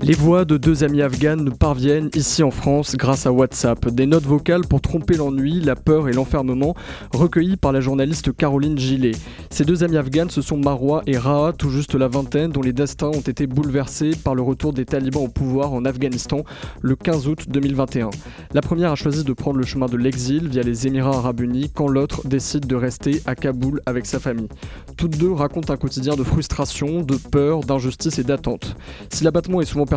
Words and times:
Les 0.00 0.14
voix 0.14 0.44
de 0.44 0.56
deux 0.56 0.84
amis 0.84 1.02
afghanes 1.02 1.42
nous 1.42 1.56
parviennent 1.56 2.08
ici 2.14 2.44
en 2.44 2.52
France 2.52 2.94
grâce 2.94 3.26
à 3.26 3.32
WhatsApp. 3.32 3.88
Des 3.88 4.06
notes 4.06 4.26
vocales 4.26 4.64
pour 4.64 4.80
tromper 4.80 5.16
l'ennui, 5.16 5.60
la 5.60 5.74
peur 5.74 6.08
et 6.08 6.12
l'enfermement, 6.12 6.76
recueillies 7.12 7.56
par 7.56 7.72
la 7.72 7.80
journaliste 7.80 8.32
Caroline 8.32 8.78
Gillet. 8.78 9.10
Ces 9.50 9.64
deux 9.64 9.82
amis 9.82 9.96
afghanes, 9.96 10.30
ce 10.30 10.40
sont 10.40 10.56
Marwa 10.56 11.02
et 11.08 11.18
Raha, 11.18 11.52
tout 11.52 11.70
juste 11.70 11.96
la 11.96 12.06
vingtaine, 12.06 12.52
dont 12.52 12.62
les 12.62 12.72
destins 12.72 13.08
ont 13.08 13.20
été 13.20 13.48
bouleversés 13.48 14.12
par 14.22 14.36
le 14.36 14.42
retour 14.42 14.72
des 14.72 14.84
talibans 14.84 15.24
au 15.24 15.28
pouvoir 15.28 15.72
en 15.72 15.84
Afghanistan 15.84 16.44
le 16.80 16.94
15 16.94 17.26
août 17.26 17.46
2021. 17.48 18.10
La 18.54 18.60
première 18.60 18.92
a 18.92 18.94
choisi 18.94 19.24
de 19.24 19.32
prendre 19.32 19.58
le 19.58 19.66
chemin 19.66 19.86
de 19.86 19.96
l'exil 19.96 20.46
via 20.46 20.62
les 20.62 20.86
Émirats 20.86 21.16
arabes 21.16 21.40
unis, 21.40 21.72
quand 21.74 21.88
l'autre 21.88 22.24
décide 22.24 22.68
de 22.68 22.76
rester 22.76 23.20
à 23.26 23.34
Kaboul 23.34 23.80
avec 23.84 24.06
sa 24.06 24.20
famille. 24.20 24.48
Toutes 24.96 25.18
deux 25.18 25.32
racontent 25.32 25.72
un 25.72 25.76
quotidien 25.76 26.14
de 26.14 26.22
frustration, 26.22 27.02
de 27.02 27.16
peur, 27.16 27.60
d'injustice 27.60 28.20
et 28.20 28.24
d'attente. 28.24 28.76
Si 29.10 29.24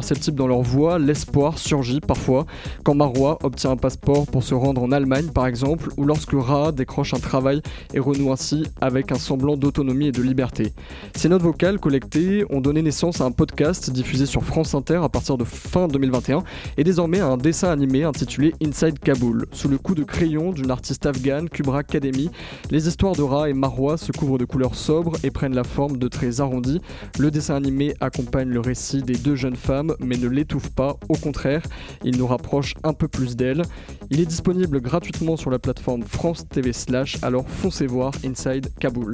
perceptible 0.01 0.35
dans 0.35 0.47
leur 0.47 0.63
voix, 0.63 0.97
l'espoir 0.97 1.59
surgit 1.59 1.99
parfois 1.99 2.47
quand 2.83 2.95
Marwa 2.95 3.37
obtient 3.43 3.69
un 3.69 3.77
passeport 3.77 4.25
pour 4.25 4.41
se 4.41 4.55
rendre 4.55 4.81
en 4.81 4.91
Allemagne 4.91 5.27
par 5.27 5.45
exemple, 5.45 5.89
ou 5.95 6.05
lorsque 6.05 6.33
Ra 6.33 6.71
décroche 6.71 7.13
un 7.13 7.19
travail 7.19 7.61
et 7.93 7.99
renoue 7.99 8.31
ainsi 8.31 8.65
avec 8.81 9.11
un 9.11 9.19
semblant 9.19 9.57
d'autonomie 9.57 10.07
et 10.07 10.11
de 10.11 10.23
liberté. 10.23 10.73
Ces 11.15 11.29
notes 11.29 11.43
vocales 11.43 11.79
collectées 11.79 12.45
ont 12.49 12.61
donné 12.61 12.81
naissance 12.81 13.21
à 13.21 13.25
un 13.25 13.31
podcast 13.31 13.91
diffusé 13.91 14.25
sur 14.25 14.43
France 14.43 14.73
Inter 14.73 15.01
à 15.03 15.09
partir 15.09 15.37
de 15.37 15.43
fin 15.43 15.87
2021 15.87 16.41
et 16.77 16.83
désormais 16.83 17.19
à 17.19 17.27
un 17.27 17.37
dessin 17.37 17.69
animé 17.69 18.03
intitulé 18.03 18.55
Inside 18.65 18.97
Kaboul. 18.97 19.45
Sous 19.51 19.67
le 19.67 19.77
coup 19.77 19.93
de 19.93 20.03
crayon 20.03 20.51
d'une 20.51 20.71
artiste 20.71 21.05
afghane, 21.05 21.47
Kubra 21.47 21.79
Academy, 21.79 22.31
les 22.71 22.87
histoires 22.87 23.13
de 23.13 23.21
Ra 23.21 23.49
et 23.49 23.53
Marwa 23.53 23.97
se 23.97 24.11
couvrent 24.11 24.39
de 24.39 24.45
couleurs 24.45 24.73
sobres 24.73 25.13
et 25.23 25.29
prennent 25.29 25.53
la 25.53 25.63
forme 25.63 25.97
de 25.97 26.07
traits 26.07 26.39
arrondis. 26.39 26.81
Le 27.19 27.29
dessin 27.29 27.53
animé 27.53 27.93
accompagne 27.99 28.49
le 28.49 28.61
récit 28.61 29.03
des 29.03 29.13
deux 29.13 29.35
jeunes 29.35 29.55
femmes 29.55 29.80
mais 29.99 30.17
ne 30.17 30.27
l'étouffe 30.27 30.69
pas, 30.69 30.97
au 31.09 31.15
contraire, 31.15 31.63
il 32.03 32.17
nous 32.17 32.27
rapproche 32.27 32.73
un 32.83 32.93
peu 32.93 33.07
plus 33.07 33.35
d'elle. 33.35 33.61
Il 34.09 34.19
est 34.19 34.25
disponible 34.25 34.81
gratuitement 34.81 35.37
sur 35.37 35.49
la 35.49 35.59
plateforme 35.59 36.03
France 36.03 36.47
TV 36.47 36.73
Slash, 36.73 37.17
alors 37.23 37.47
foncez 37.47 37.87
voir 37.87 38.13
Inside 38.25 38.73
Kaboul. 38.79 39.13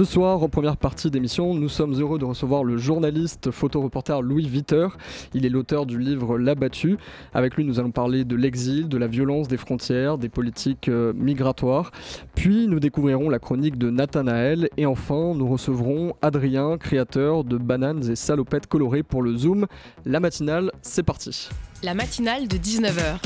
Ce 0.00 0.06
soir, 0.06 0.42
en 0.42 0.48
première 0.48 0.78
partie 0.78 1.10
d'émission, 1.10 1.52
nous 1.52 1.68
sommes 1.68 1.92
heureux 1.92 2.18
de 2.18 2.24
recevoir 2.24 2.64
le 2.64 2.78
journaliste 2.78 3.50
photoreporter 3.50 4.22
Louis 4.22 4.48
Viter. 4.48 4.88
Il 5.34 5.44
est 5.44 5.50
l'auteur 5.50 5.84
du 5.84 5.98
livre 5.98 6.38
L'abattu. 6.38 6.96
Avec 7.34 7.54
lui, 7.54 7.66
nous 7.66 7.78
allons 7.78 7.90
parler 7.90 8.24
de 8.24 8.34
l'exil, 8.34 8.88
de 8.88 8.96
la 8.96 9.06
violence 9.06 9.46
des 9.46 9.58
frontières, 9.58 10.16
des 10.16 10.30
politiques 10.30 10.88
euh, 10.88 11.12
migratoires. 11.14 11.92
Puis, 12.34 12.66
nous 12.66 12.80
découvrirons 12.80 13.28
la 13.28 13.38
chronique 13.38 13.76
de 13.76 13.90
Nathanaël. 13.90 14.70
Et 14.78 14.86
enfin, 14.86 15.34
nous 15.34 15.46
recevrons 15.46 16.14
Adrien, 16.22 16.78
créateur 16.78 17.44
de 17.44 17.58
Bananes 17.58 18.10
et 18.10 18.16
Salopettes 18.16 18.68
colorées 18.68 19.02
pour 19.02 19.20
le 19.20 19.36
Zoom. 19.36 19.66
La 20.06 20.18
matinale, 20.18 20.72
c'est 20.80 21.02
parti. 21.02 21.50
La 21.82 21.92
matinale 21.92 22.48
de 22.48 22.56
19h. 22.56 23.18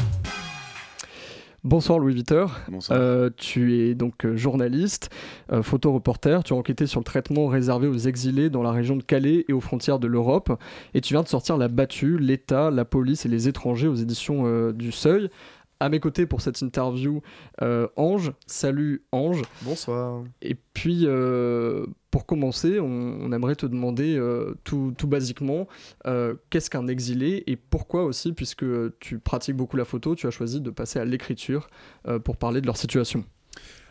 Bonsoir 1.64 1.98
Louis 1.98 2.12
Viter. 2.12 2.44
Bonsoir. 2.68 2.98
Euh, 3.00 3.30
tu 3.38 3.78
es 3.78 3.94
donc 3.94 4.26
euh, 4.26 4.36
journaliste, 4.36 5.08
euh, 5.50 5.62
photoreporter. 5.62 6.40
Tu 6.44 6.52
as 6.52 6.56
enquêté 6.56 6.86
sur 6.86 7.00
le 7.00 7.04
traitement 7.04 7.46
réservé 7.46 7.88
aux 7.88 7.96
exilés 7.96 8.50
dans 8.50 8.62
la 8.62 8.70
région 8.70 8.96
de 8.96 9.02
Calais 9.02 9.46
et 9.48 9.54
aux 9.54 9.62
frontières 9.62 9.98
de 9.98 10.06
l'Europe. 10.06 10.60
Et 10.92 11.00
tu 11.00 11.14
viens 11.14 11.22
de 11.22 11.28
sortir 11.28 11.56
La 11.56 11.68
Battue, 11.68 12.18
l'État, 12.18 12.70
la 12.70 12.84
police 12.84 13.24
et 13.24 13.30
les 13.30 13.48
étrangers 13.48 13.88
aux 13.88 13.94
éditions 13.94 14.42
euh, 14.44 14.72
du 14.74 14.92
Seuil. 14.92 15.30
À 15.80 15.88
mes 15.88 16.00
côtés 16.00 16.26
pour 16.26 16.40
cette 16.40 16.62
interview, 16.62 17.20
euh, 17.62 17.88
Ange. 17.96 18.32
Salut 18.46 19.04
Ange. 19.12 19.42
Bonsoir. 19.62 20.22
Et 20.40 20.54
puis, 20.54 21.02
euh, 21.04 21.86
pour 22.10 22.26
commencer, 22.26 22.78
on, 22.80 22.86
on 22.86 23.32
aimerait 23.32 23.56
te 23.56 23.66
demander 23.66 24.16
euh, 24.16 24.54
tout, 24.64 24.94
tout 24.96 25.08
basiquement 25.08 25.66
qu'est-ce 26.50 26.70
qu'un 26.70 26.86
exilé 26.86 27.42
et 27.46 27.56
pourquoi 27.56 28.04
aussi, 28.04 28.32
puisque 28.32 28.64
tu 29.00 29.18
pratiques 29.18 29.56
beaucoup 29.56 29.76
la 29.76 29.84
photo, 29.84 30.14
tu 30.14 30.26
as 30.26 30.30
choisi 30.30 30.60
de 30.60 30.70
passer 30.70 30.98
à 30.98 31.04
l'écriture 31.04 31.68
pour 32.24 32.36
parler 32.36 32.60
de 32.60 32.66
leur 32.66 32.76
situation. 32.76 33.24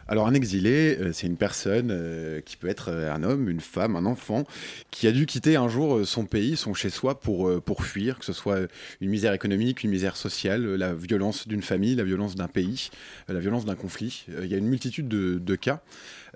Alors 0.08 0.28
un 0.28 0.34
exilé, 0.34 0.97
euh, 1.00 1.14
c'est 1.14 1.28
une 1.28 1.38
personne 1.38 1.90
euh, 1.91 2.41
qui 2.41 2.58
peut 2.58 2.68
être 2.68 2.90
euh, 2.90 3.14
un 3.14 3.24
homme, 3.24 3.50
une 3.50 3.62
femme, 3.62 3.96
un 3.96 4.06
enfant, 4.06 4.44
qui 4.91 5.08
a 5.08 5.12
dû 5.12 5.25
quitter 5.25 5.56
un 5.56 5.69
jour 5.69 6.06
son 6.06 6.25
pays, 6.25 6.58
son 6.58 6.74
chez-soi 6.74 7.19
pour, 7.19 7.62
pour 7.62 7.86
fuir, 7.86 8.19
que 8.19 8.25
ce 8.25 8.34
soit 8.34 8.59
une 9.02 9.09
misère 9.09 9.34
économique, 9.34 9.84
une 9.84 9.91
misère 9.91 10.18
sociale, 10.18 10.66
la 10.75 10.94
violence 10.94 11.47
d'une 11.47 11.62
famille, 11.62 11.96
la 11.96 12.03
violence 12.03 12.36
d'un 12.36 12.47
pays, 12.47 12.90
la 13.28 13.40
violence 13.40 13.66
d'un 13.66 13.75
conflit. 13.75 14.25
Il 14.41 14.47
y 14.47 14.53
a 14.53 14.58
une 14.58 14.68
multitude 14.68 15.08
de, 15.08 15.56
cas. 15.56 15.81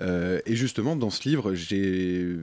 Et 0.01 0.55
justement, 0.55 0.95
dans 0.95 1.09
ce 1.09 1.27
livre, 1.27 1.53
j'ai 1.53 2.35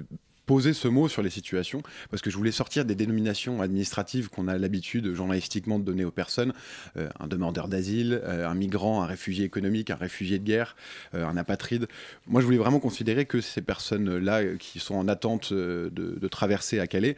posé 0.46 0.72
ce 0.72 0.88
mot 0.88 1.08
sur 1.08 1.22
les 1.22 1.30
situations 1.30 1.82
parce 2.10 2.22
que 2.22 2.30
je 2.30 2.36
voulais 2.36 2.52
sortir 2.52 2.84
des 2.84 2.94
dénominations 2.94 3.62
administratives 3.62 4.28
qu'on 4.28 4.48
a 4.48 4.58
l'habitude 4.58 5.14
journalistiquement 5.14 5.78
de 5.78 5.84
donner 5.84 6.04
aux 6.04 6.10
personnes. 6.10 6.52
Euh, 6.96 7.08
un 7.20 7.26
demandeur 7.26 7.68
d'asile 7.68 8.20
euh, 8.24 8.48
un 8.48 8.54
migrant 8.54 9.02
un 9.02 9.06
réfugié 9.06 9.44
économique 9.44 9.90
un 9.90 9.96
réfugié 9.96 10.38
de 10.38 10.44
guerre 10.44 10.76
euh, 11.14 11.26
un 11.26 11.36
apatride. 11.36 11.86
Moi 12.26 12.40
je 12.40 12.46
voulais 12.46 12.58
vraiment 12.58 12.80
considérer 12.80 13.24
que 13.26 13.40
ces 13.40 13.62
personnes 13.62 14.18
là 14.18 14.42
qui 14.58 14.78
sont 14.78 14.94
en 14.94 15.08
attente 15.08 15.52
de, 15.52 15.90
de 15.94 16.28
traverser 16.28 16.80
à 16.80 16.86
Calais 16.86 17.16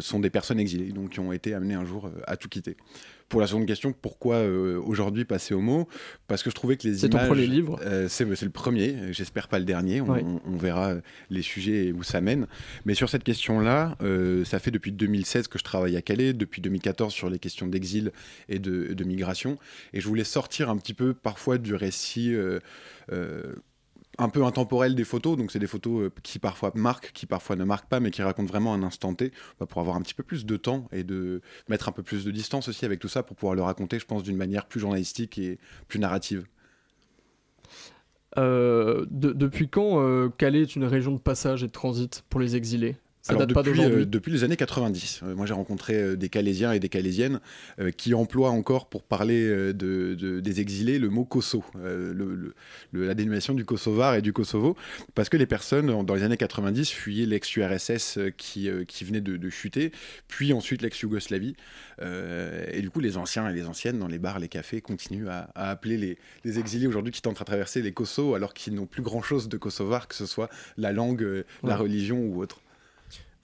sont 0.00 0.20
des 0.20 0.30
personnes 0.30 0.60
exilées 0.60 0.92
donc 0.92 1.10
qui 1.10 1.20
ont 1.20 1.32
été 1.32 1.54
amenées 1.54 1.74
un 1.74 1.84
jour 1.84 2.10
à 2.26 2.36
tout 2.36 2.48
quitter 2.48 2.76
pour 3.28 3.40
la 3.40 3.46
seconde 3.46 3.66
question, 3.66 3.92
pourquoi 3.92 4.36
euh, 4.36 4.80
aujourd'hui 4.82 5.24
passer 5.24 5.52
au 5.54 5.60
mot? 5.60 5.86
Parce 6.28 6.42
que 6.42 6.50
je 6.50 6.54
trouvais 6.54 6.76
que 6.76 6.88
les 6.88 6.94
C'est 6.96 7.10
ton 7.10 7.18
images... 7.18 7.28
premier 7.28 7.46
livre 7.46 7.78
Euh, 7.82 8.08
c'est 8.08 8.24
le 8.24 8.50
premier, 8.50 9.12
j'espère 9.12 9.48
pas 9.48 9.58
le 9.58 9.64
dernier, 9.66 10.00
on, 10.00 10.06
Ouais. 10.08 10.22
on- 10.24 10.40
on 10.46 10.56
verra 10.56 10.94
les 11.28 11.42
sujets 11.42 11.86
et 11.86 11.92
où 11.92 12.02
ça 12.02 12.20
mène. 12.20 12.46
Mais 12.86 12.94
sur 12.94 13.08
cette 13.10 13.24
question-là, 13.24 13.96
euh, 14.02 14.44
ça 14.44 14.58
fait 14.58 14.70
depuis 14.70 14.92
2016 14.92 15.48
que 15.48 15.58
je 15.58 15.64
travaille 15.64 15.96
à 15.96 16.02
Calais, 16.02 16.32
depuis 16.32 16.62
2014 16.62 17.12
sur 17.12 17.28
les 17.28 17.38
questions 17.38 17.66
d'exil 17.66 18.12
et 18.48 18.58
de, 18.58 18.94
de 18.94 19.04
migration, 19.04 19.58
et 19.92 20.00
je 20.00 20.08
voulais 20.08 20.24
sortir 20.24 20.70
un 20.70 20.76
petit 20.78 20.94
peu 20.94 21.12
parfois 21.14 21.58
du 21.58 21.74
récit... 21.74 22.34
un 24.18 24.28
peu 24.28 24.44
intemporel 24.44 24.94
des 24.94 25.04
photos, 25.04 25.36
donc 25.36 25.52
c'est 25.52 25.58
des 25.58 25.66
photos 25.66 26.02
euh, 26.06 26.12
qui 26.22 26.38
parfois 26.38 26.72
marquent, 26.74 27.12
qui 27.12 27.26
parfois 27.26 27.56
ne 27.56 27.64
marquent 27.64 27.88
pas, 27.88 28.00
mais 28.00 28.10
qui 28.10 28.22
racontent 28.22 28.48
vraiment 28.48 28.74
un 28.74 28.82
instant 28.82 29.14
T, 29.14 29.32
bah, 29.60 29.66
pour 29.66 29.80
avoir 29.80 29.96
un 29.96 30.02
petit 30.02 30.14
peu 30.14 30.22
plus 30.24 30.44
de 30.46 30.56
temps 30.56 30.88
et 30.92 31.04
de 31.04 31.40
mettre 31.68 31.88
un 31.88 31.92
peu 31.92 32.02
plus 32.02 32.24
de 32.24 32.30
distance 32.30 32.68
aussi 32.68 32.84
avec 32.84 32.98
tout 33.00 33.08
ça, 33.08 33.22
pour 33.22 33.36
pouvoir 33.36 33.54
le 33.54 33.62
raconter, 33.62 33.98
je 33.98 34.06
pense, 34.06 34.22
d'une 34.22 34.36
manière 34.36 34.66
plus 34.66 34.80
journalistique 34.80 35.38
et 35.38 35.58
plus 35.88 35.98
narrative. 35.98 36.46
Euh, 38.36 39.06
de- 39.10 39.32
depuis 39.32 39.68
quand 39.68 40.00
euh, 40.02 40.28
Calais 40.28 40.60
est 40.62 40.76
une 40.76 40.84
région 40.84 41.12
de 41.12 41.18
passage 41.18 41.64
et 41.64 41.66
de 41.66 41.72
transit 41.72 42.24
pour 42.28 42.40
les 42.40 42.56
exilés? 42.56 42.96
Ça 43.28 43.34
Alors, 43.34 43.46
date 43.46 43.54
pas 43.54 43.62
depuis, 43.62 43.76
d'aujourd'hui 43.76 44.02
euh, 44.02 44.06
depuis 44.06 44.32
les 44.32 44.42
années 44.44 44.56
90. 44.56 45.20
Euh, 45.22 45.34
moi, 45.34 45.44
j'ai 45.44 45.52
rencontré 45.52 45.94
euh, 46.00 46.16
des 46.16 46.28
Calaisiens 46.30 46.72
et 46.72 46.80
des 46.80 46.88
Calaisiennes 46.88 47.40
qui 47.96 48.14
emploient 48.14 48.50
encore, 48.50 48.88
pour 48.88 49.02
parler 49.02 49.46
de, 49.48 49.72
de- 50.14 50.40
des 50.40 50.60
exilés, 50.60 50.98
le 50.98 51.10
mot 51.10 51.24
Koso, 51.24 51.62
le- 51.74 52.12
le- 52.14 52.54
le- 52.92 53.06
la 53.06 53.14
dénomination 53.14 53.54
du 53.54 53.64
Kosovar 53.64 54.14
et 54.14 54.22
du 54.22 54.32
Kosovo, 54.32 54.76
parce 55.14 55.28
que 55.28 55.36
les 55.36 55.46
personnes, 55.46 56.04
dans 56.06 56.14
les 56.14 56.22
années 56.22 56.36
90, 56.38 56.90
fuyaient 56.90 57.26
l'ex-URSS 57.26 58.18
qui, 58.36 58.68
qui 58.86 59.04
venait 59.04 59.20
de, 59.20 59.36
de 59.36 59.50
chuter, 59.50 59.92
puis 60.26 60.52
ensuite 60.52 60.80
l'ex-Yougoslavie. 60.82 61.54
Et 62.72 62.80
du 62.80 62.90
coup, 62.90 63.00
les 63.00 63.16
anciens 63.16 63.48
et 63.48 63.52
les 63.54 63.66
anciennes, 63.66 63.98
dans 63.98 64.08
les 64.08 64.18
bars, 64.18 64.38
les 64.38 64.48
cafés, 64.48 64.80
continuent 64.80 65.28
à, 65.28 65.50
à 65.54 65.70
appeler 65.70 65.96
les, 65.96 66.18
les 66.44 66.58
exilés 66.58 66.86
aujourd'hui 66.86 67.12
qui 67.12 67.20
tentent 67.22 67.40
à 67.40 67.44
traverser 67.44 67.82
les 67.82 67.92
Kosovos, 67.92 68.34
alors 68.34 68.54
qu'ils 68.54 68.74
n'ont 68.74 68.86
plus 68.86 69.02
grand-chose 69.02 69.48
de 69.48 69.56
Kosovar, 69.56 70.08
que 70.08 70.14
ce 70.14 70.26
soit 70.26 70.48
la 70.76 70.92
langue, 70.92 71.44
la 71.62 71.68
Ouais. 71.70 71.74
religion 71.74 72.20
ou 72.20 72.40
autre. 72.42 72.60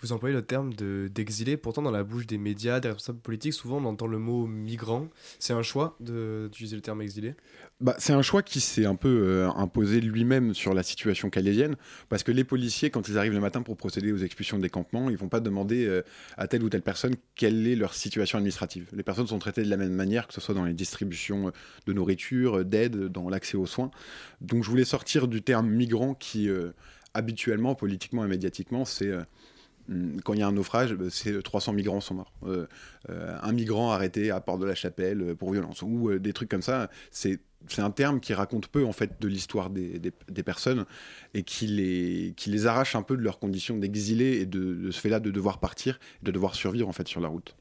Vous 0.04 0.12
employez 0.12 0.34
le 0.34 0.42
terme 0.42 0.74
de- 0.74 1.08
d'exilé, 1.10 1.56
pourtant 1.56 1.80
dans 1.80 1.90
la 1.90 2.04
bouche 2.04 2.26
des 2.26 2.36
médias, 2.36 2.78
des 2.78 2.88
responsables 2.88 3.20
politiques, 3.20 3.54
souvent 3.54 3.78
on 3.78 3.86
entend 3.86 4.06
le 4.06 4.18
mot 4.18 4.46
migrant. 4.46 5.08
C'est 5.38 5.54
un 5.54 5.62
choix 5.62 5.96
d'utiliser 5.98 6.76
le 6.76 6.82
terme 6.82 7.00
exilé? 7.00 7.36
Bah, 7.80 7.94
c'est 7.96 8.12
un 8.12 8.20
choix 8.20 8.42
qui 8.42 8.60
s'est 8.60 8.84
un 8.84 8.96
peu 8.96 9.08
euh, 9.08 9.48
imposé 9.56 10.02
lui-même 10.02 10.52
sur 10.52 10.74
la 10.74 10.82
situation 10.82 11.30
calaisienne, 11.30 11.76
parce 12.10 12.22
que 12.22 12.32
les 12.32 12.44
policiers, 12.44 12.90
quand 12.90 13.08
ils 13.08 13.16
arrivent 13.16 13.32
le 13.32 13.40
matin 13.40 13.62
pour 13.62 13.78
procéder 13.78 14.12
aux 14.12 14.18
expulsions 14.18 14.58
des 14.58 14.68
campements, 14.68 15.08
ils 15.08 15.16
vont 15.16 15.30
pas 15.30 15.40
demander 15.40 15.86
euh, 15.86 16.02
à 16.36 16.48
telle 16.48 16.62
ou 16.64 16.68
telle 16.68 16.82
personne 16.82 17.14
quelle 17.34 17.66
est 17.66 17.74
leur 17.74 17.94
situation 17.94 18.36
administrative. 18.36 18.90
Les 18.92 19.02
personnes 19.02 19.28
sont 19.28 19.38
traitées 19.38 19.62
de 19.62 19.70
la 19.70 19.78
même 19.78 19.94
manière, 19.94 20.28
que 20.28 20.34
ce 20.34 20.42
soit 20.42 20.54
dans 20.54 20.66
les 20.66 20.74
distributions 20.74 21.48
euh, 21.48 21.50
de 21.86 21.94
nourriture, 21.94 22.62
d'aide, 22.62 23.06
dans 23.06 23.30
l'accès 23.30 23.56
aux 23.56 23.64
soins. 23.64 23.90
Donc 24.42 24.64
je 24.64 24.68
voulais 24.68 24.84
sortir 24.84 25.28
du 25.28 25.40
terme 25.40 25.70
migrant 25.70 26.12
qui, 26.12 26.50
habituellement, 27.14 27.74
politiquement 27.74 28.22
et 28.22 28.28
médiatiquement, 28.28 28.84
c'est 28.84 29.10
quand 30.24 30.32
il 30.34 30.40
y 30.40 30.42
a 30.42 30.46
un 30.46 30.52
naufrage, 30.52 30.94
bah, 30.94 31.06
c'est 31.10 31.42
300 31.42 31.72
migrants 31.72 32.00
sont 32.00 32.14
morts. 32.14 32.32
un 33.08 33.52
migrant 33.52 33.92
arrêté 33.92 34.30
à 34.30 34.40
Port 34.40 34.58
de 34.58 34.66
la 34.66 34.74
Chapelle 34.74 35.34
pour 35.36 35.52
violence 35.52 35.82
ou 35.82 36.18
des 36.18 36.32
trucs 36.32 36.48
comme 36.48 36.62
ça. 36.62 36.90
C'est 37.10 37.40
un 37.78 37.90
terme 37.90 38.20
qui 38.20 38.34
raconte 38.34 38.68
peu 38.68 38.84
en 38.84 38.92
fait 38.92 39.20
de 39.20 39.28
l'histoire 39.28 39.70
des, 39.70 40.12
personnes 40.44 40.84
et 41.32 41.42
qui 41.42 41.66
les, 41.66 42.34
qui 42.36 42.50
les 42.50 42.66
arrache 42.66 42.94
un 42.94 43.02
peu 43.02 43.16
de 43.16 43.22
leurs 43.22 43.38
conditions 43.38 43.76
d'exilés 43.76 44.40
et 44.40 44.46
de, 44.46 44.74
de 44.74 44.90
ce 44.90 45.00
fait-là 45.00 45.20
de 45.20 45.30
devoir 45.30 45.58
partir, 45.60 45.98
de 46.22 46.30
devoir 46.30 46.54
survivre 46.54 46.88
en 46.88 46.92
fait 46.92 47.08
sur 47.08 47.20
la 47.20 47.28
route. 47.28 47.54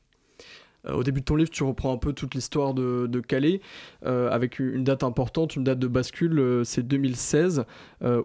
Euh, 0.88 0.94
au 0.94 1.04
début 1.04 1.22
de 1.22 1.26
ton 1.26 1.36
livre, 1.36 1.50
tu 1.50 1.64
reprends 1.64 1.94
un 1.94 1.98
peu 1.98 2.14
toute 2.14 2.36
l'histoire 2.36 2.74
de, 2.74 3.22
Calais, 3.28 3.62
euh, 4.06 4.30
avec 4.30 4.60
une 4.60 4.84
date 4.84 5.04
importante, 5.04 5.56
une 5.56 5.64
date 5.64 5.80
de 5.80 5.88
bascule, 5.88 6.40
euh, 6.40 6.64
c'est 6.64 6.86
2016, 6.86 7.66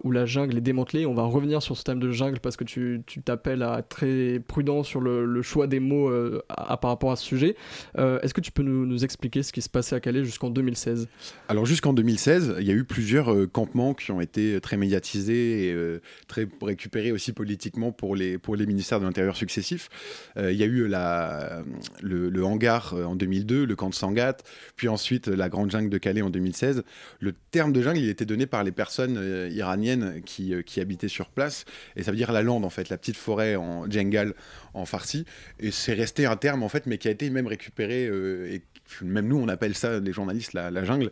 où 0.02 0.10
la 0.10 0.26
jungle 0.26 0.56
est 0.56 0.60
démantelée. 0.60 1.06
On 1.06 1.14
va 1.14 1.22
revenir 1.22 1.62
sur 1.62 1.76
ce 1.76 1.84
thème 1.84 2.00
de 2.00 2.10
jungle 2.10 2.40
parce 2.40 2.56
que 2.56 2.64
tu 2.64 3.00
t'appelles 3.24 3.62
à 3.62 3.78
être 3.78 3.88
très 3.88 4.40
prudent 4.40 4.82
sur 4.82 5.00
le, 5.00 5.40
choix 5.40 5.68
des 5.68 5.78
mots 5.78 6.10
par 6.48 6.90
rapport 6.90 7.12
à 7.12 7.16
ce 7.16 7.24
sujet. 7.24 7.54
Est-ce 7.96 8.34
que 8.34 8.40
tu 8.40 8.50
peux 8.50 8.64
nous, 8.64 8.86
nous, 8.86 9.04
expliquer 9.04 9.44
ce 9.44 9.52
qui 9.52 9.62
se 9.62 9.68
passait 9.68 9.94
à 9.94 10.00
Calais 10.00 10.24
jusqu'en 10.24 10.50
2016 10.50 11.06
Alors 11.48 11.64
jusqu'en 11.64 11.92
2016, 11.92 12.56
il 12.58 12.66
y 12.66 12.72
a 12.72 12.74
eu 12.74 12.82
plusieurs 12.82 13.48
campements 13.52 13.94
qui 13.94 14.10
ont 14.10 14.20
été 14.20 14.60
très 14.60 14.76
médiatisés 14.76 15.68
et 15.68 16.00
très 16.26 16.48
récupérés 16.60 17.12
aussi 17.12 17.32
politiquement 17.32 17.92
pour 17.92 18.16
les, 18.16 18.36
pour 18.36 18.56
les 18.56 18.66
ministères 18.66 18.98
de 18.98 19.04
l'Intérieur 19.04 19.36
successifs. 19.36 19.88
il 20.36 20.56
y 20.56 20.64
a 20.64 20.66
eu 20.66 20.88
la, 20.88 21.62
le, 22.02 22.30
le 22.30 22.42
euh, 22.56 23.04
en 23.04 23.16
2002, 23.16 23.66
le 23.66 23.76
camp 23.76 23.90
de 23.90 23.94
Sangat, 23.94 24.36
puis 24.76 24.88
ensuite 24.88 25.28
la 25.28 25.48
grande 25.48 25.70
jungle 25.70 25.90
de 25.90 25.98
Calais 25.98 26.22
en 26.22 26.30
2016. 26.30 26.82
Le 27.20 27.34
terme 27.50 27.72
de 27.72 27.82
jungle, 27.82 27.98
il 27.98 28.08
était 28.08 28.24
donné 28.24 28.46
par 28.46 28.64
les 28.64 28.72
personnes 28.72 29.16
euh, 29.18 29.48
iraniennes 29.50 30.22
qui, 30.24 30.54
euh, 30.54 30.62
qui, 30.62 30.80
habitaient 30.80 31.08
sur 31.08 31.28
place, 31.28 31.64
et 31.96 32.02
ça 32.02 32.10
veut 32.10 32.16
dire 32.16 32.32
la 32.32 32.42
lande 32.42 32.64
en 32.64 32.70
fait, 32.70 32.88
la 32.88 32.98
petite 32.98 33.16
forêt 33.16 33.56
en 33.56 33.90
djengal 33.90 34.34
en 34.78 34.86
farsi, 34.86 35.24
et 35.60 35.70
c'est 35.70 35.94
resté 35.94 36.26
un 36.26 36.36
terme 36.36 36.62
en 36.62 36.68
fait, 36.68 36.86
mais 36.86 36.98
qui 36.98 37.08
a 37.08 37.10
été 37.10 37.28
même 37.30 37.46
récupéré 37.46 38.04
et 38.04 38.62
même 39.02 39.28
nous, 39.28 39.36
on 39.36 39.48
appelle 39.48 39.74
ça, 39.74 40.00
les 40.00 40.12
journalistes, 40.12 40.52
la, 40.52 40.84
jungle. 40.84 41.10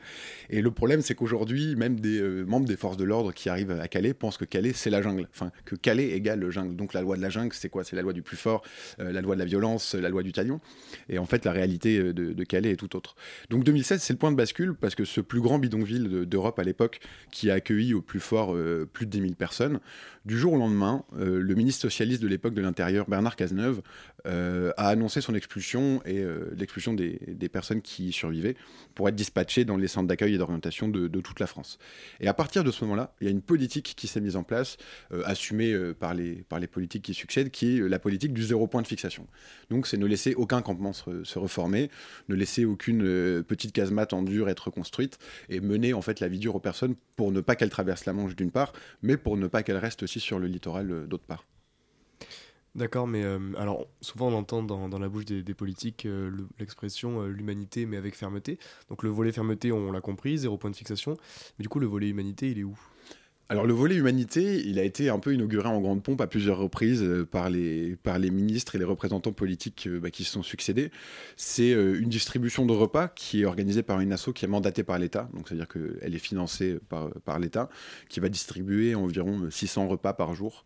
Et 0.50 0.62
le 0.62 0.70
problème, 0.70 1.02
c'est 1.02 1.14
qu'aujourd'hui, 1.14 1.76
même 1.76 2.00
des 2.00 2.20
euh, 2.20 2.44
membres 2.44 2.66
des 2.66 2.76
forces 2.76 2.96
de 2.96 3.04
l'ordre 3.04 3.32
qui 3.32 3.48
arrivent 3.48 3.72
à 3.72 3.88
Calais 3.88 4.14
pensent 4.14 4.38
que 4.38 4.44
Calais, 4.44 4.72
c'est 4.72 4.90
la 4.90 5.02
jungle. 5.02 5.28
Enfin, 5.32 5.50
que 5.64 5.76
Calais 5.76 6.10
égale 6.10 6.40
le 6.40 6.50
jungle. 6.50 6.76
Donc 6.76 6.94
la 6.94 7.02
loi 7.02 7.16
de 7.16 7.22
la 7.22 7.30
jungle, 7.30 7.52
c'est 7.52 7.68
quoi? 7.68 7.84
C'est 7.84 7.96
la 7.96 8.02
loi 8.02 8.12
du 8.12 8.22
plus 8.22 8.36
fort, 8.36 8.62
euh, 9.00 9.12
la 9.12 9.20
loi 9.20 9.34
de 9.34 9.40
la 9.40 9.44
violence, 9.44 9.94
la 9.94 10.08
loi 10.08 10.22
du 10.22 10.32
talion. 10.32 10.60
Et 11.08 11.18
en 11.18 11.26
fait, 11.26 11.44
la 11.44 11.52
réalité 11.52 11.98
euh, 11.98 12.12
de, 12.12 12.44
Calais 12.44 12.70
est 12.70 12.76
tout 12.76 12.96
autre. 12.96 13.16
Donc 13.50 13.64
2016, 13.64 14.00
c'est 14.00 14.12
le 14.12 14.18
point 14.18 14.30
de 14.30 14.36
bascule 14.36 14.74
parce 14.74 14.94
que 14.94 15.04
ce 15.04 15.20
plus 15.20 15.40
grand 15.40 15.58
bidonville 15.58 16.26
d'Europe 16.26 16.58
à 16.58 16.62
l'époque, 16.62 17.00
qui 17.30 17.50
a 17.50 17.54
accueilli 17.54 17.94
au 17.94 18.02
plus 18.02 18.20
fort 18.20 18.56
plus 18.92 19.06
de 19.06 19.10
10 19.10 19.20
000 19.20 19.34
personnes, 19.34 19.80
du 20.24 20.38
jour 20.38 20.52
au 20.52 20.58
lendemain, 20.58 21.04
le 21.16 21.54
ministre 21.54 21.82
socialiste 21.82 22.22
de 22.22 22.28
l'époque 22.28 22.54
de 22.54 22.62
l'Intérieur, 22.62 23.06
Bernard 23.08 23.36
Cazeneuve, 23.36 23.55
a 23.58 24.88
annoncé 24.88 25.20
son 25.20 25.34
expulsion 25.34 26.02
et 26.04 26.24
l'expulsion 26.56 26.94
des, 26.94 27.48
personnes 27.48 27.82
qui 27.82 28.12
survivaient 28.12 28.56
pour 28.94 29.08
être 29.08 29.14
dispatchés 29.14 29.64
dans 29.64 29.76
les 29.76 29.88
centres 29.88 30.08
d'accueil 30.08 30.34
et 30.34 30.38
d'orientation 30.38 30.88
de, 30.88 31.20
toute 31.20 31.40
la 31.40 31.46
France. 31.46 31.78
Et 32.20 32.28
à 32.28 32.34
partir 32.34 32.64
de 32.64 32.70
ce 32.70 32.84
moment-là, 32.84 33.14
il 33.20 33.24
y 33.24 33.28
a 33.28 33.30
une 33.30 33.42
politique 33.42 33.94
qui 33.96 34.06
s'est 34.06 34.20
mise 34.20 34.36
en 34.36 34.42
place, 34.42 34.76
euh, 35.12 35.22
assumée 35.24 35.72
euh, 35.72 35.94
par, 35.94 36.14
les, 36.14 36.44
par 36.48 36.58
les 36.58 36.66
politiques 36.66 37.04
qui 37.04 37.14
succèdent, 37.14 37.50
qui 37.50 37.76
est 37.76 37.88
la 37.88 37.98
politique 37.98 38.32
du 38.32 38.42
zéro 38.42 38.66
point 38.66 38.82
de 38.82 38.86
fixation. 38.86 39.26
Donc 39.70 39.86
c'est 39.86 39.96
ne 39.96 40.06
laisser 40.06 40.34
aucun 40.34 40.62
campement 40.62 40.92
se, 40.92 41.38
reformer, 41.38 41.90
ne 42.28 42.34
laisser 42.34 42.64
aucune 42.64 43.02
euh, 43.04 43.42
petite 43.42 43.72
casemate 43.72 44.12
en 44.12 44.22
dur 44.22 44.48
être 44.48 44.70
construite 44.70 45.18
et 45.48 45.60
mener 45.60 45.94
en 45.94 46.02
fait 46.02 46.20
la 46.20 46.28
vie 46.28 46.38
dure 46.38 46.56
aux 46.56 46.60
personnes 46.60 46.94
pour 47.16 47.32
ne 47.32 47.40
pas 47.40 47.56
qu'elles 47.56 47.70
traversent 47.70 48.06
la 48.06 48.12
Manche 48.12 48.36
d'une 48.36 48.50
part, 48.50 48.72
mais 49.02 49.16
pour 49.16 49.36
ne 49.36 49.46
pas 49.46 49.62
qu'elles 49.62 49.76
restent 49.76 50.02
aussi 50.02 50.20
sur 50.20 50.38
le 50.38 50.46
littoral 50.46 51.06
d'autre 51.06 51.24
part. 51.24 51.44
D'accord, 52.76 53.06
mais 53.06 53.24
euh, 53.24 53.38
alors 53.56 53.86
souvent 54.02 54.28
on 54.28 54.34
entend 54.34 54.62
dans, 54.62 54.98
la 54.98 55.08
bouche 55.08 55.24
des, 55.24 55.54
politiques 55.54 56.04
euh, 56.04 56.30
l'expression 56.58 57.22
euh, 57.22 57.28
l'humanité 57.28 57.86
mais 57.86 57.96
avec 57.96 58.14
fermeté. 58.14 58.58
Donc 58.90 59.02
le 59.02 59.08
volet 59.08 59.32
fermeté, 59.32 59.72
on 59.72 59.90
l'a 59.90 60.02
compris, 60.02 60.36
zéro 60.36 60.58
point 60.58 60.68
de 60.68 60.76
fixation. 60.76 61.16
Mais 61.58 61.62
du 61.62 61.70
coup, 61.70 61.78
le 61.78 61.86
volet 61.86 62.08
humanité, 62.08 62.50
il 62.50 62.58
est 62.58 62.64
où? 62.64 62.78
Alors 63.48 63.64
le 63.64 63.74
volet 63.74 63.94
humanité, 63.94 64.60
il 64.66 64.80
a 64.80 64.82
été 64.82 65.08
un 65.08 65.20
peu 65.20 65.32
inauguré 65.32 65.68
en 65.68 65.80
grande 65.80 66.02
pompe 66.02 66.20
à 66.20 66.26
plusieurs 66.26 66.58
reprises 66.58 67.04
euh, 67.04 67.24
par, 67.24 67.48
les, 67.48 67.94
par 68.02 68.18
les 68.18 68.30
ministres 68.30 68.74
et 68.74 68.78
les 68.78 68.84
représentants 68.84 69.32
politiques 69.32 69.86
euh, 69.86 70.00
bah, 70.00 70.10
qui 70.10 70.24
se 70.24 70.32
sont 70.32 70.42
succédés. 70.42 70.90
C'est 71.36 71.72
euh, 71.72 72.00
une 72.00 72.08
distribution 72.08 72.66
de 72.66 72.72
repas 72.72 73.06
qui 73.06 73.42
est 73.42 73.44
organisée 73.44 73.84
par 73.84 74.00
une 74.00 74.12
asso 74.12 74.30
qui 74.34 74.44
est 74.44 74.48
mandatée 74.48 74.82
par 74.82 74.98
l'État, 74.98 75.28
donc 75.32 75.46
c'est-à-dire 75.48 75.68
qu'elle 75.68 76.12
est 76.12 76.18
financée 76.18 76.78
par, 76.88 77.10
par 77.24 77.38
l'État, 77.38 77.68
qui 78.08 78.18
va 78.18 78.28
distribuer 78.28 78.96
environ 78.96 79.48
600 79.48 79.86
repas 79.86 80.12
par 80.12 80.34
jour, 80.34 80.64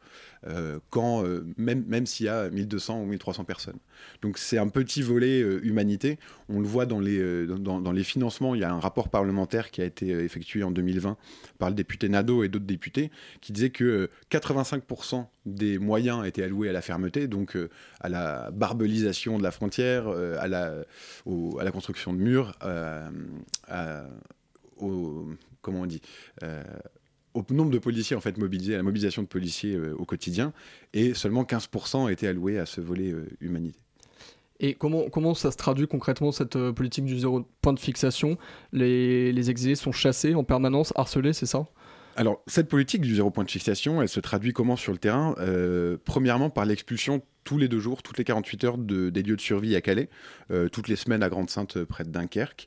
quand, 0.89 1.23
même, 1.59 1.85
même 1.87 2.07
s'il 2.07 2.27
y 2.27 2.29
a 2.31 2.49
1200 2.49 3.03
ou 3.03 3.05
1300 3.05 3.45
personnes. 3.45 3.79
Donc 4.23 4.39
c'est 4.39 4.57
un 4.57 4.69
petit 4.69 5.03
volet 5.03 5.41
humanité. 5.41 6.19
On 6.49 6.61
le 6.61 6.67
voit 6.67 6.87
dans 6.87 6.99
les, 6.99 7.47
dans, 7.47 7.93
les 7.93 8.05
financements. 8.05 8.55
Il 8.55 8.63
y 8.63 8.65
a 8.65 8.73
un 8.73 8.81
rapport 8.81 9.11
parlementaire 9.11 9.71
qui 9.71 9.83
a 9.83 9.85
été 9.85 10.09
effectué 10.09 10.63
en 10.63 10.71
2020 10.71 11.19
par 11.59 11.69
le 11.69 11.75
député 11.75 12.09
Nadeau 12.09 12.43
et 12.43 12.49
d'autres 12.49 12.70
qui 12.79 13.53
disait 13.53 13.71
que 13.71 14.11
85% 14.31 15.21
euh, 15.21 15.23
des 15.47 15.79
moyens 15.79 16.27
étaient 16.27 16.43
alloués 16.43 16.69
à 16.69 16.73
la 16.73 16.83
fermeté, 16.83 17.29
donc 17.29 17.57
euh, 17.57 17.69
à 18.01 18.09
la 18.09 18.51
barbelisation 18.51 19.39
de 19.39 19.43
la 19.43 19.51
frontière, 19.51 20.09
euh, 20.09 20.37
à, 20.39 20.49
la, 20.49 21.71
construction 21.71 22.13
de 22.13 22.19
murs, 22.19 22.57
au, 24.77 25.29
comment 25.63 25.83
on 25.83 25.87
dit 25.87 26.01
au 27.33 27.45
nombre 27.51 27.71
de 27.71 27.79
policiers 27.79 28.17
en 28.17 28.21
fait 28.21 28.39
mobilisés, 28.39 28.75
à 28.75 28.79
la 28.79 28.83
mobilisation 28.83 29.23
de 29.23 29.29
policiers 29.29 29.79
au 29.79 30.05
quotidien, 30.05 30.53
et 30.93 31.15
seulement 31.15 31.45
15% 31.45 32.11
étaient 32.11 32.27
alloués 32.27 32.59
à 32.59 32.67
ce 32.67 32.81
volet 32.81 33.15
humanité. 33.41 33.79
Et 34.63 34.75
comment, 34.75 35.35
ça 35.35 35.51
se 35.51 35.57
traduit 35.57 35.87
concrètement 35.87 36.33
cette 36.33 36.59
politique 36.73 37.07
du 37.07 37.19
zéro 37.19 37.47
point 37.63 37.73
de 37.73 37.81
fixation? 37.81 38.37
Les, 38.73 39.49
exilés 39.49 39.75
sont 39.75 39.93
chassés 39.93 40.35
en 40.35 40.45
permanence, 40.45 40.93
harcelés, 40.97 41.33
c'est 41.33 41.47
ça? 41.47 41.67
Alors, 42.17 42.43
cette 42.47 42.69
politique 42.69 43.03
du 43.03 43.15
zéro 43.15 43.31
point 43.31 43.45
de 43.45 43.51
fixation, 43.51 44.03
elle 44.03 44.09
se 44.09 44.21
traduit 44.21 44.53
comment 44.53 44.77
sur 44.77 44.93
le 44.93 44.99
terrain? 44.99 45.35
Euh, 45.39 45.97
Premièrement, 46.05 46.51
par 46.51 46.65
l'expulsion 46.65 47.23
tous 47.45 47.57
les 47.57 47.69
deux 47.69 47.81
jours, 47.81 48.03
toutes 48.03 48.19
les 48.19 48.25
48 48.25 48.65
heures 48.65 48.79
des 48.79 49.23
lieux 49.23 49.37
de 49.37 49.41
survie 49.41 49.75
à 49.77 49.81
Calais, 49.81 50.09
euh, 50.51 50.69
toutes 50.69 50.89
les 50.89 50.97
semaines 50.97 51.23
à 51.23 51.29
Grande-Sainte, 51.29 51.79
euh, 51.79 51.87
près 51.87 52.05
de 52.05 52.11
Dunkerque. 52.11 52.67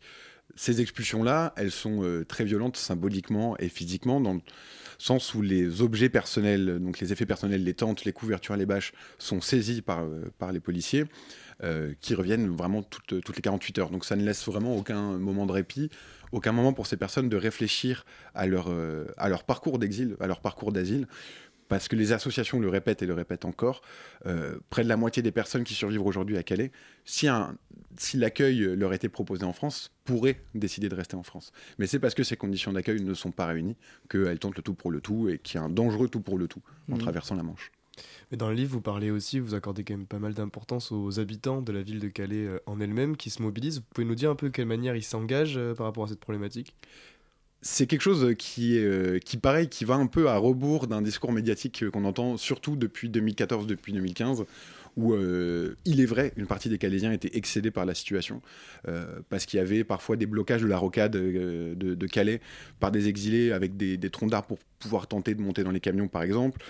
Ces 0.56 0.82
expulsions-là, 0.82 1.54
elles 1.58 1.72
sont 1.72 2.24
très 2.28 2.44
violentes 2.44 2.78
symboliquement 2.78 3.58
et 3.58 3.70
physiquement, 3.70 4.22
dans 4.22 4.34
le 4.34 4.42
sens 5.00 5.34
où 5.34 5.42
les 5.42 5.82
objets 5.82 6.10
personnels, 6.10 6.80
donc 6.80 7.00
les 7.00 7.12
effets 7.12 7.26
personnels, 7.26 7.64
les 7.64 7.74
tentes, 7.74 8.06
les 8.06 8.12
couvertures, 8.12 8.56
les 8.56 8.68
bâches, 8.68 8.94
sont 9.18 9.42
saisis 9.42 9.82
par, 9.82 10.06
les 10.52 10.60
policiers. 10.60 11.06
qui 12.02 12.14
reviennent 12.14 12.56
vraiment 12.56 12.84
toutes, 12.84 13.24
toutes 13.24 13.36
les 13.36 13.42
48 13.42 13.80
heures. 13.80 13.90
Donc 13.90 14.06
ça 14.06 14.16
ne 14.16 14.24
laisse 14.24 14.46
vraiment 14.46 14.76
aucun 14.76 15.18
moment 15.18 15.48
de 15.48 15.54
répit 15.54 15.90
aucun 16.34 16.52
moment 16.52 16.74
pour 16.74 16.88
ces 16.88 16.98
personnes 16.98 17.30
de 17.30 17.38
réfléchir 17.38 18.06
à 18.34 18.48
leur, 18.48 18.66
euh, 18.70 19.06
à 19.18 19.30
leur 19.30 19.44
parcours 19.44 19.80
d'exil, 19.80 20.18
à 20.20 20.28
leur 20.28 20.42
parcours 20.42 20.74
d'asile. 20.74 21.08
Parce 21.70 21.88
que 21.88 21.96
les 21.96 22.12
associations 22.12 22.60
le 22.60 22.68
répètent 22.68 23.02
et 23.02 23.06
le 23.06 23.14
répètent 23.14 23.46
encore, 23.46 23.82
euh, 24.26 24.60
près 24.70 24.84
de 24.84 24.90
la 24.90 24.98
moitié 24.98 25.24
des 25.24 25.32
personnes 25.32 25.64
qui 25.64 25.74
survivent 25.74 26.06
aujourd'hui 26.06 26.38
à 26.38 26.44
Calais, 26.44 26.72
si, 27.06 27.28
un, 27.28 27.56
si 27.98 28.18
l'accueil 28.18 28.60
leur 28.76 28.94
était 28.94 29.10
proposé 29.10 29.46
en 29.46 29.54
France, 29.54 29.92
pourraient 30.04 30.44
décider 30.54 30.90
de 30.90 30.96
rester 30.96 31.16
en 31.16 31.24
France. 31.24 31.52
Mais 31.80 31.88
c'est 31.88 32.00
parce 32.00 32.14
que 32.16 32.24
ces 32.24 32.36
conditions 32.36 32.74
d'accueil 32.74 33.02
ne 33.02 33.14
sont 33.14 33.32
pas 33.32 33.46
réunies 33.46 33.78
qu'elles 34.10 34.40
tentent 34.40 34.58
le 34.58 34.62
tout 34.62 34.74
pour 34.74 34.92
le 34.92 35.02
tout 35.02 35.30
et 35.30 35.40
qu'il 35.40 35.56
y 35.56 35.64
a 35.64 35.64
un 35.64 35.70
dangereux 35.70 36.10
tout 36.10 36.22
pour 36.22 36.38
le 36.38 36.48
tout 36.48 36.62
en 36.92 36.96
mmh. 36.96 37.00
traversant 37.00 37.36
la 37.36 37.44
Manche. 37.44 37.72
Mais 38.34 38.38
dans 38.38 38.50
le 38.50 38.56
livre, 38.56 38.72
vous 38.72 38.82
parlez 38.82 39.12
aussi, 39.12 39.38
vous 39.38 39.54
accordez 39.54 39.84
quand 39.84 39.94
même 39.94 40.08
pas 40.08 40.18
mal 40.18 40.34
d'importance 40.34 40.92
aux 40.92 41.20
habitants 41.20 41.62
de 41.62 41.72
la 41.72 41.84
ville 41.84 42.00
de 42.00 42.08
Calais 42.08 42.48
euh, 42.48 42.58
en 42.66 42.80
elle-même 42.80 43.16
qui 43.16 43.30
se 43.30 43.44
mobilisent. 43.44 43.78
Vous 43.78 43.86
pouvez 43.94 44.08
nous 44.08 44.16
dire 44.16 44.32
un 44.32 44.36
peu 44.36 44.48
de 44.48 44.52
quelle 44.52 44.66
manière 44.66 44.96
ils 44.96 45.04
s'engagent 45.04 45.60
euh, 45.60 45.76
par 45.76 45.86
rapport 45.86 46.06
à 46.06 46.08
cette 46.08 46.20
problématique? 46.20 46.76
C'est 47.62 47.86
quelque 47.86 48.02
chose 48.02 48.34
qui, 48.40 48.80
est, 48.80 48.86
euh, 48.86 49.20
qui, 49.20 49.38
pareil, 49.38 49.70
qui 49.70 49.86
va 49.86 49.94
un 49.94 50.08
peu 50.08 50.30
à 50.30 50.38
rebours 50.38 50.88
d'un 50.88 51.04
discours 51.04 51.32
médiatique 51.32 51.88
qu'on 51.92 52.06
entend 52.06 52.36
surtout 52.38 52.76
depuis 52.76 53.08
2014, 53.08 53.68
depuis 53.68 53.94
2015, 53.94 54.46
où 54.98 55.16
il 55.16 56.02
est 56.02 56.06
vrai, 56.06 56.34
une 56.36 56.48
partie 56.48 56.70
des 56.70 56.80
Calaisiens 56.80 57.12
étaient 57.12 57.38
excédés 57.38 57.72
par 57.72 57.86
la 57.86 57.96
situation, 57.96 58.44
parce 59.30 59.48
qu'il 59.48 59.58
y 59.58 59.60
avait 59.60 59.84
parfois 59.84 60.18
des 60.18 60.28
blocages 60.28 60.62
de 60.62 60.68
la 60.68 60.78
rocade 60.78 61.14
de, 61.14 62.08
Calais 62.08 62.42
par 62.80 62.92
des 62.92 63.08
exilés 63.08 63.52
avec 63.54 63.76
des, 63.76 63.98
des 63.98 64.10
troncs 64.12 64.30
d'arbres 64.30 64.50
pour 64.50 64.60
pouvoir 64.78 65.08
tenter 65.08 65.34
de 65.34 65.42
monter 65.42 65.64
dans 65.64 65.72
les 65.72 65.80
camions, 65.80 66.08
par 66.08 66.22
exemple. 66.22 66.62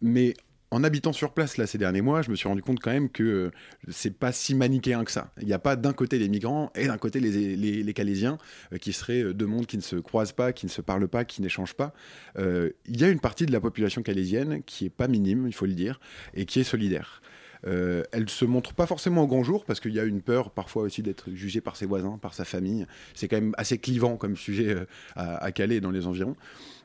mais 0.00 0.34
en 0.70 0.82
habitant 0.82 1.12
sur 1.12 1.32
place 1.32 1.56
là 1.56 1.66
ces 1.66 1.78
derniers 1.78 2.00
mois, 2.00 2.22
je 2.22 2.30
me 2.30 2.36
suis 2.36 2.48
rendu 2.48 2.62
compte 2.62 2.80
quand 2.80 2.90
même 2.90 3.08
que 3.08 3.22
euh, 3.22 3.50
c'est 3.88 4.16
pas 4.16 4.32
si 4.32 4.54
manichéen 4.54 5.04
que 5.04 5.12
ça. 5.12 5.32
Il 5.40 5.46
n'y 5.46 5.52
a 5.52 5.58
pas 5.58 5.76
d'un 5.76 5.92
côté 5.92 6.18
les 6.18 6.28
migrants 6.28 6.72
et 6.74 6.86
d'un 6.86 6.98
côté 6.98 7.20
les, 7.20 7.56
les, 7.56 7.94
Calaisiens 7.94 8.38
euh, 8.72 8.78
qui 8.78 8.92
seraient 8.92 9.22
euh, 9.22 9.34
deux 9.34 9.46
mondes 9.46 9.66
qui 9.66 9.76
ne 9.76 9.82
se 9.82 9.96
croisent 9.96 10.32
pas, 10.32 10.52
qui 10.52 10.66
ne 10.66 10.70
se 10.70 10.82
parlent 10.82 11.08
pas, 11.08 11.24
qui 11.24 11.40
n'échangent 11.40 11.74
pas. 11.74 11.92
il 12.36 13.00
y 13.00 13.04
a 13.04 13.08
une 13.08 13.20
partie 13.20 13.46
de 13.46 13.52
la 13.52 13.60
population 13.60 14.02
calaisienne 14.02 14.62
qui 14.64 14.86
est 14.86 14.90
pas 14.90 15.08
minime, 15.08 15.46
il 15.46 15.54
faut 15.54 15.66
le 15.66 15.74
dire, 15.74 16.00
et 16.34 16.46
qui 16.46 16.60
est 16.60 16.64
solidaire. 16.64 17.22
Euh, 17.66 18.02
elle 18.12 18.28
se 18.28 18.44
montre 18.44 18.74
pas 18.74 18.86
forcément 18.86 19.22
au 19.22 19.26
grand 19.26 19.42
jour 19.42 19.64
parce 19.64 19.80
qu'il 19.80 19.92
y 19.92 20.00
a 20.00 20.04
une 20.04 20.22
peur 20.22 20.50
parfois 20.50 20.82
aussi 20.82 21.02
d'être 21.02 21.30
jugé 21.32 21.60
par 21.60 21.76
ses 21.76 21.86
voisins, 21.86 22.18
par 22.20 22.34
sa 22.34 22.44
famille. 22.44 22.86
C'est 23.14 23.28
quand 23.28 23.36
même 23.36 23.54
assez 23.56 23.78
clivant 23.78 24.16
comme 24.16 24.36
sujet 24.36 24.74
euh, 24.74 24.84
à, 25.14 25.52
Calais 25.52 25.76
et 25.76 25.80
dans 25.80 25.90
les 25.90 26.06
environs. 26.06 26.36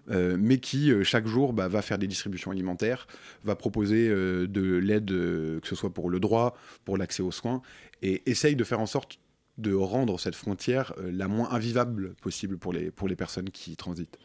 Euh, 0.10 0.36
mais 0.40 0.58
qui 0.58 0.92
chaque 1.04 1.28
jour 1.28 1.54
bah, 1.54 1.68
va 1.68 1.82
faire 1.84 2.00
des 2.00 2.08
distributions 2.08 2.50
alimentaires, 2.50 3.08
va 3.44 3.56
proposer 3.56 4.10
de 4.10 4.78
l'aide, 4.78 5.08
que 5.08 5.68
ce 5.68 5.75
soit 5.75 5.94
pour 5.94 6.10
le 6.10 6.20
droit, 6.20 6.58
pour 6.86 6.98
l'accès 6.98 7.22
aux 7.22 7.32
soins, 7.32 7.62
et 8.01 8.24
essaye 8.25 8.56
de 8.56 8.63
faire 8.63 8.80
en 8.80 8.88
sorte 8.88 9.20
de 9.58 9.75
rendre 9.75 10.20
cette 10.20 10.34
frontière 10.34 10.94
la 11.04 11.28
moins 11.28 11.51
invivable 11.51 12.16
possible 12.22 12.58
pour 12.58 12.74
les, 12.74 12.90
pour 12.90 13.08
les 13.08 13.16
personnes 13.16 13.51
qui 13.51 13.75
transitent. 13.75 14.18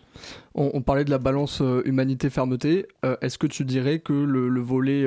On, 0.54 0.80
parlait 0.80 1.04
de 1.04 1.10
la 1.10 1.18
balance 1.18 1.62
humanité-fermeté. 1.84 2.86
Est-ce 3.20 3.36
que 3.36 3.46
tu 3.46 3.66
dirais 3.66 3.98
que 3.98 4.14
le 4.14 4.60
volet 4.60 5.04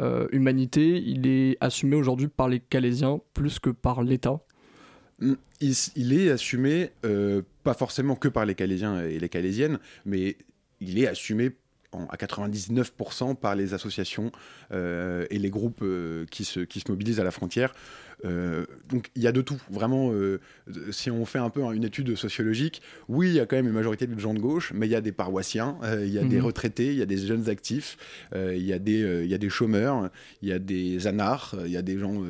euh, 0.00 0.26
humanité, 0.32 1.02
il 1.04 1.26
est 1.26 1.56
assumé 1.60 1.96
aujourd'hui 1.96 2.28
par 2.28 2.48
les 2.48 2.60
Calaisiens 2.60 3.20
plus 3.34 3.58
que 3.58 3.70
par 3.70 4.02
l'État 4.02 4.40
mm, 5.20 5.34
il, 5.60 6.12
est 6.12 6.30
assumé, 6.30 6.90
euh, 7.04 7.42
pas 7.64 7.74
forcément 7.74 8.16
que 8.16 8.28
par 8.28 8.46
les 8.46 8.54
Calaisiens 8.54 9.02
et 9.02 9.18
les 9.18 9.28
Calaisiennes, 9.28 9.78
mais 10.06 10.36
il 10.80 10.98
est 10.98 11.06
assumé 11.06 11.50
à 11.92 12.16
99% 12.16 13.34
par 13.34 13.56
les 13.56 13.74
associations 13.74 14.30
euh, 14.72 15.26
et 15.28 15.38
les 15.38 15.50
groupes 15.50 15.84
qui, 16.30 16.44
se, 16.44 16.60
qui 16.60 16.80
se 16.80 16.90
mobilisent 16.90 17.20
à 17.20 17.24
la 17.24 17.32
frontière. 17.32 17.74
Euh, 18.24 18.66
donc 18.88 19.10
il 19.14 19.22
y 19.22 19.26
a 19.26 19.32
de 19.32 19.40
tout, 19.40 19.60
vraiment. 19.70 20.12
Euh, 20.12 20.40
si 20.90 21.10
on 21.10 21.24
fait 21.24 21.38
un 21.38 21.50
peu 21.50 21.62
une 21.74 21.84
étude 21.84 22.14
sociologique, 22.16 22.82
oui, 23.08 23.28
il 23.28 23.34
y 23.34 23.40
a 23.40 23.46
quand 23.46 23.56
même 23.56 23.66
une 23.66 23.72
majorité 23.72 24.06
de 24.06 24.18
gens 24.18 24.34
de 24.34 24.38
gauche, 24.38 24.72
mais 24.74 24.86
il 24.86 24.90
y 24.90 24.94
a 24.94 25.00
des 25.00 25.12
paroissiens, 25.12 25.76
euh, 25.84 26.04
il 26.04 26.12
y 26.12 26.18
a 26.18 26.24
des 26.24 26.38
mhm. 26.38 26.44
retraités, 26.44 26.88
il 26.88 26.98
y 26.98 27.02
a 27.02 27.06
des 27.06 27.18
jeunes 27.18 27.48
actifs, 27.48 27.96
il 28.34 28.62
y, 28.62 28.72
a 28.72 28.78
des, 28.78 29.22
il 29.24 29.30
y 29.30 29.34
a 29.34 29.38
des 29.38 29.50
chômeurs, 29.50 30.10
il 30.42 30.48
y 30.48 30.52
a 30.52 30.58
des 30.58 31.06
anards, 31.06 31.56
il 31.64 31.72
y 31.72 31.76
a 31.76 31.82
des 31.82 31.98
gens 31.98 32.22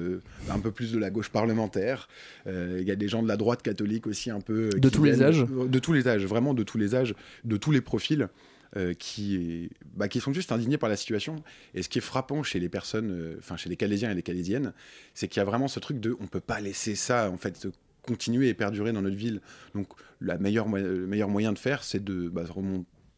un 0.51 0.59
peu 0.59 0.71
plus 0.71 0.93
de 0.93 0.99
la 0.99 1.11
gauche 1.11 1.31
parlementaire, 1.31 2.09
il 2.47 2.83
y 2.83 2.91
a 2.91 2.97
des 2.97 3.09
gens 3.09 3.23
de 3.23 3.29
la 3.29 3.37
droite 3.37 3.63
catholique 3.63 4.07
aussi 4.07 4.31
un 4.31 4.41
peu. 4.41 4.71
De 4.71 4.89
tous 4.89 5.05
les 5.05 5.23
âges 5.23 5.45
De 5.45 5.79
tous 5.79 5.93
les 5.93 6.09
âges, 6.09 6.25
vraiment 6.25 6.55
de 6.55 6.63
tous 6.63 6.79
les 6.79 6.95
âges, 6.95 7.15
de 7.45 7.57
tous 7.57 7.71
les 7.71 7.81
profils. 7.81 8.29
Euh, 8.77 8.95
qui, 8.95 9.69
bah, 9.97 10.07
qui 10.07 10.21
sont 10.21 10.33
juste 10.33 10.53
indignés 10.53 10.79
par 10.79 10.89
la 10.89 10.95
situation. 10.95 11.43
Et 11.75 11.83
ce 11.83 11.89
qui 11.89 11.99
est 11.99 12.03
frappant 12.03 12.45
chez 12.45 12.61
les 12.61 12.69
personnes, 12.69 13.11
euh, 13.11 13.37
enfin 13.41 13.57
chez 13.57 13.69
les 13.69 13.75
Calaisiens 13.75 14.13
et 14.13 14.15
les 14.15 14.23
Calaisiennes, 14.23 14.73
c'est 15.13 15.27
qu'il 15.27 15.41
y 15.41 15.43
a 15.43 15.45
vraiment 15.45 15.67
ce 15.67 15.81
truc 15.81 15.99
de 15.99 16.17
on 16.21 16.29
peut 16.29 16.39
pas 16.39 16.61
laisser 16.61 16.95
ça 16.95 17.33
en 17.33 17.37
fait 17.37 17.67
continuer 18.07 18.49
et 18.49 18.55
perdurer 18.55 18.93
dans 18.93 19.03
notre 19.03 19.17
ville. 19.17 19.41
Donc 19.75 19.89
la 20.21 20.39
meilleure, 20.39 20.69
le 20.69 21.05
meilleur 21.09 21.29
moyen 21.29 21.53
de 21.53 21.59
faire, 21.59 21.83
c'est 21.83 22.05
de 22.05 22.29
bah, 22.29 22.45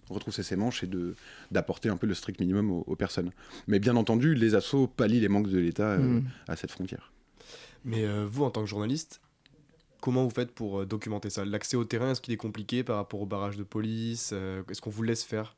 retrousser 0.09 0.42
ses 0.42 0.56
manches 0.56 0.85
et 0.85 0.87
de 0.87 1.16
d'apporter 1.50 1.90
un 1.90 1.99
peu 1.99 2.06
le 2.06 2.14
strict 2.14 2.40
minimum 2.40 2.71
aux, 2.71 2.97
personnes. 2.97 3.30
Mais 3.66 3.78
bien 3.78 3.97
entendu, 3.97 4.35
les 4.35 4.54
assauts 4.54 4.87
pallient 4.87 5.21
les 5.21 5.28
manques 5.28 5.50
de 5.50 5.59
l'État 5.59 5.90
euh, 5.90 5.99
mmh. 5.99 6.25
à 6.49 6.56
cette 6.56 6.71
frontière. 6.71 7.12
Mais 7.85 8.06
vous, 8.25 8.44
en 8.44 8.50
tant 8.50 8.62
que 8.62 8.71
journaliste, 8.71 9.21
Comment 10.02 10.25
vous 10.25 10.30
faites 10.30 10.50
pour 10.50 10.80
euh, 10.80 10.85
documenter 10.85 11.30
ça? 11.30 11.44
L'accès 11.44 11.76
au 11.76 11.85
terrain, 11.85 12.11
est-ce 12.11 12.21
qu'il 12.21 12.35
est 12.35 12.37
compliqué 12.37 12.82
par 12.82 12.97
rapport 12.97 13.23
au 13.23 13.26
barrage 13.26 13.56
de 13.56 13.62
police 13.62 14.30
euh, 14.32 14.64
Est-ce 14.68 14.80
qu'on 14.80 14.90
vous 14.90 15.04
laisse 15.04 15.23
faire? 15.23 15.54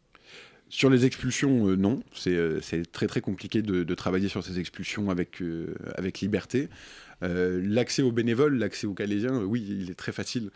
Sur 0.69 0.91
les 0.91 1.07
expulsions, 1.07 1.67
euh, 1.67 1.77
non. 1.77 2.03
C'est 2.15 2.83
très 2.93 3.07
très 3.07 3.23
compliqué 3.23 3.63
de, 3.63 3.95
travailler 3.95 4.29
sur 4.29 4.45
ces 4.45 4.61
expulsions 4.61 5.09
avec, 5.09 5.43
avec 5.97 6.21
liberté. 6.21 6.69
l'accès 7.23 8.03
aux 8.03 8.13
bénévoles, 8.13 8.59
l'accès 8.59 8.87
aux 8.87 8.93
Calaisiens, 8.93 9.39
oui, 9.39 9.65
il 9.67 9.91
est 9.91 9.95
très 9.95 10.13
facile. 10.13 10.51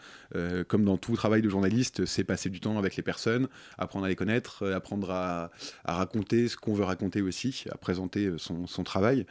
comme 0.66 0.84
dans 0.84 0.98
tout 0.98 1.14
travail 1.14 1.40
de 1.40 1.48
journaliste, 1.48 2.04
c'est 2.04 2.24
passer 2.24 2.50
du 2.50 2.60
temps 2.60 2.78
avec 2.78 2.96
les 2.96 3.02
personnes, 3.02 3.48
apprendre 3.78 4.04
à 4.04 4.08
les 4.08 4.16
connaître, 4.16 4.66
apprendre 4.70 5.10
à, 5.10 5.50
raconter 5.84 6.48
ce 6.48 6.56
qu'on 6.58 6.74
veut 6.74 6.84
raconter 6.84 7.22
aussi, 7.22 7.64
à 7.70 7.78
présenter 7.78 8.32
son, 8.36 8.66
son 8.66 8.84
travail. 8.84 9.24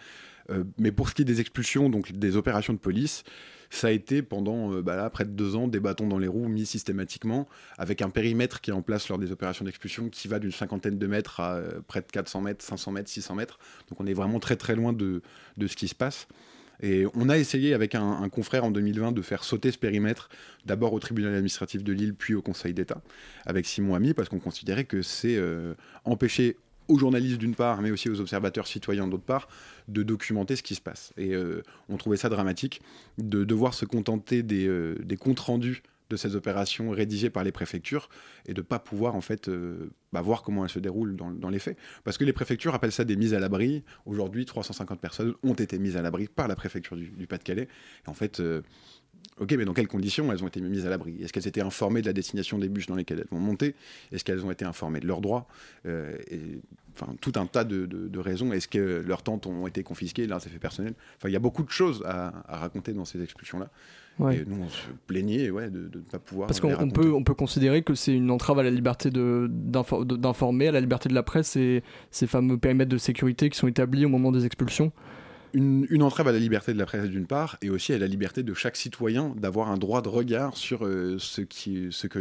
Mais 0.77 0.91
pour 0.91 1.09
ce 1.09 1.15
qui 1.15 1.23
est 1.23 1.25
des 1.25 1.41
expulsions, 1.41 1.89
donc 1.89 2.11
des 2.11 2.35
opérations 2.35 2.73
de 2.73 2.79
police, 2.79 3.23
ça 3.69 3.87
a 3.87 3.91
été 3.91 4.21
pendant 4.21 4.73
euh, 4.73 4.81
bah 4.81 5.09
près 5.09 5.25
de 5.25 5.31
deux 5.31 5.55
ans 5.55 5.67
des 5.67 5.79
bâtons 5.79 6.07
dans 6.07 6.19
les 6.19 6.27
roues 6.27 6.47
mis 6.47 6.65
systématiquement, 6.65 7.47
avec 7.77 8.01
un 8.01 8.09
périmètre 8.09 8.61
qui 8.61 8.71
est 8.71 8.73
en 8.73 8.81
place 8.81 9.09
lors 9.09 9.17
des 9.17 9.31
opérations 9.31 9.65
d'expulsion 9.65 10.09
qui 10.09 10.27
va 10.27 10.39
d'une 10.39 10.51
cinquantaine 10.51 10.97
de 10.97 11.07
mètres 11.07 11.39
à 11.39 11.55
euh, 11.55 11.81
près 11.85 12.01
de 12.01 12.07
400 12.07 12.41
mètres, 12.41 12.63
500 12.63 12.91
mètres, 12.91 13.09
600 13.09 13.35
mètres. 13.35 13.59
Donc 13.89 13.99
on 13.99 14.05
est 14.05 14.13
vraiment 14.13 14.39
très 14.39 14.55
très 14.55 14.75
loin 14.75 14.93
de, 14.93 15.21
ce 15.59 15.75
qui 15.75 15.87
se 15.87 15.95
passe. 15.95 16.27
Et 16.79 17.05
on 17.15 17.27
a 17.27 17.39
essayé 17.39 17.73
avec 17.73 17.95
un, 17.95 18.29
confrère 18.29 18.63
en 18.63 18.69
2020 18.69 19.11
de 19.11 19.23
faire 19.23 19.43
sauter 19.43 19.71
ce 19.71 19.79
périmètre, 19.79 20.29
d'abord 20.63 20.93
au 20.93 20.99
tribunal 20.99 21.33
administratif 21.33 21.83
de 21.83 21.91
Lille, 21.91 22.13
puis 22.13 22.35
au 22.35 22.43
Conseil 22.43 22.75
d'État, 22.75 23.01
avec 23.47 23.65
Simon 23.65 23.95
Ami, 23.95 24.13
parce 24.13 24.29
qu'on 24.29 24.37
considérait 24.37 24.83
que 24.83 25.01
c'est 25.01 25.37
euh, 25.37 25.73
empêcher 26.05 26.55
aux 26.87 26.97
journalistes 26.97 27.37
d'une 27.37 27.55
part, 27.55 27.81
mais 27.81 27.91
aussi 27.91 28.09
aux 28.09 28.19
observateurs 28.19 28.67
citoyens 28.67 29.07
d'autre 29.07 29.23
part, 29.23 29.47
de 29.87 30.03
documenter 30.03 30.55
ce 30.55 30.63
qui 30.63 30.75
se 30.75 30.81
passe. 30.81 31.13
Et 31.17 31.33
euh, 31.33 31.61
on 31.89 31.97
trouvait 31.97 32.17
ça 32.17 32.29
dramatique 32.29 32.81
de 33.17 33.43
devoir 33.43 33.73
se 33.73 33.85
contenter 33.85 34.43
des, 34.43 34.67
euh, 34.67 34.95
des, 35.03 35.17
comptes 35.17 35.39
rendus 35.39 35.83
de 36.09 36.15
ces 36.15 36.35
opérations 36.35 36.89
rédigées 36.89 37.29
par 37.29 37.43
les 37.43 37.51
préfectures 37.51 38.09
et 38.45 38.53
de 38.53 38.61
ne 38.61 38.65
pas 38.65 38.79
pouvoir 38.79 39.15
en 39.15 39.21
fait 39.21 39.49
euh, 39.49 39.89
bah, 40.13 40.21
voir 40.21 40.41
comment 40.41 40.63
elles 40.63 40.71
se 40.71 40.79
déroulent 40.79 41.15
dans, 41.15 41.31
dans, 41.31 41.49
les 41.49 41.59
faits. 41.59 41.77
Parce 42.05 42.17
que 42.17 42.23
les 42.23 42.33
préfectures 42.33 42.73
appellent 42.73 42.93
ça 42.93 43.03
des 43.03 43.17
mises 43.17 43.33
à 43.33 43.39
l'abri. 43.39 43.83
Aujourd'hui, 44.05 44.45
350 44.45 44.99
personnes 45.01 45.33
ont 45.43 45.53
été 45.53 45.79
mises 45.79 45.97
à 45.97 46.01
l'abri 46.01 46.27
par 46.27 46.47
la 46.47 46.55
préfecture 46.55 46.95
du, 46.95 47.27
Pas-de-Calais. 47.27 47.67
Et 48.05 48.09
en 48.09 48.13
fait, 48.13 48.41
Ok, 49.39 49.53
mais 49.53 49.65
dans 49.65 49.73
quelles 49.73 49.87
conditions 49.87 50.31
elles 50.31 50.43
ont 50.43 50.47
été 50.47 50.59
mises 50.61 50.85
à 50.85 50.89
l'abri? 50.89 51.15
Est-ce 51.21 51.31
qu'elles 51.31 51.47
étaient 51.47 51.61
informées 51.61 52.01
de 52.01 52.07
la 52.07 52.13
destination 52.13 52.57
des 52.57 52.69
bûches 52.69 52.87
dans 52.87 52.95
lesquelles 52.95 53.19
elles 53.19 53.37
vont 53.37 53.39
monter? 53.39 53.75
Est-ce 54.11 54.23
qu'elles 54.23 54.45
ont 54.45 54.51
été 54.51 54.65
informées 54.65 54.99
de 54.99 55.07
leurs 55.07 55.21
droits? 55.21 55.47
Euh, 55.85 56.17
Enfin, 56.99 57.13
tout 57.21 57.33
un 57.35 57.45
tas 57.45 57.63
de, 57.63 58.19
raisons. 58.19 58.51
Est-ce 58.51 58.67
que 58.67 59.03
leurs 59.05 59.21
tentes 59.21 59.45
ont 59.45 59.67
été 59.67 59.83
confisquées, 59.83 60.25
leurs 60.25 60.45
effets 60.45 60.57
personnels 60.57 60.93
Enfin, 61.17 61.29
il 61.29 61.31
y 61.31 61.35
a 61.35 61.39
beaucoup 61.39 61.63
de 61.63 61.69
choses 61.69 62.03
à, 62.05 62.33
raconter 62.47 62.93
dans 62.93 63.05
ces 63.05 63.21
expulsions-là. 63.21 63.69
Et 64.31 64.43
nous, 64.47 64.63
on 64.63 64.69
se 64.69 64.87
plaignait 65.05 65.51
ouais, 65.51 65.69
de 65.69 65.91
ne 65.93 66.01
pas 66.01 66.17
pouvoir. 66.17 66.47
Parce 66.47 66.59
qu'on 66.59 66.89
peut, 66.89 67.13
on 67.13 67.23
peut 67.23 67.35
considérer 67.35 67.83
que 67.83 67.93
c'est 67.93 68.15
une 68.15 68.31
entrave 68.31 68.57
à 68.57 68.63
la 68.63 68.71
liberté 68.71 69.11
d'informer, 69.11 70.69
à 70.69 70.71
la 70.71 70.81
liberté 70.81 71.07
de 71.07 71.13
la 71.13 71.21
presse 71.21 71.55
et 71.55 71.83
ces 72.09 72.25
fameux 72.25 72.57
périmètres 72.57 72.89
de 72.89 72.97
sécurité 72.97 73.49
qui 73.51 73.57
sont 73.59 73.67
établis 73.67 74.05
au 74.05 74.09
moment 74.09 74.31
des 74.31 74.47
expulsions 74.47 74.91
une, 75.57 76.03
entrave 76.03 76.27
à 76.27 76.31
la 76.31 76.37
liberté 76.37 76.71
de 76.71 76.77
la 76.77 76.85
presse 76.85 77.09
d'une 77.09 77.25
part, 77.25 77.57
et 77.63 77.69
aussi 77.69 77.91
à 77.91 77.97
la 77.97 78.05
liberté 78.05 78.43
de 78.43 78.53
chaque 78.53 78.75
citoyen 78.75 79.33
d'avoir 79.35 79.71
un 79.71 79.77
droit 79.77 80.03
de 80.03 80.09
regard 80.09 80.55
sur 80.55 80.85
euh, 80.85 81.17
ce, 81.17 81.41
que 81.41 82.19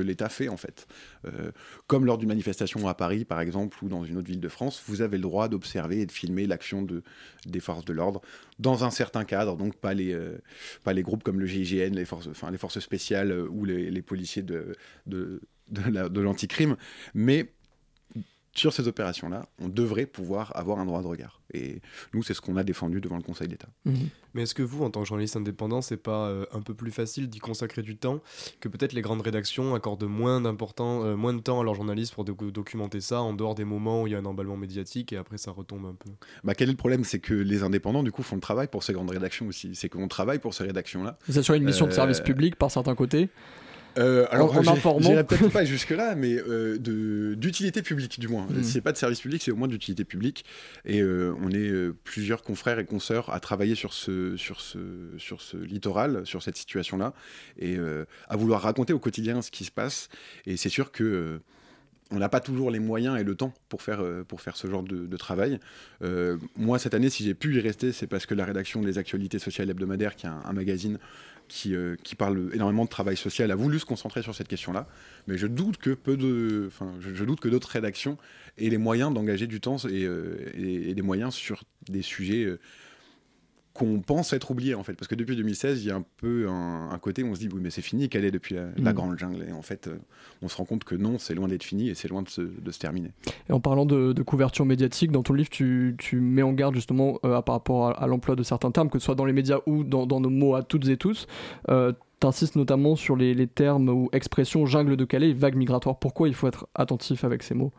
l'État 0.00 0.28
fait 0.30 0.48
en 0.48 0.56
fait. 0.56 0.86
Euh, 1.26 1.50
comme 1.86 2.06
lors 2.06 2.16
d'une 2.16 2.28
manifestation 2.28 2.88
à 2.88 2.94
Paris 2.94 3.24
par 3.24 3.40
exemple 3.40 3.76
ou 3.82 3.88
dans 3.88 4.04
une 4.04 4.16
autre 4.16 4.28
ville 4.28 4.40
de 4.40 4.48
France, 4.48 4.82
vous 4.86 5.02
avez 5.02 5.18
le 5.18 5.22
droit 5.22 5.48
d'observer 5.48 6.00
et 6.00 6.06
de 6.06 6.12
filmer 6.12 6.46
l'action 6.46 6.82
de, 6.82 7.02
des 7.46 7.60
forces 7.60 7.84
de 7.84 7.92
l'ordre 7.92 8.22
dans 8.58 8.84
un 8.84 8.90
certain 8.90 9.24
cadre, 9.24 9.56
donc 9.56 9.76
pas 9.76 9.92
les, 9.92 10.14
euh, 10.14 10.38
groupes 10.86 11.22
comme 11.22 11.40
le 11.40 11.46
GIGN, 11.46 11.94
les 11.94 12.06
forces, 12.06 12.28
enfin, 12.28 12.50
les 12.50 12.58
forces 12.58 12.80
spéciales 12.80 13.32
ou 13.50 13.66
les, 13.66 14.02
policiers 14.02 14.42
de 14.42 15.40
l'anticrime, 16.14 16.76
mais 17.14 17.52
sur 18.54 18.72
ces 18.72 18.86
opérations-là, 18.86 19.48
on 19.60 19.68
devrait 19.68 20.06
pouvoir 20.06 20.56
avoir 20.56 20.78
un 20.78 20.86
droit 20.86 21.02
de 21.02 21.06
regard. 21.06 21.40
Et 21.52 21.80
nous, 22.12 22.22
c'est 22.22 22.34
ce 22.34 22.40
qu'on 22.40 22.56
a 22.56 22.64
défendu 22.64 23.00
devant 23.00 23.16
le 23.16 23.22
Conseil 23.22 23.48
d'État. 23.48 23.68
Mhm. 23.84 24.08
Mais 24.34 24.42
est-ce 24.42 24.54
que 24.54 24.62
vous, 24.62 24.84
en 24.84 24.90
tant 24.90 25.02
que 25.02 25.08
journaliste 25.08 25.36
indépendant, 25.36 25.80
c'est 25.80 25.96
pas 25.96 26.28
euh, 26.28 26.46
un 26.52 26.60
peu 26.60 26.74
plus 26.74 26.90
facile 26.90 27.28
d'y 27.28 27.38
consacrer 27.38 27.82
du 27.82 27.96
temps 27.96 28.20
que 28.60 28.68
peut-être 28.68 28.92
les 28.92 29.02
grandes 29.02 29.22
rédactions 29.22 29.74
accordent 29.74 30.04
moins, 30.04 30.40
d'important, 30.40 31.04
euh, 31.04 31.16
moins 31.16 31.32
de 31.32 31.40
temps 31.40 31.60
à 31.60 31.64
leurs 31.64 31.74
journalistes 31.74 32.14
pour 32.14 32.24
documenter 32.24 33.00
ça 33.00 33.22
en 33.22 33.32
dehors 33.32 33.54
des 33.54 33.64
moments 33.64 34.02
où 34.02 34.06
il 34.06 34.12
y 34.12 34.16
a 34.16 34.18
un 34.18 34.24
emballement 34.24 34.56
médiatique 34.56 35.12
et 35.12 35.16
après 35.16 35.38
ça 35.38 35.52
retombe 35.52 35.86
un 35.86 35.94
peu? 35.94 36.10
Bah, 36.42 36.54
Quel 36.54 36.68
est 36.68 36.72
le 36.72 36.76
problème? 36.76 37.04
C'est 37.04 37.20
que 37.20 37.34
les 37.34 37.62
indépendants, 37.62 38.02
du 38.02 38.10
coup, 38.10 38.22
font 38.22 38.36
le 38.36 38.40
travail 38.40 38.66
pour 38.66 38.82
ces 38.82 38.92
grandes 38.92 39.10
rédactions 39.10 39.46
aussi. 39.46 39.74
C'est 39.74 39.88
qu'on 39.88 40.08
travaille 40.08 40.40
pour 40.40 40.54
ces 40.54 40.64
rédactions-là. 40.64 41.18
Vous 41.28 41.38
assurez 41.38 41.58
une 41.58 41.64
mission 41.64 41.86
de 41.86 41.92
service 41.92 42.20
euh, 42.20 42.24
public 42.24 42.56
par 42.56 42.70
certains 42.70 42.94
côtés 42.94 43.28
euh, 43.98 44.26
alors, 44.30 44.56
en, 44.56 44.66
informant. 44.66 45.24
peut-être 45.24 45.48
pas 45.48 45.64
jusque-là, 45.64 46.14
mais 46.14 46.36
euh, 46.36 47.36
d'utilité 47.36 47.82
publique, 47.82 48.18
du 48.18 48.28
moins. 48.28 48.46
Si 48.48 48.54
hmm. 48.54 48.62
c'est 48.64 48.80
pas 48.80 48.92
de 48.92 48.96
service 48.96 49.20
public, 49.20 49.42
c'est 49.42 49.50
au 49.50 49.56
moins 49.56 49.68
d'utilité 49.68 50.04
publique. 50.04 50.44
Et 50.84 51.00
euh, 51.00 51.34
on 51.40 51.50
est 51.50 51.70
euh, 51.70 51.94
plusieurs 52.04 52.42
confrères 52.42 52.78
et 52.78 52.84
consoeurs 52.84 53.32
à 53.32 53.40
travailler 53.40 53.74
sur 53.74 53.92
ce, 53.92 54.36
sur 54.36 54.60
ce, 54.60 54.78
sur 55.18 55.40
ce 55.40 55.56
littoral, 55.56 56.26
sur 56.26 56.42
cette 56.42 56.56
situation-là, 56.56 57.14
et 57.58 57.76
à 58.28 58.36
vouloir 58.36 58.62
raconter 58.62 58.92
au 58.92 58.98
quotidien 58.98 59.42
ce 59.42 59.50
qui 59.50 59.64
se 59.64 59.70
passe. 59.70 60.08
Et 60.46 60.56
c'est 60.56 60.68
sûr 60.68 60.92
que 60.92 61.40
on 62.10 62.18
n'a 62.18 62.28
pas 62.28 62.40
toujours 62.40 62.70
les 62.70 62.78
moyens 62.78 63.18
et 63.18 63.24
le 63.24 63.34
temps 63.34 63.54
pour 63.68 63.82
faire, 63.82 64.04
pour 64.28 64.40
faire 64.40 64.56
ce 64.56 64.68
genre 64.68 64.82
de, 64.82 65.16
travail. 65.16 65.58
moi, 66.56 66.78
cette 66.78 66.94
année, 66.94 67.10
si 67.10 67.24
j'ai 67.24 67.34
pu 67.34 67.56
y 67.56 67.60
rester, 67.60 67.92
c'est 67.92 68.06
parce 68.06 68.26
que 68.26 68.34
la 68.34 68.44
rédaction 68.44 68.82
des 68.82 68.98
actualités 68.98 69.38
sociales 69.38 69.70
hebdomadaires, 69.70 70.16
qui 70.16 70.26
est 70.26 70.30
un 70.30 70.52
magazine 70.52 70.98
euh, 71.66 71.96
qui, 72.02 72.14
parle 72.14 72.50
énormément 72.52 72.84
de 72.84 72.88
travail 72.88 73.16
social, 73.16 73.50
a 73.50 73.54
voulu 73.54 73.78
se 73.78 73.84
concentrer 73.84 74.22
sur 74.22 74.34
cette 74.34 74.48
question-là. 74.48 74.86
Mais 75.26 75.36
je 75.36 75.46
doute 75.46 75.76
que 75.76 75.90
peu 75.90 76.16
de, 76.16 76.64
enfin, 76.66 76.92
je, 77.00 77.24
doute 77.24 77.40
que 77.40 77.48
d'autres 77.48 77.68
rédactions 77.68 78.18
aient 78.58 78.70
les 78.70 78.78
moyens 78.78 79.12
d'engager 79.12 79.46
du 79.46 79.60
temps 79.60 79.76
et, 79.78 80.04
euh, 80.04 80.50
et, 80.54 80.94
des 80.94 81.02
moyens 81.02 81.34
sur 81.34 81.64
des 81.88 82.02
sujets 82.02 82.44
euh, 82.44 82.58
qu'on 83.74 84.00
pense 84.00 84.32
être 84.32 84.52
oublié 84.52 84.74
en 84.74 84.84
fait. 84.84 84.94
Parce 84.94 85.08
que 85.08 85.16
depuis 85.16 85.36
2016, 85.36 85.84
il 85.84 85.88
y 85.88 85.90
a 85.90 85.96
un 85.96 86.04
peu 86.16 86.46
un, 86.48 86.96
côté 86.98 87.22
où 87.22 87.26
on 87.26 87.34
se 87.34 87.40
dit 87.40 87.48
oui 87.52 87.60
mais 87.60 87.70
c'est 87.70 87.82
fini, 87.82 88.08
qu'elle 88.08 88.24
est 88.24 88.30
depuis 88.30 88.54
la, 88.54 88.66
mm. 88.66 88.94
grande 88.94 89.18
jungle. 89.18 89.44
Et 89.48 89.52
en 89.52 89.62
fait, 89.62 89.88
euh, 89.88 89.96
on 90.42 90.48
se 90.48 90.56
rend 90.56 90.64
compte 90.64 90.84
que 90.84 90.94
non, 90.94 91.18
c'est 91.18 91.34
loin 91.34 91.48
d'être 91.48 91.64
fini 91.64 91.88
et 91.88 91.94
c'est 91.94 92.08
loin 92.08 92.22
de 92.22 92.28
se, 92.28 92.40
de 92.40 92.70
se, 92.70 92.78
terminer. 92.78 93.10
Et 93.48 93.52
en 93.52 93.60
parlant 93.60 93.84
de, 93.84 94.14
couverture 94.22 94.64
médiatique, 94.64 95.10
dans 95.10 95.24
ton 95.24 95.34
livre, 95.34 95.50
tu, 95.50 95.96
tu 95.98 96.20
mets 96.20 96.42
en 96.42 96.52
garde 96.52 96.74
justement 96.74 97.18
euh, 97.24 97.42
par 97.42 97.56
rapport 97.56 98.00
à, 98.00 98.06
l'emploi 98.06 98.36
de 98.36 98.44
certains 98.44 98.70
termes, 98.70 98.88
que 98.88 98.98
ce 98.98 99.06
soit 99.06 99.16
dans 99.16 99.26
les 99.26 99.32
médias 99.32 99.58
ou 99.66 99.82
dans, 99.82 100.06
dans 100.06 100.20
nos 100.20 100.30
mots 100.30 100.54
à 100.54 100.62
toutes 100.62 100.88
et 100.88 100.96
tous. 100.96 101.26
Euh, 101.68 101.92
tu 102.20 102.26
insistes 102.28 102.54
notamment 102.54 102.94
sur 102.94 103.16
les, 103.16 103.34
les, 103.34 103.48
termes 103.48 103.88
ou 103.88 104.08
expressions 104.12 104.66
jungle 104.66 104.96
de 104.96 105.04
Calais 105.04 105.30
et 105.30 105.34
vague 105.34 105.56
migratoire. 105.56 105.98
Pourquoi 105.98 106.28
il 106.28 106.34
faut 106.34 106.46
être 106.46 106.68
attentif 106.76 107.24
avec 107.24 107.42
ces 107.42 107.54
mots? 107.54 107.72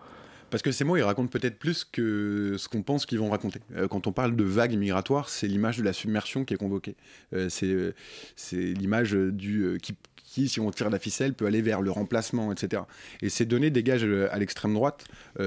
Parce 0.55 0.63
que 0.63 0.71
ces 0.71 0.85
mots, 0.85 0.95
ils 0.95 1.03
racontent 1.03 1.27
peut-être 1.27 1.59
plus 1.59 1.83
que 1.83 2.55
ce 2.57 2.69
qu'on 2.69 2.81
pense 2.81 3.05
qu'ils 3.05 3.19
vont 3.19 3.29
raconter. 3.29 3.59
Euh, 3.75 3.89
quand 3.89 4.07
on 4.07 4.13
parle 4.13 4.37
de 4.37 4.43
vague 4.45 4.73
migratoire, 4.77 5.27
c'est 5.27 5.47
l'image 5.47 5.77
de 5.77 5.83
la 5.83 5.91
submersion 5.91 6.45
qui 6.45 6.53
est 6.53 6.57
convoquée. 6.57 6.95
Euh, 7.33 7.49
c'est 7.49 8.55
l'image 8.55 9.15
euh, 9.15 9.77
qui, 10.23 10.47
si 10.47 10.61
on 10.61 10.71
tire 10.71 10.89
la 10.89 10.97
ficelle, 10.97 11.33
peut 11.33 11.45
aller 11.45 11.61
vers 11.61 11.81
le 11.81 11.91
remplacement, 11.91 12.53
etc. 12.53 12.83
Et 13.21 13.27
ces 13.27 13.45
données 13.45 13.69
dégagent 13.69 14.07
à 14.31 14.39
l'extrême 14.39 14.73
droite 14.73 15.03
et, 15.41 15.43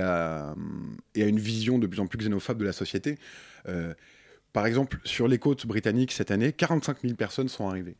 à, 0.00 0.56
et, 1.14 1.22
à, 1.22 1.26
une 1.28 1.38
vision 1.38 1.78
de 1.78 1.86
plus 1.86 2.00
en 2.00 2.08
plus 2.08 2.18
xénophobe 2.18 2.58
de 2.58 2.64
la 2.64 2.72
société. 2.72 3.20
par 4.52 4.66
exemple, 4.66 4.98
sur 5.04 5.28
les 5.28 5.38
côtes 5.38 5.64
britanniques 5.64 6.10
cette 6.10 6.32
année, 6.32 6.52
45 6.52 7.02
000 7.02 7.14
personnes 7.14 7.48
sont 7.48 7.68
arrivées. 7.68 7.94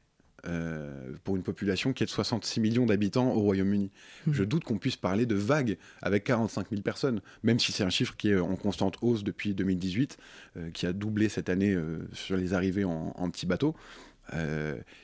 Euh, 0.46 1.12
pour 1.24 1.34
une 1.34 1.42
population 1.42 1.92
qui 1.92 2.04
est 2.04 2.06
de 2.06 2.10
66 2.10 2.60
millions 2.60 2.86
d'habitants 2.86 3.32
au 3.32 3.40
Royaume-Uni. 3.40 3.90
Mmh. 4.26 4.32
Je 4.32 4.44
doute 4.44 4.64
qu'on 4.64 4.78
puisse 4.78 4.96
parler 4.96 5.26
de 5.26 5.34
vague 5.34 5.76
avec 6.02 6.24
45 6.24 6.68
000 6.70 6.82
personnes, 6.82 7.20
même 7.42 7.58
si 7.58 7.72
c'est 7.72 7.82
un 7.82 7.90
chiffre 7.90 8.14
qui 8.16 8.30
est 8.30 8.38
en 8.38 8.54
constante 8.54 8.96
hausse 9.02 9.24
depuis 9.24 9.54
2018, 9.54 10.18
euh, 10.56 10.70
qui 10.70 10.86
a 10.86 10.92
doublé 10.92 11.28
cette 11.28 11.48
année 11.48 11.72
euh, 11.72 11.98
sur 12.12 12.36
les 12.36 12.54
arrivées 12.54 12.84
en, 12.84 13.30
petits 13.30 13.46
bateaux. 13.46 13.74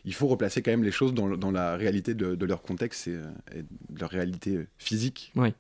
il 0.05 0.15
faut 0.15 0.29
replacer 0.29 0.63
quand 0.63 0.71
même 0.71 0.85
les 0.85 0.93
choses 0.93 1.13
dans, 1.13 1.51
la 1.51 1.77
réalité 1.77 2.15
de, 2.15 2.45
leur 2.45 2.63
contexte 2.63 3.09
et, 3.09 3.19
et, 3.57 3.63
de 3.63 4.01
leur 4.01 4.11
réalité 4.11 4.67
physique. 4.79 5.33
Oui. 5.35 5.55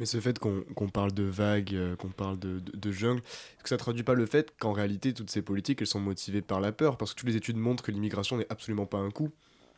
Mais 0.00 0.06
ce 0.06 0.18
fait 0.18 0.38
qu'on 0.38 0.88
parle 0.88 1.12
de 1.12 1.24
vagues, 1.24 1.74
euh, 1.74 1.94
qu'on 1.94 2.08
parle 2.08 2.38
de, 2.38 2.58
de, 2.58 2.90
jungle, 2.90 3.20
est-ce 3.20 3.62
que 3.64 3.68
ça 3.68 3.76
traduit 3.76 4.02
pas 4.02 4.14
le 4.14 4.24
fait 4.24 4.50
qu'en 4.58 4.72
réalité, 4.72 5.12
toutes 5.12 5.30
ces 5.30 5.42
politiques, 5.42 5.82
elles 5.82 5.86
sont 5.86 6.00
motivées 6.00 6.40
par 6.40 6.58
la 6.58 6.72
peur? 6.72 6.96
Parce 6.96 7.12
que 7.12 7.20
toutes 7.20 7.28
les 7.28 7.36
études 7.36 7.58
montrent 7.58 7.82
que 7.82 7.92
l'immigration 7.92 8.38
n'est 8.38 8.46
absolument 8.48 8.86
pas 8.86 8.96
un 8.96 9.10
coût. 9.10 9.30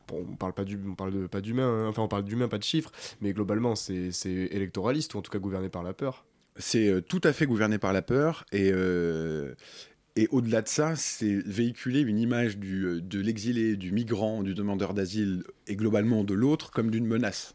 Bon, 0.06 0.24
on 0.30 0.36
parle 0.36 0.52
pas 0.52 0.64
du, 0.64 0.78
parle 0.96 1.12
de, 1.12 1.26
pas 1.26 1.40
d'humain, 1.40 1.66
hein. 1.68 1.88
enfin 1.88 2.02
on 2.02 2.08
parle 2.08 2.24
d'humain, 2.24 2.46
pas 2.46 2.58
de 2.58 2.62
chiffres, 2.62 2.92
mais 3.20 3.32
globalement 3.32 3.74
c'est 3.76 4.10
électoraliste 4.26 5.14
ou 5.14 5.18
en 5.18 5.22
tout 5.22 5.30
cas 5.30 5.38
gouverné 5.38 5.68
par 5.68 5.82
la 5.82 5.92
peur. 5.92 6.24
C'est 6.56 6.88
euh, 6.88 7.00
tout 7.00 7.20
à 7.24 7.32
fait 7.32 7.46
gouverné 7.46 7.78
par 7.78 7.92
la 7.92 8.02
peur 8.02 8.44
et, 8.52 8.70
euh, 8.72 9.54
et 10.16 10.28
au-delà 10.30 10.62
de 10.62 10.68
ça, 10.68 10.96
c'est 10.96 11.34
véhiculer 11.46 12.00
une 12.00 12.18
image 12.18 12.58
du, 12.58 13.00
de 13.00 13.20
l'exilé, 13.20 13.76
du 13.76 13.90
migrant, 13.90 14.42
du 14.42 14.54
demandeur 14.54 14.92
d'asile 14.92 15.44
et 15.66 15.76
globalement 15.76 16.22
de 16.24 16.34
l'autre 16.34 16.70
comme 16.70 16.90
d'une 16.90 17.06
menace. 17.06 17.54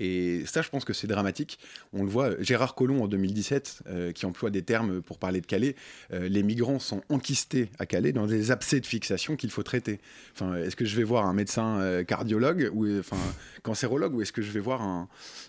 Et 0.00 0.42
ça, 0.46 0.62
je 0.62 0.68
pense 0.68 0.84
que 0.84 0.92
c'est 0.92 1.06
dramatique. 1.06 1.58
On 1.92 2.02
le 2.02 2.08
voit, 2.08 2.30
Gérard 2.40 2.74
Collomb 2.74 3.02
en 3.02 3.08
2017, 3.08 3.82
euh, 3.86 4.12
qui 4.12 4.26
emploie 4.26 4.50
des 4.50 4.62
termes 4.62 5.00
pour 5.02 5.18
parler 5.18 5.40
de 5.40 5.46
Calais, 5.46 5.76
euh, 6.12 6.28
les 6.28 6.42
migrants 6.42 6.78
sont 6.78 7.02
enquistés 7.08 7.68
à 7.78 7.86
Calais 7.86 8.12
dans 8.12 8.26
des 8.26 8.50
abcès 8.50 8.80
de 8.80 8.86
fixation 8.86 9.36
qu'il 9.36 9.50
faut 9.50 9.62
traiter. 9.62 10.00
Enfin, 10.34 10.56
est-ce 10.56 10.76
que 10.76 10.84
je 10.84 10.96
vais 10.96 11.04
voir 11.04 11.26
un 11.26 11.34
médecin 11.34 11.78
euh, 11.80 12.02
cardiologue 12.02 12.70
ou 12.72 12.98
enfin 12.98 13.18
cancérologue 13.62 14.14
ou 14.14 14.22
est-ce 14.22 14.32
que 14.32 14.42
je 14.42 14.50
vais 14.50 14.60
voir 14.60 14.80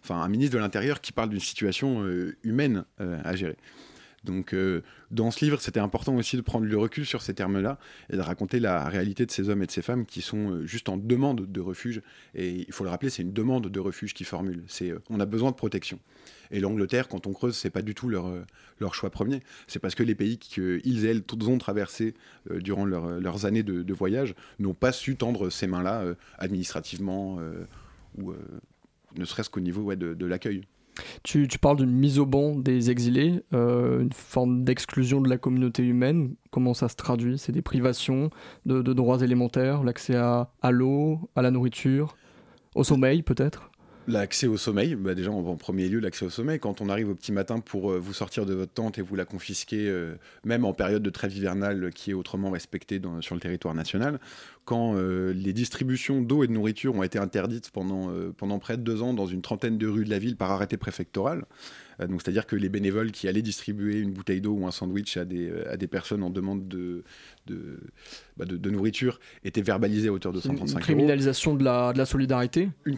enfin, 0.04 0.22
un 0.22 0.30
ministre 0.30 0.56
de 0.56 0.60
l'Intérieur 0.60 1.02
qui 1.02 1.12
parle 1.12 1.30
d'une 1.30 1.40
situation 1.40 2.06
humaine 2.44 2.86
à 3.00 3.36
gérer? 3.36 3.58
Donc, 4.26 4.54
euh, 4.54 4.82
dans 5.12 5.32
ce 5.32 5.46
livre, 5.46 5.62
c'était 5.62 5.80
important 5.80 6.16
aussi 6.16 6.36
de 6.36 6.42
prendre 6.42 6.66
le 6.66 6.78
recul 6.78 7.06
sur 7.06 7.22
ces 7.22 7.34
termes-là 7.34 7.78
et 8.10 8.18
de 8.18 8.22
raconter 8.22 8.60
la 8.60 8.90
réalité 8.90 9.26
de 9.26 9.32
ces 9.32 9.50
hommes 9.50 9.64
et 9.64 9.68
de 9.68 9.72
ces 9.72 9.82
femmes 9.82 10.06
qui 10.06 10.22
sont 10.22 10.52
euh, 10.52 10.66
juste 10.66 10.90
en 10.90 10.98
demande 10.98 11.50
de 11.50 11.62
refuge. 11.62 12.02
Et 12.34 12.66
il 12.68 12.74
faut 12.74 12.84
le 12.84 12.90
rappeler, 12.90 13.10
c'est 13.10 13.22
une 13.22 13.34
demande 13.34 13.68
de 13.70 13.80
refuge 13.80 14.14
qui 14.14 14.24
formule. 14.24 14.64
C'est 14.68 14.92
euh, 14.92 15.00
on 15.10 15.20
a 15.20 15.26
besoin 15.26 15.52
de 15.52 15.56
protection. 15.56 16.00
Et 16.52 16.60
l'Angleterre, 16.60 17.08
quand 17.08 17.28
on 17.28 17.34
creuse, 17.34 17.56
c'est 17.56 17.70
pas 17.70 17.82
du 17.82 17.96
tout 17.96 18.10
leur, 18.10 18.32
leur 18.80 18.94
choix 18.94 19.10
premier. 19.10 19.42
C'est 19.68 19.80
parce 19.80 19.96
que 19.96 20.04
les 20.04 20.14
pays 20.14 20.38
qu'ils 20.38 21.06
elles 21.06 21.24
ont 21.48 21.58
traversés 21.58 22.14
durant 22.52 22.86
leurs 22.86 23.46
années 23.46 23.64
de, 23.64 23.94
voyage 23.94 24.36
n'ont 24.60 24.76
pas 24.76 24.92
su 24.92 25.16
tendre 25.16 25.50
ces 25.50 25.66
mains-là 25.66 26.04
administrativement 26.38 27.40
ou 28.20 28.32
ne 29.18 29.26
serait-ce 29.26 29.50
qu'au 29.50 29.60
niveau 29.60 29.96
de 29.96 30.26
l'accueil. 30.28 30.62
Tu, 31.24 31.48
parles 31.60 31.78
d'une 31.78 31.92
mise 31.92 32.20
au 32.20 32.26
banc 32.26 32.56
des 32.56 32.90
exilés, 32.92 33.44
euh, 33.54 34.02
une 34.02 34.14
forme 34.14 34.64
d'exclusion 34.64 35.22
de 35.22 35.30
la 35.30 35.38
communauté 35.38 35.84
humaine. 35.84 36.36
Comment 36.52 36.74
ça 36.74 36.88
se 36.88 36.96
traduit? 36.96 37.38
C'est 37.38 37.52
des 37.52 37.62
privations 37.62 38.30
de, 38.66 38.82
droits 38.82 39.22
élémentaires, 39.22 39.84
l'accès 39.84 40.16
à, 40.16 40.52
à 40.62 40.72
l'eau, 40.72 41.20
à 41.36 41.42
la 41.42 41.52
nourriture, 41.52 42.16
au 42.76 42.84
sommeil 42.84 43.24
peut-être? 43.24 43.70
L'accès 44.08 44.46
au 44.46 44.56
sommeil, 44.56 44.94
bah 44.94 45.16
déjà 45.16 45.32
en, 45.32 45.56
premier 45.56 45.90
lieu 45.90 46.00
l'accès 46.00 46.26
au 46.26 46.30
sommeil. 46.30 46.60
Quand 46.60 46.80
on 46.80 46.90
arrive 46.90 47.10
au 47.10 47.16
petit 47.16 47.32
matin 47.32 47.60
pour 47.60 47.92
euh, 47.92 47.98
vous 47.98 48.14
sortir 48.14 48.46
de 48.46 48.54
votre 48.54 48.72
tente 48.72 49.00
et 49.00 49.02
vous 49.02 49.16
la 49.16 49.26
confisquer, 49.26 49.88
euh, 49.90 50.16
même 50.44 50.64
en 50.64 50.74
période 50.74 51.02
de 51.02 51.10
trêve 51.10 51.36
hivernale 51.36 51.92
qui 51.92 52.12
est 52.12 52.14
autrement 52.14 52.52
respectée 52.52 53.02
sur 53.22 53.34
le 53.34 53.42
territoire 53.42 53.74
national, 53.74 54.20
quand 54.64 54.96
euh, 54.96 55.34
les 55.34 55.54
distributions 55.54 56.22
d'eau 56.22 56.44
et 56.44 56.48
de 56.48 56.52
nourriture 56.52 56.94
ont 56.94 57.02
été 57.02 57.18
interdites 57.18 57.72
pendant, 57.72 58.12
pendant 58.38 58.60
près 58.60 58.78
de 58.78 58.84
deux 58.84 59.02
ans 59.02 59.14
dans 59.14 59.26
une 59.26 59.42
trentaine 59.42 59.80
de 59.80 59.88
rues 59.88 60.06
de 60.06 60.12
la 60.12 60.20
ville 60.20 60.38
par 60.38 60.52
arrêté 60.52 60.78
préfectoral, 60.78 61.46
donc 62.00 62.22
c'est-à-dire 62.22 62.46
que 62.46 62.56
les 62.56 62.70
bénévoles 62.70 63.12
qui 63.12 63.28
allaient 63.28 63.42
distribuer 63.42 64.00
une 64.00 64.12
bouteille 64.12 64.42
d'eau 64.42 64.54
ou 64.54 64.68
un 64.68 64.72
sandwich 64.72 65.18
à 65.18 65.26
des, 65.26 65.50
euh, 65.50 65.72
à 65.72 65.78
des 65.78 65.88
personnes 65.88 66.24
en 66.24 66.30
demande 66.30 66.68
de, 66.68 67.04
de, 67.48 67.80
bah, 68.38 68.46
de, 68.46 68.70
nourriture 68.70 69.20
étaient 69.44 69.62
verbalisés 69.62 70.10
à 70.10 70.12
hauteur 70.12 70.34
de 70.34 70.42
135 70.42 70.78
Une 70.78 70.84
criminalisation 70.84 71.56
de 71.56 71.64
la, 71.64 71.94
de 71.94 71.98
la 71.98 72.06
solidarité 72.06 72.70
une, 72.86 72.98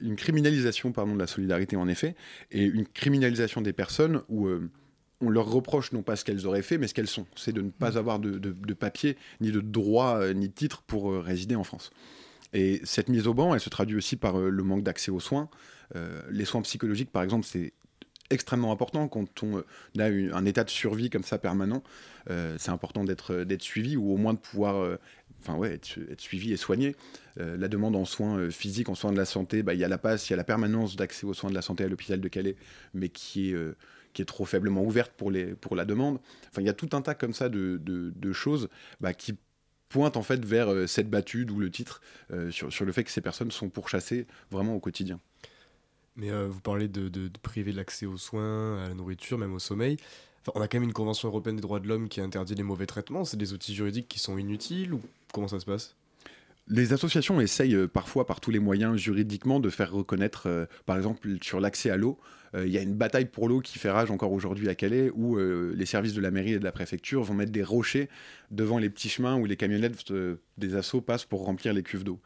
une 0.00 0.16
criminalisation 0.16 0.92
pardon, 0.92 1.14
de 1.14 1.18
la 1.18 1.26
solidarité 1.26 1.76
en 1.76 1.88
effet, 1.88 2.14
et 2.52 2.64
une 2.64 2.86
criminalisation 2.86 3.60
des 3.60 3.72
personnes 3.72 4.22
où... 4.28 4.46
Euh, 4.46 4.70
on 5.22 5.30
leur 5.30 5.50
reproche 5.50 5.92
non 5.92 6.02
pas 6.02 6.14
ce 6.14 6.26
qu'elles 6.26 6.46
auraient 6.46 6.60
fait, 6.60 6.76
mais 6.76 6.88
ce 6.88 6.92
qu'elles 6.92 7.06
sont. 7.06 7.24
C'est 7.36 7.54
de 7.54 7.62
ne 7.62 7.70
pas 7.70 7.92
mmh. 7.92 7.96
avoir 7.96 8.18
de, 8.18 8.38
de, 8.38 8.74
papier, 8.74 9.16
ni 9.40 9.50
de 9.50 9.62
droit, 9.62 10.20
ni 10.34 10.48
de 10.48 10.52
titre 10.52 10.82
pour 10.82 11.10
résider 11.14 11.56
en 11.56 11.64
France. 11.64 11.90
Et 12.52 12.82
cette 12.84 13.08
mise 13.08 13.26
au 13.26 13.32
banc, 13.32 13.54
elle 13.54 13.60
se 13.60 13.70
traduit 13.70 13.96
aussi 13.96 14.16
par 14.16 14.38
le 14.38 14.62
manque 14.62 14.82
d'accès 14.82 15.10
aux 15.10 15.18
soins. 15.18 15.48
les 16.28 16.44
soins 16.44 16.60
psychologiques, 16.60 17.10
par 17.10 17.22
exemple, 17.22 17.46
c'est 17.46 17.72
extrêmement 18.30 18.72
important 18.72 19.08
quand 19.08 19.42
on 19.42 19.62
a 19.98 20.04
un 20.04 20.44
état 20.44 20.64
de 20.64 20.70
survie 20.70 21.10
comme 21.10 21.24
ça 21.24 21.38
permanent. 21.38 21.82
Euh, 22.30 22.56
c'est 22.58 22.70
important 22.70 23.04
d'être 23.04 23.44
d'être 23.44 23.62
suivi 23.62 23.96
ou 23.96 24.12
au 24.12 24.16
moins 24.16 24.34
de 24.34 24.38
pouvoir 24.38 24.76
euh, 24.76 24.98
ouais, 25.48 25.74
être, 25.74 25.98
suivi 26.18 26.52
et 26.52 26.56
soigné. 26.56 26.96
Euh, 27.38 27.56
la 27.56 27.68
demande 27.68 27.96
en 27.96 28.04
soins 28.04 28.50
physiques, 28.50 28.88
en 28.88 28.94
soins 28.94 29.12
de 29.12 29.16
la 29.16 29.24
santé, 29.24 29.62
bah, 29.62 29.74
il 29.74 29.80
y 29.80 29.84
a 29.84 29.88
la 29.88 29.98
passe, 29.98 30.28
il 30.28 30.32
y 30.32 30.34
a 30.34 30.36
la 30.36 30.44
permanence 30.44 30.96
d'accès 30.96 31.26
aux 31.26 31.34
soins 31.34 31.50
de 31.50 31.54
la 31.54 31.62
santé 31.62 31.84
à 31.84 31.88
l'hôpital 31.88 32.20
de 32.20 32.28
Calais, 32.28 32.56
mais 32.94 33.08
qui 33.08 33.50
est, 33.50 33.56
qui 34.12 34.22
est 34.22 34.26
trop 34.26 34.44
faiblement 34.44 34.82
ouverte 34.82 35.12
pour, 35.16 35.30
les, 35.30 35.46
pour 35.46 35.76
la 35.76 35.84
demande. 35.84 36.18
Enfin, 36.50 36.62
il 36.62 36.66
y 36.66 36.70
a 36.70 36.74
tout 36.74 36.90
un 36.92 37.02
tas 37.02 37.14
comme 37.14 37.34
ça 37.34 37.48
de, 37.48 37.80
de, 37.84 38.32
choses 38.32 38.68
bah, 39.00 39.14
qui 39.14 39.36
pointent 39.88 40.16
en 40.16 40.22
fait 40.22 40.44
vers 40.44 40.88
cette 40.88 41.08
battue, 41.08 41.44
d'où 41.44 41.60
le 41.60 41.70
titre, 41.70 42.00
sur, 42.50 42.72
sur 42.72 42.84
le 42.84 42.92
fait 42.92 43.04
que 43.04 43.10
ces 43.10 43.20
personnes 43.20 43.52
sont 43.52 43.68
pourchassées 43.68 44.26
vraiment 44.50 44.74
au 44.74 44.80
quotidien. 44.80 45.20
Mais 46.16 46.30
euh, 46.30 46.48
vous 46.48 46.60
parlez 46.60 46.88
de, 46.88 47.08
de, 47.08 47.30
priver 47.42 47.72
l'accès 47.72 48.06
aux 48.06 48.16
soins, 48.16 48.82
à 48.82 48.88
la 48.88 48.94
nourriture, 48.94 49.38
même 49.38 49.52
au 49.52 49.58
sommeil. 49.58 49.98
on 50.54 50.60
a 50.60 50.68
quand 50.68 50.78
même 50.78 50.88
une 50.88 50.94
convention 50.94 51.28
européenne 51.28 51.56
des 51.56 51.62
droits 51.62 51.80
de 51.80 51.88
l'homme 51.88 52.08
qui 52.08 52.20
interdit 52.20 52.54
les 52.54 52.62
mauvais 52.62 52.86
traitements. 52.86 53.24
C'est 53.24 53.36
des 53.36 53.52
outils 53.52 53.74
juridiques 53.74 54.08
qui 54.08 54.18
sont 54.18 54.38
inutiles 54.38 54.94
ou 54.94 55.02
comment 55.32 55.48
ça 55.48 55.60
se 55.60 55.66
passe? 55.66 55.94
Les 56.68 56.92
associations 56.92 57.40
essayent 57.40 57.76
euh, 57.76 57.86
parfois 57.86 58.26
par 58.26 58.40
tous 58.40 58.50
les 58.50 58.58
moyens 58.58 58.96
juridiquement 58.96 59.60
de 59.60 59.68
faire 59.68 59.92
reconnaître, 59.92 60.48
euh, 60.48 60.66
par 60.86 60.96
exemple 60.96 61.28
sur 61.42 61.60
l'accès 61.60 61.90
à 61.90 61.96
l'eau, 61.96 62.18
il 62.58 62.70
y 62.70 62.78
a 62.78 62.80
une 62.80 62.94
bataille 62.94 63.26
pour 63.26 63.48
l'eau 63.48 63.60
qui 63.60 63.78
fait 63.78 63.90
rage 63.90 64.10
encore 64.10 64.32
aujourd'hui 64.32 64.70
à 64.70 64.74
Calais, 64.74 65.10
où 65.14 65.36
les 65.36 65.84
services 65.84 66.14
de 66.14 66.22
la 66.22 66.30
mairie 66.30 66.54
et 66.54 66.58
de 66.58 66.64
la 66.64 66.72
préfecture 66.72 67.22
vont 67.22 67.34
mettre 67.34 67.52
des 67.52 67.62
rochers 67.62 68.08
devant 68.50 68.78
les 68.78 68.88
petits 68.88 69.10
chemins 69.10 69.36
où 69.36 69.44
les 69.44 69.58
camionnettes 69.58 70.10
des 70.56 70.74
assauts 70.74 71.02
passent 71.02 71.26
pour 71.26 71.44
remplir 71.44 71.74
les 71.74 71.82
cuves 71.82 72.02
d'eau. 72.02 72.18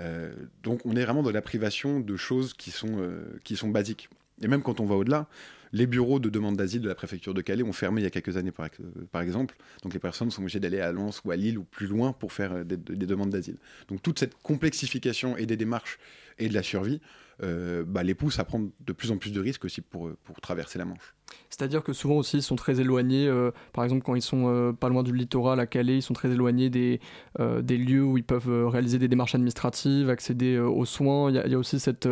Euh, 0.00 0.32
donc 0.62 0.80
on 0.84 0.94
est 0.96 1.04
vraiment 1.04 1.22
dans 1.22 1.30
la 1.30 1.42
privation 1.42 2.00
de 2.00 2.16
choses 2.16 2.54
qui 2.54 2.70
sont, 2.70 2.98
euh, 2.98 3.38
qui 3.44 3.56
sont 3.56 3.68
basiques. 3.68 4.08
Et 4.42 4.48
même 4.48 4.62
quand 4.62 4.80
on 4.80 4.86
va 4.86 4.94
au-delà, 4.96 5.28
les 5.72 5.86
bureaux 5.86 6.18
de 6.20 6.28
demande 6.28 6.56
d'asile 6.56 6.82
de 6.82 6.88
la 6.88 6.94
préfecture 6.94 7.34
de 7.34 7.40
Calais 7.40 7.62
ont 7.62 7.72
fermé 7.72 8.00
il 8.00 8.04
y 8.04 8.06
a 8.06 8.10
quelques 8.10 8.36
années, 8.36 8.52
par, 8.52 8.68
par 9.10 9.22
exemple. 9.22 9.56
Donc 9.82 9.94
les 9.94 9.98
personnes 9.98 10.30
sont 10.30 10.42
obligées 10.42 10.60
d'aller 10.60 10.80
à 10.80 10.92
Lens 10.92 11.22
ou 11.24 11.30
à 11.30 11.36
Lille 11.36 11.58
ou 11.58 11.64
plus 11.64 11.86
loin 11.86 12.12
pour 12.12 12.32
faire 12.32 12.52
euh, 12.52 12.64
des 12.64 13.06
demandes 13.06 13.30
d'asile. 13.30 13.56
Donc 13.88 14.02
toute 14.02 14.18
cette 14.18 14.34
complexification 14.42 15.36
et 15.36 15.46
des 15.46 15.56
démarches 15.56 15.98
et 16.38 16.48
de 16.48 16.54
la 16.54 16.62
survie 16.62 17.00
euh, 17.42 17.84
bah, 17.86 18.02
les 18.02 18.14
pousse 18.14 18.38
à 18.38 18.44
prendre 18.44 18.70
de 18.80 18.92
plus 18.94 19.10
en 19.10 19.18
plus 19.18 19.30
de 19.30 19.40
risques 19.40 19.66
aussi 19.66 19.82
pour, 19.82 20.10
pour 20.24 20.40
traverser 20.40 20.78
la 20.78 20.86
Manche. 20.86 21.14
C'est-à-dire 21.50 21.82
que 21.82 21.92
souvent 21.92 22.16
aussi 22.16 22.38
ils 22.38 22.42
sont 22.42 22.56
très 22.56 22.80
éloignés, 22.80 23.26
euh, 23.26 23.50
par 23.74 23.84
exemple 23.84 24.02
quand 24.02 24.14
ils 24.14 24.22
sont 24.22 24.44
euh, 24.46 24.72
pas 24.72 24.88
loin 24.88 25.02
du 25.02 25.14
littoral 25.14 25.60
à 25.60 25.66
Calais, 25.66 25.98
ils 25.98 26.02
sont 26.02 26.14
très 26.14 26.30
éloignés 26.30 26.70
des, 26.70 26.98
des 27.38 27.76
lieux 27.76 28.02
où 28.02 28.16
ils 28.16 28.24
peuvent 28.24 28.68
réaliser 28.68 28.98
des 28.98 29.08
démarches 29.08 29.34
administratives, 29.34 30.08
accéder 30.08 30.58
aux 30.58 30.86
soins. 30.86 31.30
Il 31.30 31.50
y, 31.50 31.54
a 31.54 31.58
aussi 31.58 31.78
cette, 31.78 32.08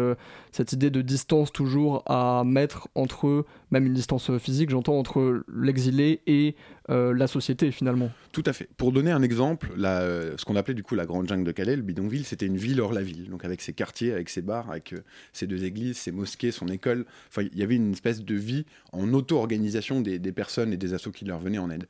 cette 0.53 0.73
idée 0.73 0.91
de 0.91 1.01
distance 1.01 1.53
toujours 1.53 2.03
à 2.05 2.43
mettre 2.45 2.89
entre 2.95 3.29
eux, 3.29 3.47
même 3.75 3.87
une 3.87 3.95
distance 3.95 4.37
physique, 4.39 4.71
j'entends, 4.71 4.99
entre 4.99 5.45
l'exilé 5.53 6.21
et 6.27 6.55
la 6.89 7.27
société 7.27 7.71
finalement. 7.71 8.11
Tout 8.33 8.43
à 8.47 8.53
fait. 8.53 8.69
Pour 8.77 8.93
donner 8.93 9.11
un 9.11 9.23
exemple, 9.23 9.73
ce 9.77 10.45
qu'on 10.45 10.57
appelait 10.57 10.75
du 10.75 10.83
coup 10.83 10.95
la 10.95 11.07
Grande 11.07 11.29
Jungle 11.29 11.45
de 11.45 11.53
Calais, 11.53 11.77
le 11.77 11.83
bidonville, 11.83 12.25
c'était 12.25 12.47
une 12.47 12.57
ville 12.57 12.81
hors 12.81 12.93
la 12.93 13.03
ville, 13.03 13.31
donc 13.31 13.45
avec 13.45 13.63
ses 13.63 13.73
quartiers, 13.73 14.13
avec 14.13 14.29
ses 14.29 14.43
bars, 14.43 14.71
avec 14.71 14.95
ses 15.33 15.47
deux 15.47 15.65
églises, 15.65 15.97
ses 15.97 16.13
mosquées, 16.13 16.53
son 16.53 16.69
école. 16.69 17.07
Enfin, 17.29 17.43
il 17.51 17.59
y 17.59 17.63
avait 17.63 17.77
une 17.77 17.93
espèce 17.93 18.23
de 18.23 18.35
vie 18.35 18.67
en 18.93 19.13
auto-organisation 19.13 20.01
des, 20.01 20.33
personnes 20.33 20.73
et 20.73 20.77
des 20.77 20.95
assauts 20.95 21.13
qui 21.13 21.25
leur 21.25 21.39
venaient 21.39 21.59
en 21.59 21.71
aide. 21.71 21.87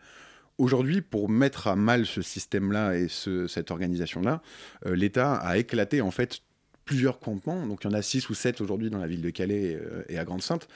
Aujourd'hui, 0.59 1.01
pour 1.01 1.29
mettre 1.29 1.66
à 1.66 1.75
mal 1.75 2.07
ce 2.07 2.23
système-là 2.23 2.97
et 2.97 3.09
cette 3.09 3.70
organisation-là, 3.70 4.40
euh, 4.87 4.94
l'État 4.94 5.35
a 5.35 5.57
éclaté 5.59 6.01
en 6.01 6.12
fait 6.12 6.40
plusieurs 6.85 7.18
campements. 7.18 7.66
Donc 7.66 7.81
il 7.83 7.90
y 7.90 7.90
en 7.90 7.94
a 7.94 8.03
six 8.03 8.29
ou 8.29 8.35
sept 8.35 8.61
aujourd'hui 8.61 8.90
dans 8.90 8.99
la 8.99 9.09
ville 9.09 9.23
de 9.23 9.31
Calais 9.31 9.77
euh, 9.81 10.05
et 10.09 10.18
à 10.18 10.25
Grande-Sainte. 10.25 10.68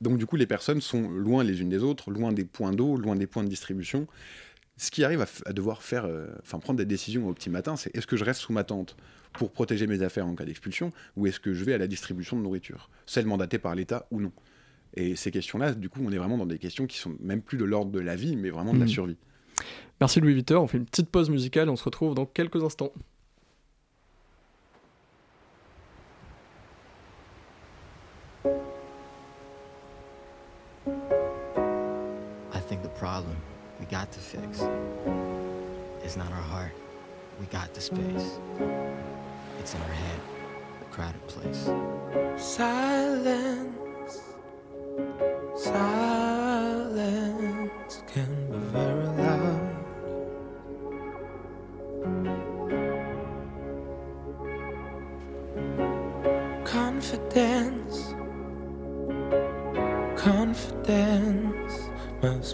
Donc 0.00 0.18
du 0.18 0.26
coup, 0.26 0.36
les 0.36 0.46
personnes 0.46 0.80
sont 0.80 1.08
loin 1.10 1.44
les 1.44 1.60
unes 1.60 1.68
des 1.68 1.82
autres, 1.82 2.10
loin 2.10 2.32
des 2.32 2.44
points 2.44 2.72
d'eau, 2.72 2.96
loin 2.96 3.16
des 3.16 3.26
points 3.26 3.44
de 3.44 3.48
distribution. 3.48 4.06
Ce 4.76 4.90
qui 4.90 5.04
arrive 5.04 5.26
à, 5.44 5.52
devoir 5.52 5.82
faire, 5.82 6.06
euh, 6.06 6.28
enfin 6.40 6.58
prendre 6.58 6.78
des 6.78 6.86
décisions 6.86 7.28
au 7.28 7.34
petit 7.34 7.50
matin, 7.50 7.76
c'est 7.76 7.94
est-ce 7.94 8.06
que 8.06 8.16
je 8.16 8.24
reste 8.24 8.40
sous 8.40 8.52
ma 8.52 8.64
tente 8.64 8.96
pour 9.34 9.52
protéger 9.52 9.86
mes 9.86 10.02
affaires 10.02 10.26
en 10.26 10.34
cas 10.34 10.44
d'expulsion, 10.44 10.90
ou 11.16 11.26
est-ce 11.26 11.38
que 11.38 11.52
je 11.52 11.64
vais 11.64 11.74
à 11.74 11.78
la 11.78 11.86
distribution 11.86 12.36
de 12.36 12.42
nourriture, 12.42 12.88
celle 13.06 13.26
mandatée 13.26 13.58
par 13.58 13.74
l'État 13.74 14.06
ou 14.10 14.20
non? 14.20 14.32
Et 14.94 15.16
ces 15.16 15.30
questions-là, 15.30 15.74
du 15.74 15.88
coup, 15.88 16.00
on 16.04 16.10
est 16.10 16.16
vraiment 16.16 16.38
dans 16.38 16.46
des 16.46 16.58
questions 16.58 16.86
qui 16.86 16.98
sont 16.98 17.14
même 17.20 17.42
plus 17.42 17.58
de 17.58 17.64
l'ordre 17.64 17.92
de 17.92 18.00
la 18.00 18.16
vie, 18.16 18.36
mais 18.36 18.50
vraiment 18.50 18.72
de 18.72 18.78
la 18.78 18.86
hmm. 18.86 18.88
survie. 18.88 19.16
Merci 20.00 20.20
Louis 20.20 20.32
Vuitton, 20.32 20.62
on 20.62 20.66
fait 20.66 20.78
une 20.78 20.86
petite 20.86 21.10
pause 21.10 21.28
musicale, 21.28 21.68
on 21.68 21.76
se 21.76 21.84
retrouve 21.84 22.14
dans 22.14 22.24
quelques 22.24 22.64
instants. 22.64 22.92
Problem 33.20 33.42
we 33.78 33.86
got 33.86 34.10
to 34.12 34.18
fix 34.18 34.60
is 36.04 36.16
not 36.16 36.30
our 36.32 36.42
heart. 36.52 36.72
We 37.38 37.46
got 37.46 37.72
the 37.74 37.80
space. 37.80 38.38
It's 39.58 39.74
in 39.74 39.80
our 39.80 39.88
head, 39.88 40.20
the 40.80 40.86
crowded 40.86 41.26
place. 41.26 41.70
Silence. 42.36 43.76
Silence 45.56 46.09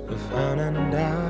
we're 0.01 0.19
finding 0.19 0.95
out. 0.95 1.26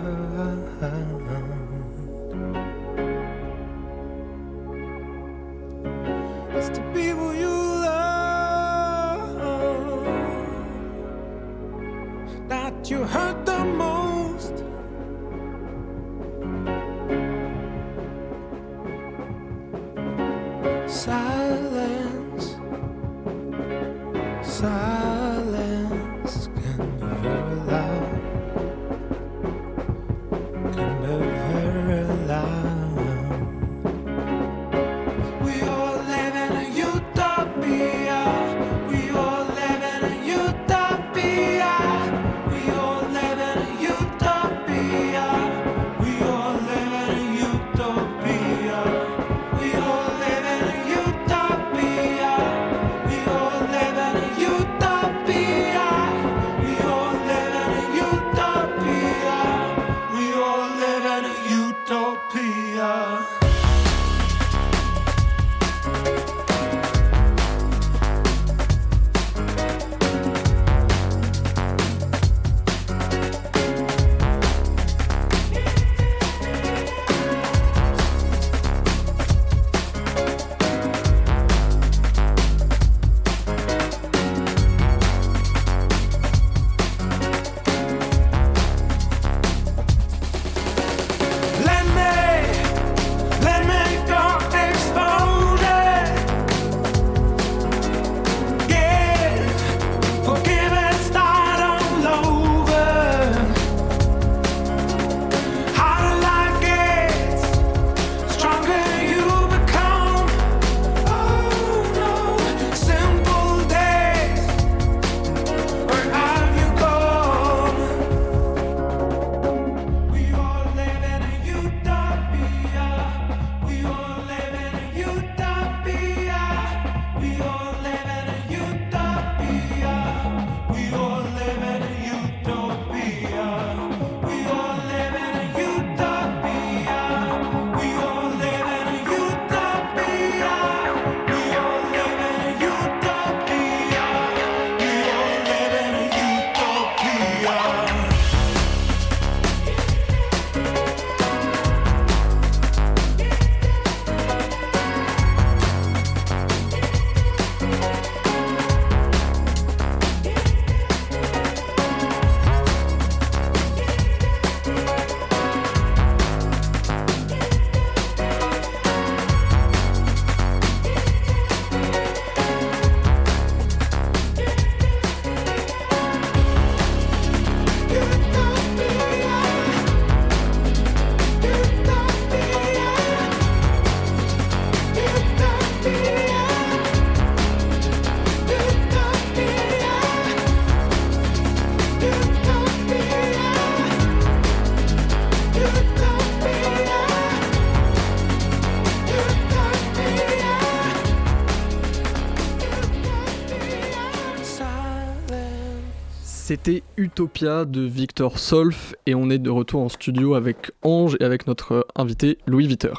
Utopia 207.17 207.65
de 207.65 207.81
Victor 207.81 208.39
Solf 208.39 208.95
et 209.07 209.15
on 209.15 209.31
est 209.31 209.39
de 209.39 209.49
retour 209.49 209.81
en 209.81 209.89
studio 209.89 210.35
avec 210.35 210.71
Ange 210.83 211.17
et 211.19 211.25
avec 211.25 211.47
notre 211.47 211.87
invité 211.95 212.37
Louis 212.47 212.67
Viter. 212.67 212.93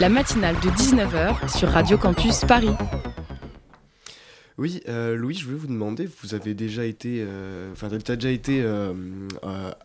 La 0.00 0.08
matinale 0.08 0.56
de 0.56 0.68
19h 0.70 1.56
sur 1.56 1.68
Radio 1.68 1.96
Campus 1.96 2.40
Paris. 2.40 2.74
Oui, 4.58 4.82
euh, 4.88 5.14
Louis, 5.14 5.36
je 5.36 5.44
voulais 5.44 5.58
vous 5.58 5.68
demander, 5.68 6.08
vous 6.24 6.34
avez 6.34 6.54
déjà 6.54 6.84
été, 6.84 7.18
euh, 7.20 7.70
enfin, 7.70 7.86
déjà 7.86 8.30
été 8.30 8.62
euh, 8.64 8.92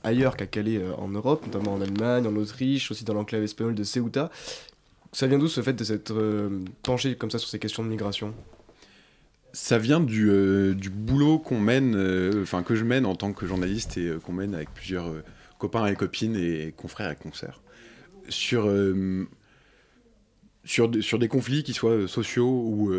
ailleurs 0.03 0.37
qu'à 0.37 0.47
Calais 0.47 0.81
en 0.97 1.09
Europe, 1.09 1.45
notamment 1.45 1.75
en 1.75 1.81
Allemagne, 1.81 2.25
en 2.25 2.35
Autriche, 2.35 2.89
aussi 2.89 3.03
dans 3.03 3.13
l'enclave 3.13 3.43
espagnole 3.43 3.75
de 3.75 3.83
Ceuta. 3.83 4.31
Ça 5.11 5.27
vient 5.27 5.37
d'où 5.37 5.47
ce 5.47 5.61
fait 5.61 5.73
de 5.73 5.83
s'être 5.83 6.15
penché 6.81 7.15
comme 7.15 7.29
ça 7.29 7.37
sur 7.37 7.47
ces 7.47 7.59
questions 7.59 7.83
de 7.83 7.89
migration? 7.89 8.33
Ça 9.57 9.77
vient 9.79 9.99
du, 9.99 10.29
du 10.75 10.89
boulot 10.89 11.39
qu'on 11.39 11.59
mène, 11.59 11.95
enfin 12.41 12.63
que 12.63 12.75
je 12.75 12.83
mène 12.83 13.05
en 13.05 13.15
tant 13.15 13.33
que 13.33 13.45
journaliste 13.47 13.97
et 13.97 14.11
qu'on 14.23 14.33
mène 14.33 14.53
avec 14.53 14.71
plusieurs 14.73 15.11
copains 15.57 15.87
et 15.87 15.95
copines 15.95 16.35
et 16.35 16.73
confrères 16.77 17.11
et 17.11 17.15
concerts 17.15 17.61
sur 18.29 18.71
sur, 20.63 20.91
sur 21.01 21.17
des 21.17 21.27
conflits 21.27 21.63
qui 21.63 21.73
soient 21.73 22.07
sociaux 22.07 22.47
ou 22.47 22.93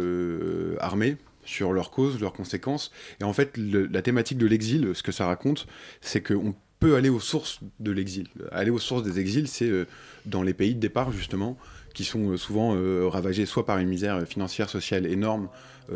armés 0.80 1.16
sur 1.44 1.72
leurs 1.72 1.90
causes, 1.90 2.20
leurs 2.20 2.32
conséquences. 2.32 2.90
Et 3.20 3.24
en 3.24 3.32
fait, 3.32 3.56
la 3.56 4.02
thématique 4.02 4.38
de 4.38 4.46
l'exil, 4.46 4.90
ce 4.94 5.02
que 5.02 5.12
ça 5.12 5.26
raconte, 5.26 5.66
c'est 6.00 6.22
qu'on 6.22 6.54
peut 6.80 6.96
aller 6.96 7.08
aux 7.08 7.20
sources 7.20 7.60
de 7.80 7.90
l'exil. 7.90 8.28
Aller 8.52 8.70
aux 8.70 8.78
sources 8.78 9.02
des 9.02 9.18
exils, 9.18 9.48
c'est 9.48 9.68
euh, 9.68 9.86
dans 10.26 10.42
les 10.42 10.54
pays 10.54 10.74
de 10.74 10.80
départ, 10.80 11.12
justement, 11.12 11.56
qui 11.94 12.04
sont 12.04 12.30
euh, 12.30 12.36
souvent 12.36 12.74
euh, 12.76 13.08
ravagés 13.08 13.46
soit 13.46 13.66
par 13.66 13.78
une 13.78 13.88
misère 13.88 14.26
financière, 14.26 14.70
sociale 14.70 15.06
énorme, 15.06 15.48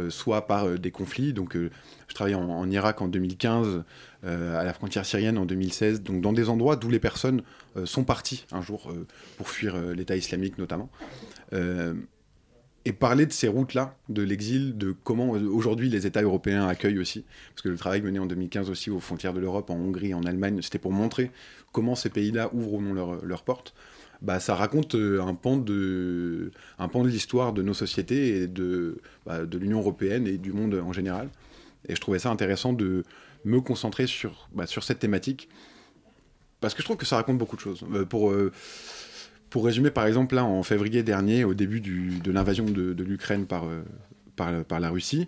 soit 0.08 0.46
par 0.46 0.78
des 0.78 0.90
conflits. 0.90 1.34
Donc, 1.34 1.54
je 1.54 2.14
travaillais 2.14 2.34
en, 2.34 2.70
Irak 2.70 3.02
en 3.02 3.08
2015, 3.08 3.84
à 4.22 4.64
la 4.64 4.72
frontière 4.72 5.04
syrienne 5.04 5.36
en 5.36 5.44
2016, 5.44 6.00
donc 6.00 6.22
dans 6.22 6.32
des 6.32 6.48
endroits 6.48 6.76
d'où 6.76 6.88
les 6.88 6.98
personnes 6.98 7.42
sont 7.84 8.02
parties 8.02 8.46
un 8.52 8.62
jour 8.62 8.90
pour 9.36 9.50
fuir 9.50 9.76
l'État 9.76 10.16
islamique 10.16 10.56
notamment 10.56 10.88
et 12.84 12.92
parler 12.92 13.26
de 13.26 13.32
ces 13.32 13.48
routes-là, 13.48 13.96
de 14.08 14.22
l'exil, 14.22 14.76
de 14.76 14.94
comment 15.04 15.36
euh, 15.36 15.48
aujourd'hui 15.48 15.88
les 15.88 16.06
États 16.06 16.22
européens 16.22 16.66
accueillent 16.66 16.98
aussi, 16.98 17.24
parce 17.50 17.62
que 17.62 17.68
le 17.68 17.76
travail 17.76 18.02
mené 18.02 18.18
en 18.18 18.26
2015 18.26 18.70
aussi 18.70 18.90
aux 18.90 19.00
frontières 19.00 19.32
de 19.32 19.40
l'Europe, 19.40 19.70
en 19.70 19.76
Hongrie, 19.76 20.14
en 20.14 20.24
Allemagne, 20.24 20.60
c'était 20.62 20.78
pour 20.78 20.92
montrer 20.92 21.30
comment 21.72 21.94
ces 21.94 22.10
pays-là 22.10 22.50
ouvrent 22.52 22.74
ou 22.74 22.80
non 22.80 23.20
leurs 23.22 23.42
portes. 23.44 23.74
Bah, 24.20 24.38
ça 24.38 24.54
raconte 24.54 24.94
euh, 24.94 25.20
un 25.20 25.34
pan 25.34 25.56
de, 25.56 26.52
l'histoire 27.04 27.52
de 27.52 27.62
nos 27.62 27.74
sociétés 27.74 28.42
et 28.42 28.46
de, 28.46 28.98
bah, 29.26 29.44
de 29.44 29.58
l'Union 29.58 29.80
européenne 29.80 30.28
et 30.28 30.38
du 30.38 30.52
monde 30.52 30.74
en 30.74 30.92
général. 30.92 31.28
Et 31.88 31.96
je 31.96 32.00
trouvais 32.00 32.20
ça 32.20 32.30
intéressant 32.30 32.72
de 32.72 33.04
me 33.44 33.60
concentrer 33.60 34.06
sur, 34.06 34.48
bah, 34.54 34.66
cette 34.66 35.00
thématique, 35.00 35.48
parce 36.60 36.74
que 36.74 36.82
je 36.82 36.86
trouve 36.86 36.96
que 36.96 37.06
ça 37.06 37.16
raconte 37.16 37.38
beaucoup 37.38 37.56
de 37.56 37.60
choses. 37.60 37.84
Euh, 37.92 38.04
pour 38.04 38.32
pour 39.52 39.66
résumer, 39.66 39.90
par 39.90 40.06
exemple, 40.06 40.34
là, 40.34 40.46
en 40.46 40.62
février 40.62 41.02
dernier, 41.02 41.44
au 41.44 41.52
début 41.52 41.82
de 41.82 42.32
l'invasion 42.32 42.64
de, 42.64 43.02
l'Ukraine 43.02 43.44
par, 43.44 43.66
euh, 43.66 44.64
par, 44.64 44.80
la 44.80 44.88
Russie, 44.88 45.26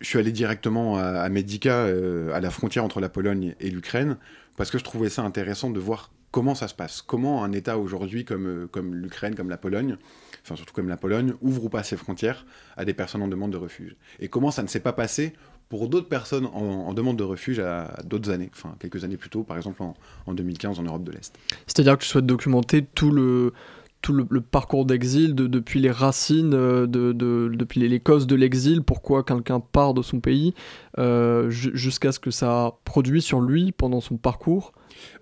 je 0.00 0.06
suis 0.06 0.20
allé 0.20 0.30
directement 0.30 0.96
à, 0.96 1.06
à 1.06 1.28
Medica, 1.28 1.86
euh, 1.86 2.32
à 2.32 2.38
la 2.38 2.50
frontière 2.50 2.84
entre 2.84 3.00
la 3.00 3.08
Pologne 3.08 3.56
et 3.58 3.68
l'Ukraine, 3.68 4.16
parce 4.56 4.70
que 4.70 4.78
je 4.78 4.84
trouvais 4.84 5.08
ça 5.08 5.22
intéressant 5.22 5.70
de 5.70 5.80
voir 5.80 6.12
comment 6.30 6.54
ça 6.54 6.68
se 6.68 6.74
passe. 6.74 7.02
Comment 7.02 7.42
un 7.42 7.50
État 7.50 7.78
aujourd'hui 7.78 8.24
comme, 8.24 8.46
euh, 8.46 8.66
comme 8.68 8.94
l'Ukraine, 8.94 9.34
comme 9.34 9.50
la 9.50 9.56
Pologne, 9.56 9.96
enfin 10.44 10.54
surtout 10.54 10.72
comme 10.72 10.88
la 10.88 10.96
Pologne, 10.96 11.32
ouvre 11.40 11.64
ou 11.64 11.68
pas 11.68 11.82
ses 11.82 11.96
frontières 11.96 12.46
à 12.76 12.84
des 12.84 12.94
personnes 12.94 13.22
en 13.22 13.28
demande 13.28 13.50
de 13.50 13.56
refuge. 13.56 13.96
Et 14.20 14.28
comment 14.28 14.52
ça 14.52 14.62
ne 14.62 14.68
s'est 14.68 14.78
pas 14.78 14.92
passé 14.92 15.32
pour 15.68 15.88
d'autres 15.88 16.08
personnes 16.08 16.46
en, 16.46 16.92
demande 16.94 17.16
de 17.16 17.24
refuge 17.24 17.58
à, 17.58 17.98
d'autres 18.04 18.30
années, 18.30 18.50
enfin 18.52 18.74
quelques 18.78 19.04
années 19.04 19.16
plus 19.16 19.30
tôt, 19.30 19.42
par 19.42 19.56
exemple 19.56 19.82
en, 19.82 20.34
2015 20.34 20.78
en 20.78 20.82
Europe 20.82 21.04
de 21.04 21.12
l'Est. 21.12 21.34
C'est-à-dire 21.66 21.98
que 21.98 22.02
tu 22.02 22.08
souhaites 22.08 22.26
documenter 22.26 22.84
tout 22.94 23.10
le, 23.10 23.52
tout 24.00 24.12
le, 24.12 24.40
parcours 24.40 24.86
d'exil, 24.86 25.34
de, 25.34 25.48
depuis 25.48 25.80
les 25.80 25.90
racines, 25.90 26.54
euh, 26.54 26.86
de, 26.86 27.12
de, 27.12 27.50
depuis 27.52 27.86
les, 27.88 28.00
causes 28.00 28.28
de 28.28 28.36
l'exil, 28.36 28.82
pourquoi 28.82 29.24
quelqu'un 29.24 29.58
part 29.58 29.94
de 29.94 30.02
son 30.02 30.20
pays, 30.20 30.54
euh, 30.98 31.50
jusqu'à 31.50 32.12
ce 32.12 32.20
que 32.20 32.30
ça 32.30 32.74
produit 32.84 33.20
sur 33.20 33.40
lui 33.40 33.72
pendant 33.72 34.00
son 34.00 34.16
parcours? 34.16 34.72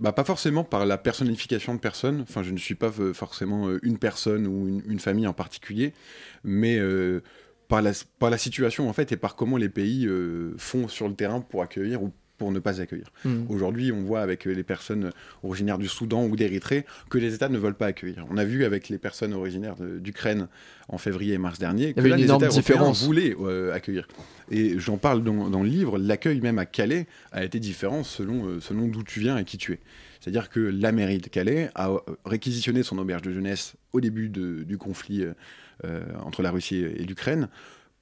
Bah, 0.01 0.13
Pas 0.13 0.25
forcément 0.25 0.65
par 0.65 0.85
la 0.85 0.99
personnification 0.99 1.75
de 1.75 1.81
personne, 1.81 2.21
enfin 2.21 2.43
je 2.43 2.51
ne 2.51 2.59
suis 2.59 2.75
pas 2.75 2.91
euh, 3.01 3.15
forcément 3.15 3.69
une 3.83 3.97
personne 3.97 4.47
ou 4.47 4.69
une, 4.69 4.83
une 4.87 5.01
famille 5.01 5.27
en 5.27 5.33
particulier, 5.33 5.95
mais 6.45 6.79
par 7.75 7.83
la, 7.83 7.91
par 8.21 8.31
la 8.31 8.39
situation 8.39 8.89
en 8.89 8.93
fait 8.93 9.11
et 9.11 9.17
par 9.17 9.35
comment 9.35 9.57
les 9.57 9.69
pays 9.69 10.07
euh, 10.07 10.55
font 10.59 10.87
sur 10.87 11.09
le 11.09 11.15
terrain 11.15 11.41
pour 11.41 11.61
accueillir 11.61 12.05
ou 12.05 12.13
pour 12.39 12.53
ne 12.53 12.61
pas 12.61 12.81
accueillir. 12.81 13.13
Hmm. 13.25 13.45
Aujourd'hui, 13.49 13.91
on 13.91 14.03
voit 14.03 14.21
avec 14.21 14.45
les 14.45 14.63
personnes 14.63 15.11
originaires 15.43 15.79
du 15.79 15.89
Soudan 15.89 16.25
ou 16.27 16.37
d'Érythrée 16.37 16.85
que 17.11 17.19
les 17.19 17.35
États 17.35 17.49
ne 17.49 17.59
veulent 17.59 17.77
pas 17.77 17.87
accueillir. 17.87 18.27
On 18.31 18.37
a 18.37 18.45
vu 18.45 18.65
avec 18.65 18.89
les 18.89 18.99
personnes 18.99 19.33
originaires 19.35 19.77
d'Ukraine 19.77 20.49
en 20.89 20.99
février 20.99 21.35
et 21.35 21.39
mars 21.39 21.59
dernier 21.59 21.95
que 21.95 22.01
là, 22.01 22.17
les 22.17 22.25
États 22.25 22.47
européens 22.47 22.93
voulaient 22.93 23.37
euh, 23.41 23.73
accueillir. 23.73 24.07
Et 24.51 24.79
j'en 24.79 24.97
parle 24.97 25.25
dans, 25.25 25.49
dans, 25.49 25.63
le 25.63 25.69
livre, 25.69 25.99
l'accueil 25.99 26.41
même 26.41 26.59
à 26.59 26.67
Calais 26.67 27.07
a 27.33 27.45
été 27.45 27.59
différent 27.59 28.05
selon, 28.05 28.47
euh, 28.47 28.61
selon 28.61 28.87
d'où 28.89 29.03
tu 29.03 29.21
viens 29.21 29.37
et 29.37 29.45
qui 29.45 29.59
tu 29.59 29.73
es. 29.73 29.81
C'est-à-dire 30.21 30.49
que 30.49 30.61
la 30.61 30.91
mairie 30.93 31.19
de 31.19 31.29
Calais 31.29 31.71
a 31.75 31.91
réquisitionné 32.25 32.83
son 32.83 32.99
auberge 32.99 33.23
de 33.23 33.33
jeunesse 33.33 33.75
au 33.93 34.01
début 34.01 34.29
du 34.29 34.79
conflit 34.79 35.23
euh, 35.23 35.35
entre 36.25 36.43
la 36.43 36.51
Russie 36.51 36.77
et 36.77 37.05
l'Ukraine 37.05 37.49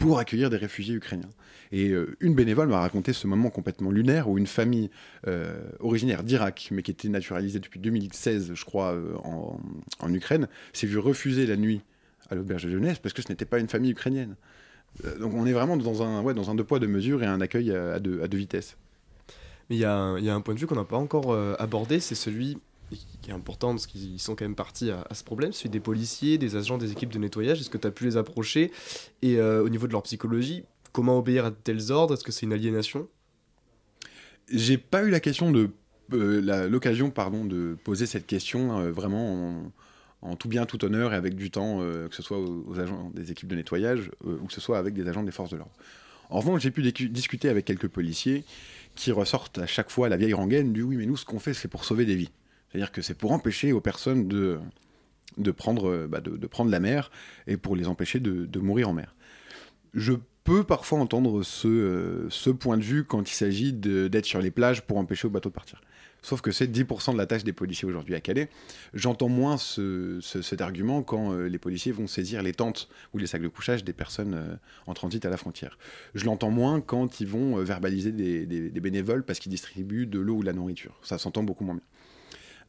pour 0.03 0.19
accueillir 0.19 0.51
des 0.51 0.57
réfugiés 0.57 0.97
ukrainiens. 0.97 1.31
Et 1.71 1.91
euh, 1.91 2.17
une 2.21 2.35
bénévole 2.35 2.69
m'a 2.69 2.81
raconté 2.81 3.13
ce 3.13 3.27
moment 3.29 3.51
complètement 3.51 3.91
lunaire 3.91 4.29
où 4.29 4.37
une 4.37 4.49
famille 4.49 4.91
euh, 5.29 5.63
originaire 5.79 6.25
d'Irak, 6.25 6.69
mais 6.73 6.83
qui 6.83 6.91
était 6.91 7.09
naturalisée 7.09 7.61
depuis 7.61 7.79
2016, 7.79 8.53
je 8.55 8.65
crois, 8.65 8.97
en, 9.23 10.13
Ukraine, 10.13 10.49
s'est 10.73 10.89
vue 10.89 10.99
refuser 10.99 11.47
la 11.47 11.57
nuit 11.57 11.83
à 12.31 12.35
l'auberge 12.35 12.65
de 12.65 12.71
jeunesse 12.71 12.99
parce 12.99 13.13
que 13.13 13.23
ce 13.23 13.29
n'était 13.29 13.45
pas 13.45 13.59
une 13.59 13.69
famille 13.69 13.93
ukrainienne. 13.93 14.35
donc 15.21 15.35
on 15.35 15.47
est 15.47 15.53
vraiment 15.53 15.77
dans 15.77 16.03
un, 16.03 16.21
ouais, 16.23 16.35
dans 16.35 16.51
un 16.51 16.55
deux 16.57 16.65
poids, 16.65 16.81
deux 16.81 16.89
mesures 16.89 17.23
et 17.23 17.27
un 17.27 17.41
accueil 17.41 17.71
à, 17.71 18.01
deux, 18.01 18.23
à 18.23 18.29
deux, 18.29 18.39
vitesses. 18.39 18.77
Mais 19.71 19.77
il 19.77 19.79
y, 19.79 19.83
y, 19.83 19.85
a 19.85 20.35
un 20.35 20.41
point 20.41 20.55
de 20.55 20.59
vue 20.59 20.67
qu'on 20.67 20.75
n'a 20.75 20.85
pas 20.85 20.97
encore 20.97 21.33
abordé, 21.61 22.01
c'est 22.01 22.17
celui 22.17 22.59
qui 22.97 23.31
est 23.31 23.35
important 23.35 23.71
parce 23.71 23.87
qu'ils 23.87 24.21
sont 24.21 24.35
quand 24.35 24.45
même 24.45 24.55
partis 24.55 24.91
à, 24.91 25.07
ce 25.13 25.25
problème, 25.25 25.53
celui 25.53 25.71
des 25.71 25.81
policiers, 25.81 26.39
des 26.39 26.57
agents, 26.57 26.79
des 26.79 26.93
équipes 26.93 27.13
de 27.13 27.19
nettoyage. 27.19 27.61
Est-ce 27.61 27.71
que 27.71 27.79
tu 27.79 27.87
as 27.87 27.91
pu 27.91 28.05
les 28.05 28.17
approcher? 28.17 28.73
Et 29.23 29.37
euh, 29.37 29.63
au 29.63 29.69
niveau 29.69 29.87
de 29.87 29.93
leur 29.93 30.03
psychologie, 30.03 30.65
comment 30.93 31.19
obéir 31.19 31.47
à 31.47 31.51
de 31.51 31.57
tels 31.57 31.91
ordres? 31.91 32.15
Est-ce 32.15 32.25
que 32.25 32.33
c'est 32.33 32.47
une 32.47 32.53
aliénation? 32.53 33.07
J'ai 34.51 34.79
pas 34.79 35.03
eu 35.03 35.11
la 35.11 35.21
question 35.21 35.51
de 35.51 35.71
euh, 36.13 36.69
l'occasion 36.69 37.11
pardon 37.11 37.45
de 37.45 37.77
poser 37.85 38.07
cette 38.07 38.27
question 38.27 38.79
euh, 38.79 38.91
vraiment 38.91 39.73
en, 40.21 40.37
tout 40.37 40.49
bien 40.49 40.67
tout 40.67 40.85
honneur 40.85 41.13
et 41.13 41.17
avec 41.17 41.35
du 41.35 41.51
temps 41.51 41.79
que 41.79 42.15
ce 42.15 42.23
soit 42.23 42.39
aux, 42.39 42.79
agents 42.79 43.11
des 43.15 43.33
équipes 43.33 43.49
de 43.49 43.57
nettoyage 43.57 44.11
ou 44.25 44.47
que 44.47 44.53
ce 44.53 44.61
soit 44.61 44.79
avec 44.79 44.95
des 44.95 45.09
agents 45.09 45.23
des 45.23 45.33
forces 45.33 45.51
de 45.51 45.57
l'ordre. 45.57 45.73
En 46.31 46.39
revanche, 46.39 46.63
j'ai 46.63 46.71
pu 46.71 46.83
discuter 47.09 47.49
avec 47.49 47.65
quelques 47.65 47.89
policiers 47.89 48.45
qui 48.95 49.11
ressortent 49.11 49.59
à 49.59 49.67
chaque 49.67 49.91
fois 49.91 50.09
la 50.09 50.17
vieille 50.17 50.35
rengaine 50.35 50.73
du 50.73 50.83
oui 50.83 50.97
mais 50.97 51.07
nous 51.07 51.17
ce 51.17 51.25
qu'on 51.25 51.39
fait 51.39 51.55
c'est 51.55 51.69
pour 51.69 51.85
sauver 51.85 52.05
des 52.05 52.15
vies. 52.15 52.31
C'est-à-dire 52.73 52.91
que 52.91 53.03
c'est 53.03 53.15
pour 53.15 53.33
empêcher 53.33 53.73
aux 53.73 53.83
personnes 53.83 54.27
de, 54.27 54.59
de, 55.37 55.51
prendre, 55.51 56.07
bah, 56.07 56.21
de, 56.21 56.47
prendre 56.47 56.71
la 56.71 56.81
mer 56.81 57.11
et 57.47 57.59
pour 57.59 57.77
les 57.77 57.87
empêcher 57.87 58.19
de, 58.19 58.47
de 58.47 58.59
mourir 58.61 58.89
en 58.89 58.95
mer. 58.95 59.15
Je 59.95 60.15
peux 60.45 60.65
parfois 60.65 60.99
entendre 60.99 61.43
ce, 61.43 61.69
euh, 61.69 62.31
ce 62.31 62.51
point 62.51 62.77
de 62.77 62.83
vue 62.83 63.05
quand 63.05 63.31
il 63.31 63.35
s'agit 63.35 63.73
d'être 63.73 64.27
sur 64.27 64.41
les 64.41 64.51
plages 64.51 64.83
pour 64.83 64.99
empêcher 64.99 65.27
aux 65.27 65.31
bateaux 65.31 65.51
de 65.51 65.55
partir. 65.55 65.81
Sauf 66.25 66.41
que 66.41 66.53
c'est 66.53 66.71
10% 66.71 67.13
de 67.13 67.19
la 67.19 67.27
tâche 67.27 67.43
des 67.43 67.53
policiers 67.53 67.89
aujourd'hui 67.89 68.15
à 68.15 68.21
Calais. 68.21 68.49
J'entends 68.95 69.29
moins 69.29 69.57
ce, 69.57 70.21
cet 70.21 70.61
argument 70.61 71.03
quand 71.03 71.33
euh, 71.33 71.49
les 71.49 71.59
policiers 71.59 71.91
vont 71.91 72.07
saisir 72.07 72.43
les 72.43 72.53
tentes 72.53 72.89
ou 73.13 73.19
les 73.19 73.27
sacs 73.27 73.43
de 73.43 73.49
couchage 73.49 73.83
des 73.83 73.93
personnes 73.93 74.35
euh, 74.35 74.55
en 74.87 74.95
transit 74.95 75.25
à 75.25 75.31
la 75.31 75.37
frontière. 75.37 75.79
Je 76.15 76.25
l'entends 76.25 76.51
moins 76.51 76.81
quand 76.81 77.21
ils 77.21 77.27
vont 77.27 77.57
verbaliser 77.57 78.13
des, 78.13 78.47
des 78.47 78.81
bénévoles 78.81 79.25
parce 79.25 79.41
qu'ils 79.41 79.51
distribuent 79.51 80.07
de 80.07 80.21
l'eau 80.21 80.37
ou 80.37 80.41
de 80.43 80.47
la 80.47 80.53
nourriture. 80.53 80.97
Ça 81.03 81.19
s'entend 81.19 81.43
beaucoup 81.43 81.65
moins 81.65 81.75
bien. 81.75 81.85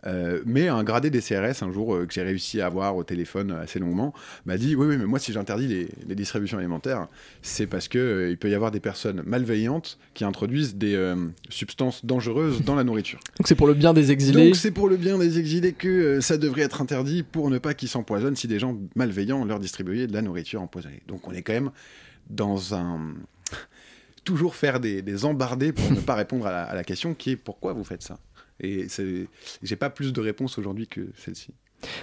Euh, 0.05 0.41
mais 0.45 0.67
un 0.67 0.83
gradé 0.83 1.09
des 1.09 1.21
CRS, 1.21 1.63
un 1.63 1.71
jour 1.71 1.95
euh, 1.95 2.05
que 2.05 2.13
j'ai 2.13 2.23
réussi 2.23 2.61
à 2.61 2.65
avoir 2.65 2.95
au 2.95 3.03
téléphone 3.03 3.51
assez 3.51 3.79
longuement, 3.79 4.13
m'a 4.45 4.57
dit 4.57 4.75
Oui, 4.75 4.87
oui, 4.87 4.97
mais 4.97 5.05
moi, 5.05 5.19
si 5.19 5.31
j'interdis 5.31 5.87
les, 6.07 6.15
distributions 6.15 6.57
alimentaires, 6.57 7.07
c'est 7.41 7.67
parce 7.67 7.87
qu'il 7.87 7.99
euh, 7.99 8.29
il 8.29 8.37
peut 8.37 8.49
y 8.49 8.55
avoir 8.55 8.71
des 8.71 8.79
personnes 8.79 9.23
malveillantes 9.25 9.97
qui 10.13 10.25
introduisent 10.25 10.75
des 10.75 11.13
substances 11.49 12.05
dangereuses 12.05 12.61
dans 12.63 12.75
la 12.75 12.83
nourriture. 12.83 13.19
Donc 13.37 13.47
c'est 13.47 13.55
pour 13.55 13.67
le 13.67 13.73
bien 13.73 13.93
des 13.93 14.11
exilés 14.11 14.45
Donc 14.45 14.55
c'est 14.55 14.71
pour 14.71 14.87
le 14.87 14.97
bien 14.97 15.17
des 15.17 15.39
exilés 15.39 15.73
que 15.73 16.21
ça 16.21 16.37
devrait 16.37 16.61
être 16.61 16.81
interdit 16.81 17.23
pour 17.23 17.49
ne 17.49 17.57
pas 17.57 17.73
qu'ils 17.73 17.89
s'empoisonnent 17.89 18.35
si 18.35 18.47
des 18.47 18.59
gens 18.59 18.77
malveillants 18.95 19.43
leur 19.45 19.59
distribuaient 19.59 20.07
de 20.07 20.13
la 20.13 20.21
nourriture 20.21 20.61
empoisonnée. 20.61 21.01
Donc 21.07 21.27
on 21.27 21.31
est 21.31 21.41
quand 21.41 21.53
même 21.53 21.71
dans 22.29 22.75
un. 22.75 23.13
Toujours 24.23 24.55
faire 24.55 24.79
des, 24.79 25.25
embardés 25.25 25.73
pour 25.73 25.91
ne 25.91 25.99
pas 25.99 26.15
répondre 26.15 26.47
à 26.47 26.73
la 26.73 26.83
question 26.83 27.13
qui 27.13 27.31
est 27.31 27.35
pourquoi 27.35 27.73
vous 27.73 27.83
faites 27.83 28.03
ça? 28.03 28.19
Et 28.63 28.88
j'ai 29.62 29.76
pas 29.76 29.89
plus 29.89 30.13
de 30.13 30.21
réponses 30.21 30.58
aujourd'hui 30.58 30.88
que 30.88 31.02
celle-ci, 31.17 31.52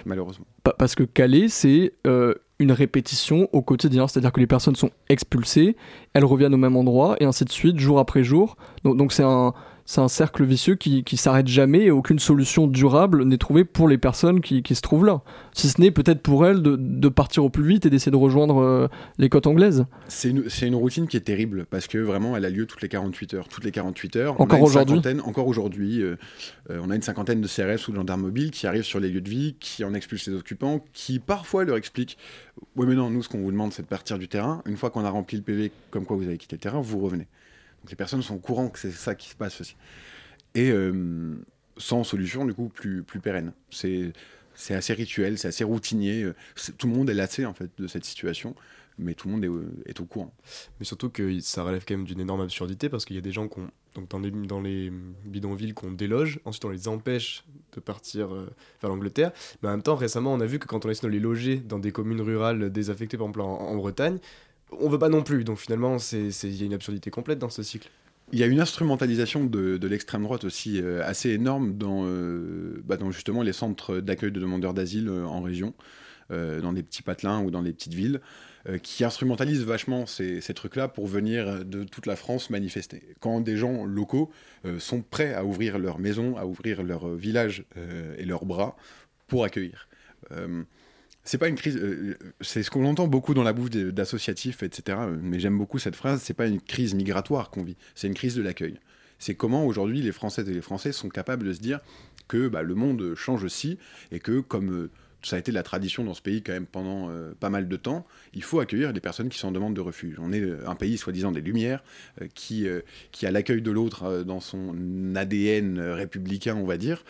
malheureusement. 0.05 0.47
Parce 0.79 0.95
que 0.95 1.05
Calais, 1.05 1.49
c'est 1.49 1.95
euh, 2.07 2.35
une 2.59 2.73
répétition 2.73 3.49
au 3.53 3.63
quotidien, 3.63 4.07
c'est-à-dire 4.07 4.33
que 4.33 4.41
les 4.41 4.47
personnes 4.47 4.77
sont 4.77 4.91
expulsées, 5.09 5.77
elles 6.13 6.25
reviennent 6.25 6.55
au 6.55 6.59
même 6.59 6.77
endroit, 6.77 7.17
et 7.19 7.25
ainsi 7.25 7.45
de 7.45 7.51
suite, 7.51 7.79
jour 7.79 7.99
après 7.99 8.23
jour. 8.23 8.57
Donc 8.85 9.13
c'est 9.13 9.25
un 9.25 9.55
c'est 9.91 10.01
un 10.01 10.07
cercle 10.07 10.45
vicieux 10.45 10.77
qui, 10.77 11.03
qui 11.03 11.17
s'arrête 11.17 11.49
jamais 11.49 11.87
et 11.87 11.91
aucune 11.91 12.21
solution 12.21 12.69
durable 12.69 13.25
n'est 13.25 13.39
trouvée 13.39 13.65
pour 13.65 13.89
les 13.89 13.99
personnes 13.99 14.41
qui, 14.41 14.63
qui 14.63 14.77
se 14.77 14.83
trouvent 14.83 15.05
là. 15.05 15.23
Si 15.53 15.69
ce 15.69 15.81
n'est 15.81 15.91
peut-être 15.91 16.23
pour 16.23 16.47
elles 16.47 16.63
de, 16.63 16.77
de, 16.79 17.09
partir 17.09 17.45
au 17.45 17.51
plus 17.51 17.65
vite 17.65 17.87
et 17.87 17.91
d'essayer 17.91 18.13
de 18.13 18.17
rejoindre 18.17 18.63
euh, 18.63 18.87
les 19.19 19.29
côtes 19.29 19.49
anglaises. 19.49 19.87
C'est 20.07 20.31
une, 20.31 20.45
une, 20.63 20.77
routine 20.77 21.09
qui 21.09 21.17
est 21.17 21.23
terrible 21.23 21.67
parce 21.69 21.89
que 21.89 21.99
vraiment 21.99 22.37
elle 22.37 22.45
a 22.45 22.51
lieu 22.51 22.67
toutes 22.67 22.83
les 22.83 22.89
48 22.89 23.35
heures. 23.35 23.49
Toutes 23.49 23.65
les 23.65 23.73
48 23.73 24.15
heures. 24.15 24.41
Encore 24.41 24.63
aujourd'hui 24.63 25.01
Encore 25.25 25.49
aujourd'hui. 25.49 26.01
Euh, 26.01 26.15
euh, 26.71 26.79
on 26.85 26.91
a 26.91 26.95
une 26.95 27.03
cinquantaine 27.03 27.41
de 27.41 27.49
CRS 27.49 27.89
ou 27.89 27.91
de 27.91 27.97
gendarmes 27.97 28.23
mobiles 28.23 28.53
qui 28.53 28.69
arrivent 28.69 28.85
sur 28.85 29.01
les 29.01 29.09
lieux 29.09 29.21
de 29.21 29.29
vie, 29.29 29.57
qui 29.59 29.83
en 29.83 29.93
expulsent 29.93 30.31
les 30.31 30.37
occupants, 30.37 30.85
qui 30.93 31.19
parfois 31.19 31.65
leur 31.65 31.77
expliquent 31.77 32.17
Oui, 32.77 32.87
mais 32.87 32.95
non, 32.95 33.11
nous 33.11 33.25
ce 33.25 33.29
qu'on 33.29 33.41
vous 33.41 33.51
demande 33.51 33.73
c'est 33.73 33.83
de 33.83 33.89
partir 33.89 34.21
du 34.21 34.29
terrain. 34.29 34.63
Une 34.67 34.77
fois 34.77 34.91
qu'on 34.91 35.05
a 35.05 35.11
rempli 35.11 35.37
le 35.37 35.43
PV 35.43 35.73
comme 35.91 36.05
quoi 36.05 36.17
vous 36.17 36.29
avez 36.29 36.39
quitté 36.39 36.55
le 36.55 36.61
terrain, 36.61 36.81
vous 36.81 37.01
revenez. 37.01 37.27
Donc 37.81 37.91
les 37.91 37.97
personnes 37.97 38.23
sont 38.23 38.35
au 38.35 38.41
courant 38.41 38.69
que 38.69 38.79
c'est 38.79 38.91
ça 38.91 39.15
qui 39.15 39.29
se 39.29 39.35
passe 39.35 39.61
aussi. 39.61 39.77
Et 40.55 40.71
euh, 40.71 41.35
sans 41.77 42.05
solution, 42.05 42.45
du 42.45 42.55
coup, 42.55 42.69
plus, 42.69 43.03
plus 43.03 43.21
pérenne. 43.21 43.53
C'est, 43.71 44.13
assez 44.71 44.93
rituel, 44.93 45.39
c'est 45.39 45.49
assez 45.49 45.65
routinier. 45.65 46.27
tout 46.77 46.87
le 46.87 46.95
monde 46.95 47.09
est 47.09 47.15
lassé, 47.15 47.47
en 47.47 47.55
fait, 47.55 47.71
de 47.79 47.87
cette 47.87 48.05
situation 48.05 48.55
mais 49.01 49.15
tout 49.15 49.29
le 49.29 49.35
monde 49.35 49.45
est, 49.45 49.91
est, 49.91 50.01
au 50.01 50.05
courant. 50.05 50.33
Mais 50.79 50.85
surtout 50.85 51.11
que 51.11 51.41
ça 51.41 51.63
relève 51.63 51.85
quand 51.87 51.97
même 51.97 52.05
d'une 52.05 52.21
énorme 52.21 52.43
absurdité 52.43 52.89
parce 52.89 53.05
qu'il 53.05 53.17
y 53.17 53.19
a 53.19 53.23
des 53.23 53.33
gens 53.33 53.49
donc 53.95 54.09
dans 54.09 54.19
les, 54.19 54.31
dans 54.31 54.61
les 54.61 54.93
bidonvilles 55.25 55.75
qu'on 55.75 55.91
déloge, 55.91 56.39
ensuite 56.45 56.65
on 56.65 56.71
les 56.71 56.87
empêche 56.87 57.45
de 57.73 57.81
partir 57.81 58.33
euh, 58.33 58.49
vers 58.81 58.91
l'Angleterre, 58.91 59.33
mais 59.63 59.69
en 59.69 59.73
même 59.73 59.83
temps 59.83 59.97
récemment 59.97 60.33
on 60.33 60.41
a 60.41 60.47
vu 60.47 60.59
que 60.59 60.67
quand 60.67 60.85
on 60.85 60.91
essaie 60.91 61.07
de 61.07 61.13
les 61.13 61.19
loger 61.19 61.57
dans 61.57 61.79
des 61.79 61.91
communes 61.91 62.21
rurales 62.21 62.71
désaffectées 62.71 63.17
par 63.17 63.27
exemple 63.27 63.41
en 63.41 63.75
Bretagne, 63.77 64.19
on 64.79 64.89
veut 64.89 64.99
pas 64.99 65.09
non 65.09 65.23
plus. 65.23 65.45
Donc 65.45 65.59
finalement, 65.59 65.97
il 66.13 66.57
y 66.57 66.63
a 66.63 66.67
une 66.67 66.75
absurdité 66.75 67.11
complète 67.11 67.39
dans 67.39 67.51
ce 67.51 67.63
cycle. 67.63 67.91
Il 68.33 68.39
y 68.39 68.45
a 68.45 68.47
une 68.47 68.61
instrumentalisation 68.61 69.45
de, 69.45 69.87
l'extrême 69.87 70.23
droite 70.23 70.45
aussi 70.45 70.81
euh, 70.81 71.03
assez 71.05 71.31
énorme 71.31 71.77
dans, 71.77 72.03
euh, 72.05 72.81
bah 72.85 72.97
dans, 72.97 73.11
justement 73.11 73.43
les 73.43 73.53
centres 73.53 73.99
d'accueil 73.99 74.31
de 74.31 74.39
demandeurs 74.39 74.73
d'asile 74.73 75.09
euh, 75.09 75.25
en 75.25 75.41
région, 75.41 75.75
dans 76.31 76.73
des 76.73 76.85
petits 76.85 77.03
patelins 77.03 77.43
ou 77.43 77.51
dans 77.51 77.61
des 77.61 77.73
petites 77.73 77.95
villes, 77.95 78.21
qui 78.85 79.03
instrumentalisent 79.03 79.65
vachement 79.65 80.07
ces, 80.07 80.41
ces 80.41 80.55
trucs-là 80.55 80.87
pour 80.87 81.09
venir 81.09 81.65
de 81.65 81.83
toute 81.83 82.07
la 82.07 82.15
France 82.15 82.51
manifester. 82.51 83.03
Quand 83.19 83.41
des 83.41 83.57
gens 83.57 83.85
locaux 83.85 84.31
sont 84.79 85.03
prêts 85.03 85.35
à 85.35 85.45
ouvrir 85.45 85.81
leur 85.81 85.99
maison, 85.99 86.37
à 86.37 86.47
ouvrir 86.47 86.85
leur 86.85 87.09
village 87.09 87.65
et 88.17 88.25
leurs 88.25 88.45
bras 88.45 88.77
pour 89.27 89.43
accueillir 89.43 89.89
c'est 91.25 91.39
pas 91.39 91.49
une 91.49 91.57
crise. 91.57 91.77
Euh, 91.77 92.17
c'est 92.41 92.63
ce 92.63 92.71
qu'on 92.71 92.85
entend 92.85 93.07
beaucoup 93.07 93.35
dans 93.35 93.43
la 93.43 93.53
bouche 93.53 93.71
d'associatifs, 93.71 94.63
etc. 94.63 94.99
Mais 95.23 95.41
j'aime 95.41 95.59
beaucoup 95.59 95.79
cette 95.79 95.97
phrase. 95.97 96.23
C'est 96.23 96.35
pas 96.35 96.47
une 96.47 96.61
crise 96.61 96.95
migratoire 96.95 97.51
qu'on 97.51 97.63
vit. 97.63 97.77
C'est 97.95 98.07
une 98.07 98.15
crise 98.15 98.35
de 98.35 98.43
l'accueil. 98.43 98.79
C'est 99.19 99.35
comment 99.35 99.67
aujourd'hui 99.67 100.01
les 100.01 100.13
Françaises 100.13 100.49
et 100.49 100.55
les 100.55 100.63
Français 100.63 100.93
sont 100.93 101.11
capables 101.11 101.47
de 101.47 101.53
se 101.53 101.61
dire 101.61 101.81
que 102.27 102.49
bah, 102.49 102.63
le 102.63 102.75
monde 102.75 103.15
change 103.15 103.45
aussi 103.45 103.79
et 104.13 104.19
que 104.19 104.41
comme 104.41 104.73
euh, 104.73 104.91
ça 105.23 105.37
a 105.37 105.39
été 105.39 105.53
la 105.53 105.63
tradition 105.63 106.05
dans 106.05 106.15
ce 106.15 106.23
pays 106.23 106.43
quand 106.43 106.53
même 106.53 106.67
pendant 106.67 107.11
euh, 107.11 107.33
pas 107.39 107.51
mal 107.51 107.69
de 107.69 107.77
temps, 107.77 108.07
il 108.35 108.43
faut 108.43 108.61
accueillir 108.61 108.93
les 108.93 109.01
personnes 109.01 109.29
qui 109.29 109.39
sont 109.39 109.49
en 109.49 109.53
demande 109.53 109.75
de 109.75 109.81
refuge. 109.81 110.17
On 110.19 110.33
est 110.33 110.45
un 110.67 110.75
pays 110.75 110.99
soi-disant 110.99 111.33
des 111.33 111.41
Lumières, 111.41 111.83
euh, 112.21 112.27
qui, 112.35 112.67
euh, 112.67 112.81
qui 113.13 113.27
a 113.27 113.31
l'accueil 113.31 113.63
de 113.63 113.71
l'autre 113.71 114.23
dans 114.23 114.41
son 114.41 115.15
ADN 115.15 115.81
républicain, 115.81 116.57
on 116.57 116.65
va 116.65 116.77
dire, 116.77 117.05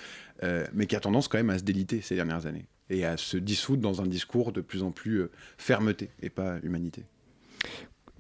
mais 0.73 0.87
qui 0.87 0.97
a 0.97 1.01
tendance 1.01 1.29
quand 1.29 1.37
même 1.37 1.51
à 1.51 1.59
se 1.59 1.65
déliter 1.65 2.01
ces 2.01 2.15
dernières 2.15 2.47
années 2.47 2.67
et 2.91 3.05
à 3.05 3.17
se 3.17 3.37
dissoudre 3.37 3.83
dans 3.83 4.03
un 4.03 4.07
discours 4.07 4.53
de 4.53 4.61
plus 4.61 4.83
en 4.83 4.91
plus 4.91 5.25
fermeté 5.57 6.11
et 6.23 6.31
pas 6.31 6.59
humanité. 6.63 7.05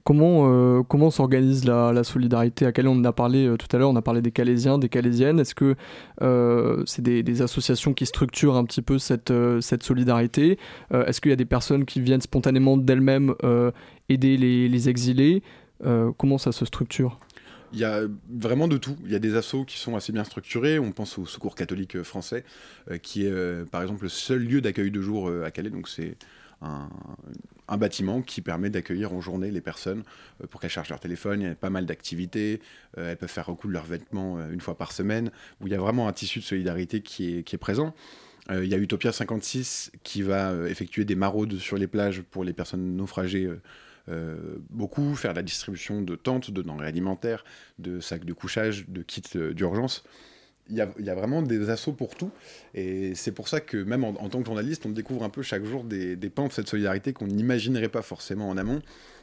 Comment, 0.02 0.50
euh, 0.50 0.82
comment 0.82 1.10
s'organise 1.10 1.64
la, 1.66 2.02
solidarité? 2.04 2.64
À 2.64 2.72
quelle 2.72 2.88
on 2.88 3.04
a 3.04 3.12
parlé 3.12 3.46
euh, 3.46 3.56
tout 3.56 3.66
à 3.70 3.78
l'heure 3.78 3.90
On 3.90 3.96
a 3.96 4.02
parlé 4.02 4.22
des 4.22 4.30
Calaisiens, 4.30 4.78
des 4.78 4.88
Calaisiennes. 4.88 5.38
Est-ce 5.38 5.54
que 5.54 5.76
euh, 6.22 6.82
c'est 6.86 7.02
des, 7.02 7.42
associations 7.42 7.92
qui 7.92 8.06
structurent 8.06 8.56
un 8.56 8.64
petit 8.64 8.82
peu 8.82 8.98
cette, 8.98 9.30
euh, 9.30 9.60
cette 9.60 9.82
solidarité? 9.82 10.58
Euh, 10.92 11.04
Est-ce 11.04 11.20
qu'il 11.20 11.30
y 11.30 11.32
a 11.32 11.36
des 11.36 11.44
personnes 11.44 11.84
qui 11.84 12.00
viennent 12.00 12.22
spontanément 12.22 12.78
d'elles-mêmes 12.78 13.34
euh, 13.44 13.70
aider 14.08 14.36
les 14.36 14.88
exilés? 14.88 15.42
Comment 16.18 16.36
ça 16.36 16.52
se 16.52 16.66
structure? 16.66 17.18
Il 17.72 17.78
y 17.78 17.84
a 17.84 18.02
vraiment 18.28 18.68
de 18.68 18.76
tout. 18.76 18.96
Il 19.04 19.12
y 19.12 19.14
a 19.14 19.18
des 19.18 19.36
assos 19.36 19.64
qui 19.64 19.78
sont 19.78 19.96
assez 19.96 20.12
bien 20.12 20.24
structurés. 20.24 20.78
On 20.78 20.92
pense 20.92 21.18
au 21.18 21.26
Secours 21.26 21.54
catholique 21.54 22.02
français, 22.02 22.44
qui 23.02 23.24
est 23.26 23.70
par 23.70 23.82
exemple 23.82 24.02
le 24.02 24.08
seul 24.08 24.42
lieu 24.42 24.60
d'accueil 24.60 24.90
de 24.90 25.00
jour 25.00 25.30
à 25.44 25.50
Calais. 25.50 25.70
Donc 25.70 25.88
c'est 25.88 26.16
un, 26.62 27.76
bâtiment 27.76 28.20
qui 28.22 28.40
permet 28.40 28.70
d'accueillir 28.70 29.12
en 29.12 29.20
journée 29.20 29.50
les 29.50 29.60
personnes 29.60 30.02
euh, 30.42 30.46
pour 30.46 30.60
qu'elles 30.60 30.70
chargent 30.70 30.90
leur 30.90 31.00
téléphone. 31.00 31.40
Il 31.40 31.48
y 31.48 31.50
a 31.50 31.54
pas 31.54 31.70
mal 31.70 31.86
d'activités. 31.86 32.60
Euh, 32.98 33.10
elles 33.10 33.16
peuvent 33.16 33.30
faire 33.30 33.46
recoudre 33.46 33.72
leurs 33.72 33.84
vêtements 33.84 34.38
euh, 34.38 34.50
une 34.50 34.60
fois 34.60 34.76
par 34.76 34.92
semaine, 34.92 35.30
où 35.60 35.66
il 35.66 35.72
y 35.72 35.76
a 35.76 35.78
vraiment 35.78 36.08
un 36.08 36.12
tissu 36.12 36.40
de 36.40 36.44
solidarité 36.44 37.00
qui 37.00 37.38
est 37.38 37.58
présent. 37.58 37.94
Il 38.52 38.66
y 38.66 38.74
a 38.74 38.78
Utopia 38.78 39.12
56 39.12 39.92
qui 40.02 40.22
va 40.22 40.52
effectuer 40.68 41.04
des 41.04 41.14
maraudes 41.14 41.56
sur 41.58 41.76
les 41.76 41.86
plages 41.86 42.20
pour 42.20 42.42
les 42.42 42.52
personnes 42.52 42.96
naufragées. 42.96 43.48
Euh, 44.10 44.56
beaucoup, 44.70 45.14
faire 45.14 45.34
la 45.34 45.42
distribution 45.42 46.02
de 46.02 46.16
tentes, 46.16 46.50
de 46.50 46.62
denrées 46.62 46.88
alimentaires, 46.88 47.44
de 47.78 48.00
sacs 48.00 48.24
de 48.24 48.32
couchage, 48.32 48.88
de 48.88 49.02
kits 49.02 49.22
d'urgence 49.54 50.04
il 50.70 50.76
y, 50.76 51.10
a, 51.10 51.14
vraiment 51.14 51.42
des 51.42 51.68
assauts 51.68 51.92
pour 51.92 52.14
tout. 52.14 52.30
Et 52.74 53.14
c'est 53.14 53.32
pour 53.32 53.48
ça 53.48 53.60
que 53.60 53.76
même 53.76 54.04
en, 54.04 54.12
tant 54.28 54.38
que 54.38 54.46
journaliste, 54.46 54.86
on 54.86 54.90
découvre 54.90 55.24
un 55.24 55.28
peu 55.28 55.42
chaque 55.42 55.64
jour 55.64 55.84
des, 55.84 56.16
des 56.16 56.30
pans 56.30 56.46
de 56.46 56.52
cette 56.52 56.68
solidarité 56.68 57.12
qu'on 57.12 57.26
n'imaginerait 57.26 57.88
pas 57.88 58.02
forcément 58.02 58.48
en 58.48 58.56
amont. 58.56 58.80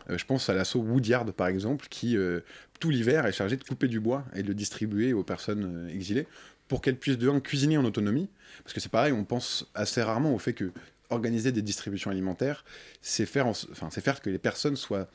Euh, 0.09 0.17
je 0.17 0.25
pense 0.25 0.49
à 0.49 0.53
l'assaut 0.53 0.79
Woodyard, 0.79 1.25
par 1.33 1.47
exemple, 1.47 1.87
qui, 1.89 2.17
euh, 2.17 2.41
tout 2.79 2.89
l'hiver, 2.89 3.25
est 3.25 3.31
chargé 3.31 3.55
de 3.55 3.63
couper 3.63 3.87
du 3.87 3.99
bois 3.99 4.25
et 4.35 4.43
de 4.43 4.47
le 4.47 4.53
distribuer 4.53 5.13
aux 5.13 5.23
personnes 5.23 5.87
euh, 5.87 5.93
exilées 5.93 6.27
pour 6.67 6.81
qu'elles 6.81 6.97
puissent, 6.97 7.17
de 7.17 7.29
un, 7.29 7.39
cuisiner 7.39 7.77
en 7.77 7.85
autonomie. 7.85 8.29
Parce 8.63 8.73
que 8.73 8.79
c'est 8.79 8.91
pareil, 8.91 9.13
on 9.13 9.23
pense 9.23 9.69
assez 9.73 10.01
rarement 10.01 10.33
au 10.33 10.39
fait 10.39 10.53
que 10.53 10.71
organiser 11.09 11.51
des 11.51 11.61
distributions 11.61 12.11
alimentaires, 12.11 12.63
c'est 13.01 13.25
faire, 13.25 13.47
en, 13.47 13.51
enfin, 13.51 13.89
faire 13.89 14.21
que 14.21 14.29
les 14.29 14.39
personnes 14.39 14.75
soient 14.75 15.07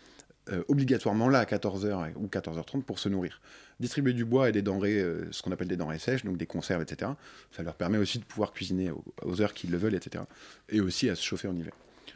euh, 0.50 0.64
obligatoirement 0.66 1.28
là 1.28 1.38
à 1.38 1.44
14h 1.44 2.14
ou 2.16 2.26
14h30 2.26 2.82
pour 2.82 2.98
se 2.98 3.08
nourrir. 3.08 3.40
Distribuer 3.78 4.12
du 4.12 4.24
bois 4.24 4.48
et 4.48 4.52
des 4.52 4.62
denrées, 4.62 4.98
euh, 4.98 5.28
ce 5.30 5.40
qu'on 5.40 5.52
appelle 5.52 5.68
des 5.68 5.76
denrées 5.76 6.00
sèches, 6.00 6.24
donc 6.24 6.36
des 6.36 6.46
conserves, 6.46 6.82
etc., 6.82 7.12
ça 7.52 7.62
leur 7.62 7.74
permet 7.74 7.98
aussi 7.98 8.18
de 8.18 8.24
pouvoir 8.24 8.52
cuisiner 8.52 8.90
aux 9.22 9.40
heures 9.40 9.54
qu'ils 9.54 9.70
le 9.70 9.78
veulent, 9.78 9.94
etc., 9.94 10.24
et 10.68 10.80
aussi 10.80 11.08
à 11.08 11.14
se 11.14 11.22
chauffer 11.22 11.46
en 11.46 11.54
hiver. 11.54 11.72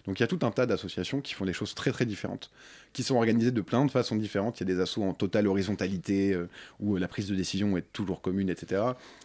Donc 0.07 0.21
il 0.21 0.23
y 0.23 0.25
a 0.25 0.29
tout 0.29 0.39
un 0.43 0.51
tas 0.51 0.67
d'associations 0.67 1.21
qui 1.21 1.35
font 1.35 1.45
des 1.45 1.53
choses 1.53 1.75
très 1.75 1.91
très 1.91 2.07
différentes, 2.07 2.51
qui 2.93 3.03
sont 3.03 3.17
organisées 3.17 3.51
de 3.51 3.61
plein 3.61 3.85
de 3.85 3.91
façons 3.91 4.17
différentes. 4.17 4.61
Il 4.61 4.69
y 4.69 4.71
a 4.71 4.75
des 4.75 4.81
assos 4.81 5.03
en 5.03 5.13
totale 5.13 5.49
horizontalité, 5.49 6.33
euh, 6.33 6.49
où 6.79 6.97
la 6.97 7.09
prise 7.09 7.27
de 7.27 7.35
décision 7.35 7.77
est 7.77 7.93
toujours 7.93 8.21
commune, 8.21 8.49
etc. 8.49 8.83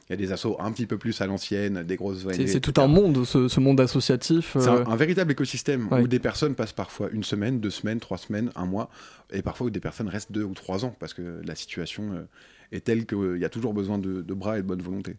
Il 0.09 0.11
y 0.11 0.13
a 0.13 0.15
des 0.15 0.31
assos 0.31 0.57
un 0.59 0.71
petit 0.71 0.87
peu 0.87 0.97
plus 0.97 1.21
à 1.21 1.27
l'ancienne, 1.27 1.83
des 1.83 1.95
grosses 1.95 2.25
ONG. 2.25 2.47
C'est 2.47 2.59
tout 2.59 2.81
un 2.81 2.87
monde, 2.87 3.25
ce, 3.25 3.47
ce 3.47 3.59
monde 3.59 3.79
associatif. 3.79 4.55
Euh... 4.55 4.59
C'est 4.59 4.69
un, 4.69 4.87
un, 4.87 4.95
véritable 4.95 5.31
écosystème, 5.31 5.87
ouais. 5.91 6.01
où 6.01 6.07
des 6.07 6.19
personnes 6.19 6.55
passent 6.55 6.73
parfois 6.73 7.09
une 7.11 7.23
semaine, 7.23 7.59
deux 7.59 7.69
semaines, 7.69 7.99
trois 7.99 8.17
semaines, 8.17 8.51
un 8.55 8.65
mois, 8.65 8.89
et 9.31 9.41
parfois 9.41 9.67
où 9.67 9.69
des 9.69 9.79
personnes 9.79 10.09
restent 10.09 10.31
deux 10.31 10.43
ou 10.43 10.53
trois 10.53 10.83
ans, 10.83 10.95
parce 10.99 11.13
que 11.13 11.41
la 11.45 11.55
situation 11.55 12.13
euh, 12.13 12.23
est 12.71 12.85
telle 12.85 13.05
qu'il 13.05 13.37
y 13.37 13.45
a 13.45 13.49
toujours 13.49 13.73
besoin 13.73 13.99
de, 13.99 14.21
de, 14.21 14.33
bras 14.33 14.57
et 14.57 14.61
de 14.63 14.67
bonne 14.67 14.81
volonté. 14.81 15.15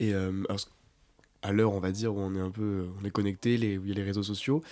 Et 0.00 0.14
euh, 0.14 0.32
alors, 0.48 0.60
à 1.42 1.52
l'heure, 1.52 1.72
on 1.72 1.80
va 1.80 1.90
dire, 1.90 2.14
où 2.14 2.20
on 2.20 2.34
est 2.34 2.40
un 2.40 2.50
peu 2.50 2.86
on 3.00 3.04
est 3.04 3.10
connecté, 3.10 3.56
les, 3.56 3.78
où 3.78 3.84
il 3.84 3.88
y 3.88 3.92
a 3.92 3.94
les 3.94 4.02
réseaux 4.02 4.22
sociaux, 4.22 4.62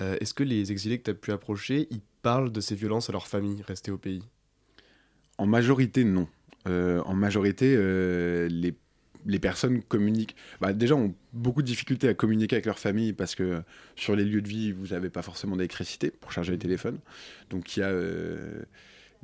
euh, 0.00 0.16
est-ce 0.20 0.34
que 0.34 0.44
les 0.44 0.72
exilés 0.72 0.98
que 0.98 1.04
tu 1.04 1.10
as 1.10 1.14
pu 1.14 1.32
approcher, 1.32 1.88
ils 1.90 2.00
parlent 2.22 2.52
de 2.52 2.60
ces 2.60 2.74
violences 2.74 3.08
à 3.08 3.12
leur 3.12 3.26
famille 3.26 3.62
restée 3.62 3.90
au 3.90 3.98
pays? 3.98 4.22
En 5.38 5.46
majorité, 5.46 6.04
non. 6.04 6.28
Euh, 6.68 7.00
en 7.06 7.14
majorité, 7.14 7.74
euh, 7.76 8.48
les, 8.48 8.74
les, 9.26 9.38
personnes 9.38 9.82
communiquent. 9.82 10.36
Bah, 10.60 10.72
déjà, 10.72 10.94
ont 10.94 11.14
beaucoup 11.32 11.62
de 11.62 11.66
difficultés 11.66 12.08
à 12.08 12.14
communiquer 12.14 12.56
avec 12.56 12.66
leur 12.66 12.78
famille 12.78 13.12
parce 13.12 13.34
que 13.34 13.62
sur 13.96 14.14
les 14.14 14.24
lieux 14.24 14.42
de 14.42 14.48
vie, 14.48 14.72
vous 14.72 14.88
n'avez 14.88 15.08
pas 15.08 15.22
forcément 15.22 15.56
d'électricité 15.56 16.10
pour 16.10 16.32
charger 16.32 16.52
les 16.52 16.58
téléphones. 16.58 16.98
Donc, 17.48 17.76
il 17.76 17.80
y 17.80 17.82
a 17.82 17.92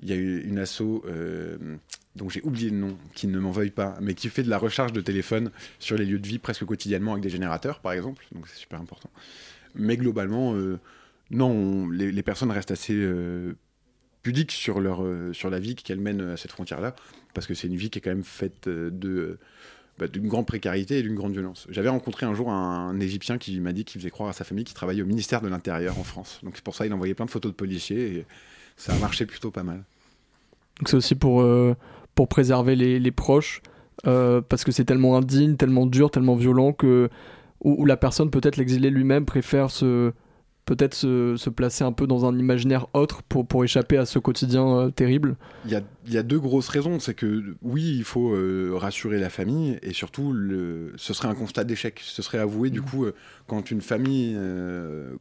il 0.02 0.10
y 0.10 0.12
a 0.12 0.16
eu 0.16 0.42
une 0.42 0.58
asso 0.58 1.02
euh, 1.06 1.76
dont 2.16 2.28
j'ai 2.28 2.42
oublié 2.42 2.70
le 2.70 2.76
nom, 2.76 2.96
qui 3.14 3.26
ne 3.26 3.38
m'en 3.38 3.50
veuille 3.50 3.70
pas, 3.70 3.96
mais 4.00 4.14
qui 4.14 4.28
fait 4.28 4.42
de 4.42 4.50
la 4.50 4.58
recharge 4.58 4.92
de 4.92 5.00
téléphone 5.00 5.50
sur 5.78 5.96
les 5.96 6.04
lieux 6.04 6.18
de 6.18 6.26
vie 6.26 6.38
presque 6.38 6.64
quotidiennement 6.64 7.12
avec 7.12 7.22
des 7.22 7.30
générateurs, 7.30 7.80
par 7.80 7.92
exemple. 7.92 8.24
Donc 8.32 8.48
c'est 8.48 8.58
super 8.58 8.80
important. 8.80 9.10
Mais 9.74 9.96
globalement, 9.96 10.54
euh, 10.54 10.78
non, 11.30 11.50
on, 11.50 11.88
les, 11.90 12.22
personnes 12.22 12.50
restent 12.50 12.70
assez 12.70 12.94
euh, 12.94 13.54
pudiques 14.22 14.52
sur, 14.52 14.80
leur, 14.80 15.04
euh, 15.04 15.32
sur 15.32 15.50
la 15.50 15.58
vie 15.58 15.74
qu'elles 15.76 16.00
mènent 16.00 16.22
à 16.22 16.36
cette 16.36 16.52
frontière-là, 16.52 16.96
parce 17.34 17.46
que 17.46 17.54
c'est 17.54 17.68
une 17.68 17.76
vie 17.76 17.90
qui 17.90 17.98
est 17.98 18.02
quand 18.02 18.10
même 18.10 18.24
faite 18.24 18.68
de 18.68 19.38
bah, 19.98 20.08
d'une 20.08 20.28
grande 20.28 20.46
précarité 20.46 20.98
et 20.98 21.02
d'une 21.02 21.14
grande 21.14 21.32
violence. 21.32 21.66
J'avais 21.70 21.88
rencontré 21.88 22.26
un 22.26 22.34
jour 22.34 22.50
un, 22.50 23.00
Égyptien 23.00 23.38
qui 23.38 23.58
m'a 23.60 23.72
dit 23.72 23.86
qu'il 23.86 23.98
faisait 23.98 24.10
croire 24.10 24.28
à 24.28 24.34
sa 24.34 24.44
famille 24.44 24.64
qu'il 24.64 24.74
travaillait 24.74 25.02
au 25.02 25.06
ministère 25.06 25.40
de 25.40 25.48
l'Intérieur 25.48 25.98
en 25.98 26.04
France. 26.04 26.40
Donc 26.42 26.52
c'est 26.56 26.64
pour 26.64 26.74
ça 26.74 26.84
qu'il 26.84 26.92
envoyait 26.92 27.14
plein 27.14 27.24
de 27.24 27.30
photos 27.30 27.50
de 27.50 27.56
policiers 27.56 28.16
et 28.16 28.26
ça 28.76 28.94
a 28.94 28.98
marché 28.98 29.24
plutôt 29.24 29.50
pas 29.50 29.62
mal. 29.62 29.84
Donc 30.78 30.88
c'est 30.88 30.96
aussi 30.96 31.14
pour, 31.14 31.42
pour 32.16 32.26
préserver 32.26 32.74
les, 32.74 32.98
les 32.98 33.10
proches, 33.12 33.62
euh, 34.06 34.40
parce 34.40 34.64
que 34.64 34.72
c'est 34.72 34.84
tellement 34.84 35.16
indigne, 35.16 35.56
tellement 35.56 35.86
dur, 35.86 36.10
tellement 36.10 36.34
violent 36.34 36.72
que 36.72 37.08
où, 37.62 37.76
où 37.78 37.84
la 37.84 37.96
personne, 37.96 38.30
peut-être 38.30 38.56
l'exilé 38.56 38.90
lui-même, 38.90 39.24
préfère 39.24 39.70
se 39.70 40.12
peut-être 40.64 40.94
se, 40.94 41.48
placer 41.48 41.84
un 41.84 41.92
peu 41.92 42.08
dans 42.08 42.24
un 42.24 42.36
imaginaire 42.36 42.88
autre 42.92 43.22
pour, 43.22 43.46
pour 43.46 43.62
échapper 43.62 43.98
à 43.98 44.04
ce 44.04 44.18
quotidien 44.18 44.90
terrible 44.90 45.36
il 45.64 45.70
y, 45.70 45.76
a, 45.76 45.82
il 46.06 46.12
y, 46.12 46.18
a, 46.18 46.24
deux 46.24 46.40
grosses 46.40 46.66
raisons. 46.68 46.98
C'est 46.98 47.14
que 47.14 47.54
oui, 47.62 47.94
il 47.96 48.02
faut 48.02 48.34
rassurer 48.76 49.20
la 49.20 49.30
famille 49.30 49.78
et 49.82 49.92
surtout, 49.92 50.32
le, 50.32 50.92
ce 50.96 51.14
serait 51.14 51.28
un 51.28 51.36
constat 51.36 51.62
d'échec. 51.62 52.00
Ce 52.02 52.20
serait 52.20 52.38
avoué, 52.38 52.70
du 52.70 52.80
mmh. 52.80 52.84
coup, 52.84 53.06
quand 53.46 53.70
une 53.70 53.80
famille, 53.80 54.36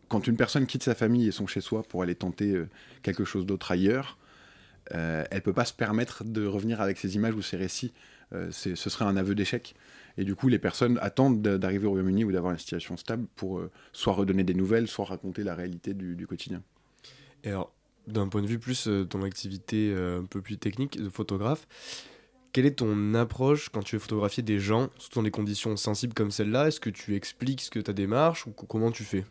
quand 0.08 0.26
une 0.26 0.36
personne 0.36 0.66
quitte 0.66 0.82
sa 0.82 0.96
famille 0.96 1.28
et 1.28 1.32
son 1.32 1.46
chez-soi 1.46 1.84
pour 1.84 2.02
aller 2.02 2.16
tenter 2.16 2.60
quelque 3.04 3.24
chose 3.24 3.46
d'autre 3.46 3.72
ailleurs, 3.72 4.18
elle 4.92 5.28
elle 5.32 5.42
peut 5.42 5.54
pas 5.54 5.66
se 5.66 5.74
permettre 5.74 6.24
de 6.24 6.46
revenir 6.46 6.82
avec 6.82 6.98
ces 6.98 7.16
images 7.16 7.36
ou 7.36 7.42
ces 7.42 7.58
récits. 7.58 7.94
ce 8.32 8.76
serait 8.76 9.06
un 9.06 9.18
aveu 9.18 9.36
d'échec. 9.36 9.76
Et 10.18 10.24
du 10.24 10.36
coup, 10.36 10.48
les 10.48 10.60
personnes 10.60 10.98
attendent 11.02 11.42
d'arriver 11.42 11.86
au 11.86 11.92
Royaume-Uni 11.92 12.24
ou 12.24 12.32
d'avoir 12.32 12.54
une 12.54 12.60
situation 12.60 12.96
stable 12.98 13.28
pour 13.36 13.60
euh, 13.60 13.72
soit 13.92 14.14
redonner 14.14 14.44
des 14.44 14.54
nouvelles, 14.54 14.88
soit 14.88 15.06
raconter 15.06 15.44
la 15.44 15.56
réalité 15.56 15.94
du, 15.94 16.28
quotidien. 16.28 16.62
Et 17.44 17.50
alors, 17.50 17.74
d'un 18.08 18.28
point 18.28 18.42
de 18.42 18.48
vue 18.48 18.60
plus 18.60 18.88
euh, 18.88 19.04
ton 19.04 19.24
activité 19.24 19.94
euh, 19.94 20.22
un 20.22 20.26
peu 20.26 20.42
plus 20.42 20.58
technique 20.58 21.02
de 21.02 21.10
photographe, 21.10 21.68
quelle 22.54 22.66
est 22.66 22.76
ton 22.76 23.14
approche 23.14 23.68
quand 23.70 23.84
tu 23.84 23.98
veux 23.98 24.00
photographier 24.00 24.42
des 24.42 24.60
gens, 24.60 24.90
surtout 24.98 25.20
dans 25.20 25.24
des 25.24 25.32
conditions 25.32 25.76
sensibles 25.76 26.14
comme 26.14 26.32
celle-là? 26.32 26.70
Est-ce 26.70 26.80
que 26.80 26.90
tu 26.90 27.16
expliques 27.16 27.62
ce 27.62 27.70
que 27.70 27.80
ta 27.80 27.92
démarche 27.92 28.48
ou 28.48 28.52
comment 28.52 28.92
tu 28.92 29.04
fais? 29.04 29.26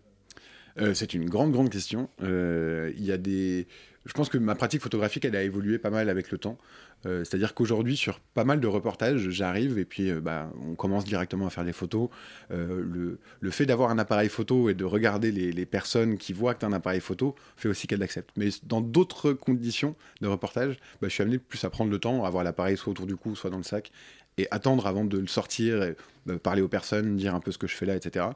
C'est 0.92 1.14
une 1.14 1.30
grande, 1.30 1.52
grande 1.52 1.70
question. 1.70 2.10
Il 2.20 3.02
y 3.02 3.12
a 3.12 3.16
des 3.16 3.68
je 4.06 4.12
pense 4.12 4.28
que 4.28 4.38
ma 4.38 4.54
pratique 4.54 4.82
photographique, 4.82 5.24
elle 5.24 5.36
a 5.36 5.42
évolué 5.42 5.78
pas 5.78 5.90
mal 5.90 6.08
avec 6.08 6.30
le 6.30 6.38
temps. 6.38 6.58
Euh, 7.06 7.24
c'est-à-dire 7.24 7.54
qu'aujourd'hui, 7.54 7.96
sur 7.96 8.20
pas 8.20 8.44
mal 8.44 8.60
de 8.60 8.66
reportages, 8.66 9.28
j'arrive 9.30 9.78
et 9.78 9.84
puis 9.84 10.10
euh, 10.10 10.20
bah, 10.20 10.50
on 10.66 10.74
commence 10.74 11.04
directement 11.04 11.46
à 11.46 11.50
faire 11.50 11.64
des 11.64 11.72
photos. 11.72 12.08
Euh, 12.50 13.18
le, 13.40 13.50
fait 13.50 13.66
d'avoir 13.66 13.90
un 13.90 13.98
appareil 13.98 14.28
photo 14.28 14.68
et 14.68 14.74
de 14.74 14.84
regarder 14.84 15.30
les, 15.30 15.66
personnes 15.66 16.18
qui 16.18 16.32
voient 16.32 16.54
que 16.54 16.60
tu 16.60 16.66
as 16.66 16.68
un 16.68 16.72
appareil 16.72 17.00
photo 17.00 17.34
fait 17.56 17.68
aussi 17.68 17.86
qu'elles 17.86 18.00
l'acceptent. 18.00 18.30
Mais 18.36 18.48
dans 18.64 18.80
d'autres 18.80 19.32
conditions 19.32 19.96
de 20.20 20.28
reportage, 20.28 20.76
bah, 21.00 21.08
je 21.08 21.14
suis 21.14 21.22
amené 21.22 21.38
plus 21.38 21.62
à 21.64 21.70
prendre 21.70 21.90
le 21.90 21.98
temps, 21.98 22.24
à 22.24 22.26
avoir 22.26 22.44
l'appareil 22.44 22.76
soit 22.76 22.90
autour 22.90 23.06
du 23.06 23.16
cou, 23.16 23.34
soit 23.34 23.50
dans 23.50 23.56
le 23.56 23.62
sac, 23.62 23.90
et 24.38 24.48
attendre 24.50 24.86
avant 24.86 25.04
de 25.04 25.18
le 25.18 25.26
sortir, 25.26 25.82
et, 25.82 25.96
bah, 26.26 26.38
parler 26.38 26.62
aux 26.62 26.68
personnes, 26.68 27.16
dire 27.16 27.34
un 27.34 27.40
peu 27.40 27.52
ce 27.52 27.58
que 27.58 27.66
je 27.66 27.74
fais 27.74 27.86
là, 27.86 27.96
etc. 27.96 28.26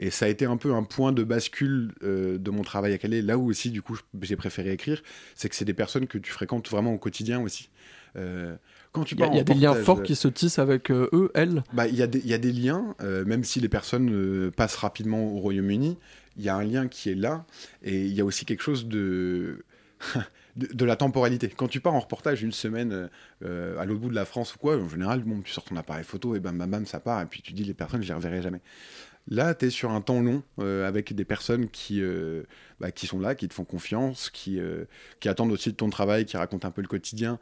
Et 0.00 0.10
ça 0.10 0.26
a 0.26 0.28
été 0.28 0.44
un 0.44 0.56
peu 0.56 0.74
un 0.74 0.82
point 0.82 1.12
de 1.12 1.24
bascule 1.24 1.92
de 2.02 2.50
mon 2.50 2.62
travail 2.62 2.92
à 2.92 2.98
Calais, 2.98 3.22
là 3.22 3.36
où 3.36 3.50
aussi, 3.50 3.70
du 3.70 3.82
coup, 3.82 3.98
j'ai 4.22 4.36
préféré 4.36 4.72
écrire, 4.72 5.02
c'est 5.34 5.48
que 5.48 5.56
c'est 5.56 5.64
des 5.64 5.74
personnes 5.74 6.06
que 6.06 6.18
tu 6.18 6.30
fréquentes 6.30 6.68
vraiment 6.68 6.92
au 6.92 6.98
quotidien 6.98 7.40
aussi. 7.40 7.70
Euh, 8.16 8.56
quand 8.92 9.04
tu 9.04 9.14
il 9.14 9.20
y 9.20 9.38
a, 9.38 9.44
des 9.44 9.54
liens 9.54 9.74
forts 9.74 10.02
qui 10.02 10.16
se 10.16 10.28
tissent 10.28 10.58
avec 10.58 10.90
euh, 10.90 11.08
eux, 11.12 11.30
elles? 11.34 11.62
Bah, 11.72 11.86
Il 11.86 11.94
y, 11.94 11.98
y, 11.98 12.34
a 12.34 12.38
des 12.38 12.52
liens, 12.52 12.94
euh, 13.02 13.24
même 13.24 13.44
si 13.44 13.60
les 13.60 13.68
personnes 13.68 14.50
passent 14.56 14.76
rapidement 14.76 15.24
au 15.24 15.38
Royaume-Uni, 15.38 15.98
il 16.36 16.44
y 16.44 16.48
a 16.48 16.56
un 16.56 16.64
lien 16.64 16.88
qui 16.88 17.10
est 17.10 17.14
là, 17.14 17.44
et 17.82 18.06
il 18.06 18.12
y 18.12 18.20
a 18.20 18.24
aussi 18.24 18.44
quelque 18.44 18.62
chose 18.62 18.86
de... 18.86 19.64
de, 20.58 20.84
la 20.84 20.96
temporalité. 20.96 21.48
Quand 21.48 21.68
tu 21.68 21.80
pars 21.80 21.94
en 21.94 22.00
reportage 22.00 22.42
une 22.42 22.52
semaine 22.52 23.08
à 23.42 23.84
l'autre 23.84 24.00
bout 24.00 24.10
de 24.10 24.14
la 24.14 24.24
France 24.24 24.54
ou 24.54 24.58
quoi, 24.58 24.76
en 24.76 24.88
général, 24.88 25.22
bon, 25.24 25.40
tu 25.40 25.52
sors 25.52 25.64
ton 25.64 25.76
appareil 25.76 26.04
photo 26.04 26.34
et 26.34 26.40
bam, 26.40 26.58
bam, 26.58 26.70
bam, 26.70 26.86
ça 26.86 27.00
part, 27.00 27.22
et 27.22 27.26
puis 27.26 27.42
tu 27.42 27.52
dis 27.52 27.64
les 27.64 27.74
personnes, 27.74 28.02
je 28.02 28.08
les 28.08 28.14
reverrai 28.14 28.42
jamais. 28.42 28.60
Là, 29.28 29.54
tu 29.54 29.66
es 29.66 29.70
sur 29.70 29.90
un 29.90 30.00
temps 30.00 30.20
long 30.20 30.42
avec 30.58 31.14
des 31.14 31.24
personnes 31.24 31.68
qui, 31.68 32.02
bah, 32.80 32.90
qui 32.90 33.06
sont 33.06 33.20
là, 33.20 33.34
qui 33.34 33.48
te 33.48 33.54
font 33.54 33.64
confiance, 33.64 34.30
qui, 34.30 34.60
qui 35.20 35.28
attendent 35.28 35.52
aussi 35.52 35.70
de 35.70 35.76
ton 35.76 35.90
travail, 35.90 36.24
qui 36.24 36.36
racontent 36.36 36.66
un 36.66 36.72
peu 36.72 36.82
le 36.82 36.88
quotidien. 36.88 37.38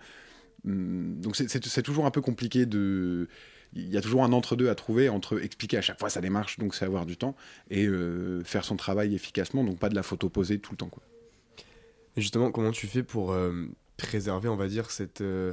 Hum, 0.67 1.21
donc 1.21 1.37
c'est 1.37 1.83
toujours 1.83 2.07
un 2.07 2.11
peu 2.11 2.21
compliqué 2.21 2.67
de 2.67 3.29
il 3.75 3.89
y 3.91 3.97
a 3.97 4.01
toujours 4.01 4.25
un 4.25 4.33
entre-deux 4.33 4.71
à 4.71 4.75
trouver 4.75 5.09
entre 5.09 5.43
expliquer 5.43 5.77
à 5.77 5.83
chaque 5.83 5.99
fois 5.99 6.09
sa 6.09 6.21
démarche, 6.21 6.59
donc 6.59 6.75
c'est 6.75 6.85
avoir 6.85 7.05
du 7.05 7.17
temps, 7.17 7.37
et 7.71 7.87
euh, 7.87 8.43
faire 8.45 8.65
son 8.65 8.77
travail 8.77 9.15
efficacement, 9.15 9.65
donc 9.65 9.79
pas 9.79 9.89
de 9.89 9.95
la 9.95 10.03
photo 10.03 10.31
posée 10.31 10.59
tout 10.59 10.73
le 10.73 10.79
temps. 10.79 10.91
Et 12.17 12.21
justement, 12.21 12.51
comment 12.51 12.71
tu 12.71 12.87
fais 12.87 13.03
pour 13.03 13.33
euh, 13.33 13.67
préserver, 13.97 14.49
on 14.49 14.57
va 14.57 14.69
dire, 14.69 14.91
cette 14.91 15.21
euh, 15.21 15.53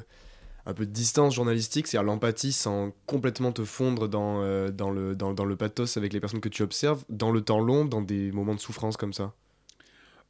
peu 0.76 0.86
de 0.86 0.92
distance 0.92 1.36
journalistique, 1.36 1.88
c'est-à-dire 1.88 2.06
l'empathie 2.06 2.54
sans 2.54 2.94
complètement 3.06 3.52
te 3.52 3.64
fondre 3.64 4.08
dans, 4.08 4.70
dans, 4.72 4.92
le, 4.92 5.16
dans, 5.16 5.46
le 5.46 5.56
pathos 5.56 5.98
avec 5.98 6.14
les 6.14 6.20
personnes 6.20 6.42
que 6.42 6.50
tu 6.50 6.64
observes, 6.64 7.04
dans 7.10 7.32
le 7.32 7.42
temps 7.42 7.60
long, 7.60 7.86
dans 7.86 8.02
des 8.02 8.32
moments 8.32 8.56
de 8.56 8.60
souffrance 8.60 8.96
comme 8.96 9.14
ça? 9.14 9.34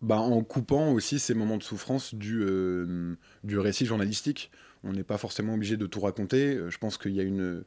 Bah, 0.01 0.17
En 0.17 0.43
coupant 0.43 0.91
aussi 0.91 1.19
ces 1.19 1.36
moments 1.36 1.57
de 1.57 1.63
souffrance 1.63 2.15
du, 2.15 2.43
du 3.43 3.59
récit 3.59 3.86
journalistique. 3.86 4.51
On 4.84 4.91
n'est 4.91 5.03
pas 5.03 5.17
forcément 5.17 5.53
obligé 5.53 5.77
de 5.77 5.86
tout 5.86 6.01
raconter. 6.01 6.55
Euh, 6.55 6.69
je 6.69 6.77
pense 6.77 6.97
qu'il 6.97 7.13
y 7.13 7.19
a 7.19 7.23
une, 7.23 7.63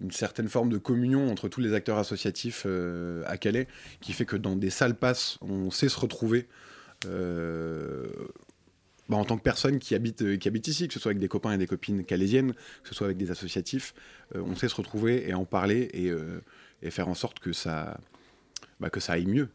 une 0.00 0.10
certaine 0.10 0.48
forme 0.48 0.68
de 0.68 0.78
communion 0.78 1.30
entre 1.30 1.48
tous 1.48 1.60
les 1.60 1.74
acteurs 1.74 1.98
associatifs 1.98 2.64
euh, 2.66 3.22
à 3.26 3.36
Calais 3.36 3.66
qui 4.00 4.12
fait 4.12 4.24
que 4.24 4.36
dans 4.36 4.56
des 4.56 4.70
salles 4.70 4.96
passes, 4.96 5.38
on 5.40 5.70
sait 5.70 5.88
se 5.88 5.98
retrouver. 5.98 6.46
Euh, 7.06 8.06
bah, 9.08 9.16
en 9.16 9.24
tant 9.24 9.36
que 9.36 9.42
personne 9.42 9.78
qui 9.78 9.94
habite, 9.94 10.38
qui 10.38 10.48
habite 10.48 10.66
ici, 10.68 10.88
que 10.88 10.94
ce 10.94 11.00
soit 11.00 11.10
avec 11.10 11.20
des 11.20 11.28
copains 11.28 11.52
et 11.52 11.58
des 11.58 11.66
copines 11.66 12.04
calaisiennes, 12.04 12.52
que 12.82 12.88
ce 12.88 12.94
soit 12.94 13.06
avec 13.06 13.18
des 13.18 13.30
associatifs, 13.30 13.94
on 14.34 14.56
sait 14.56 14.68
se 14.68 14.76
retrouver 14.76 15.28
et 15.28 15.34
en 15.34 15.44
parler 15.44 15.90
et, 15.92 16.90
faire 16.90 17.08
en 17.08 17.14
sorte 17.14 17.38
que 17.38 17.52
ça, 17.52 17.98
bah, 18.80 18.88
que 18.88 19.00
ça 19.00 19.14
aille 19.14 19.26
mieux. 19.26 19.48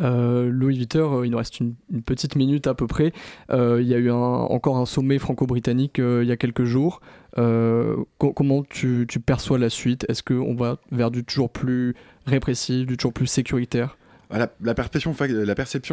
Euh, 0.00 0.50
Louis 0.50 0.86
euh, 0.94 1.22
il 1.24 1.30
nous 1.30 1.38
reste 1.38 1.60
une, 1.60 1.74
petite 2.04 2.36
minute 2.36 2.66
à 2.66 2.74
peu 2.74 2.86
près. 2.86 3.12
Euh, 3.50 3.80
il 3.80 3.88
y 3.88 3.94
a 3.94 3.98
eu 3.98 4.10
encore 4.10 4.76
un 4.76 4.86
sommet 4.86 5.18
franco-britannique 5.18 5.98
il 5.98 6.24
y 6.24 6.32
a 6.32 6.36
quelques 6.36 6.64
jours. 6.64 7.00
comment 7.34 8.62
tu, 8.68 9.06
perçois 9.24 9.58
la 9.58 9.70
suite? 9.70 10.04
Est-ce 10.08 10.22
qu'on 10.22 10.54
va 10.54 10.78
vers 10.92 11.10
du 11.10 11.24
toujours 11.24 11.50
plus 11.50 11.94
répressif, 12.26 12.86
du 12.86 12.96
toujours 12.96 13.12
plus 13.12 13.26
sécuritaire? 13.26 13.96
Bah, 14.30 14.50
la, 14.60 14.74
perception, 14.74 15.14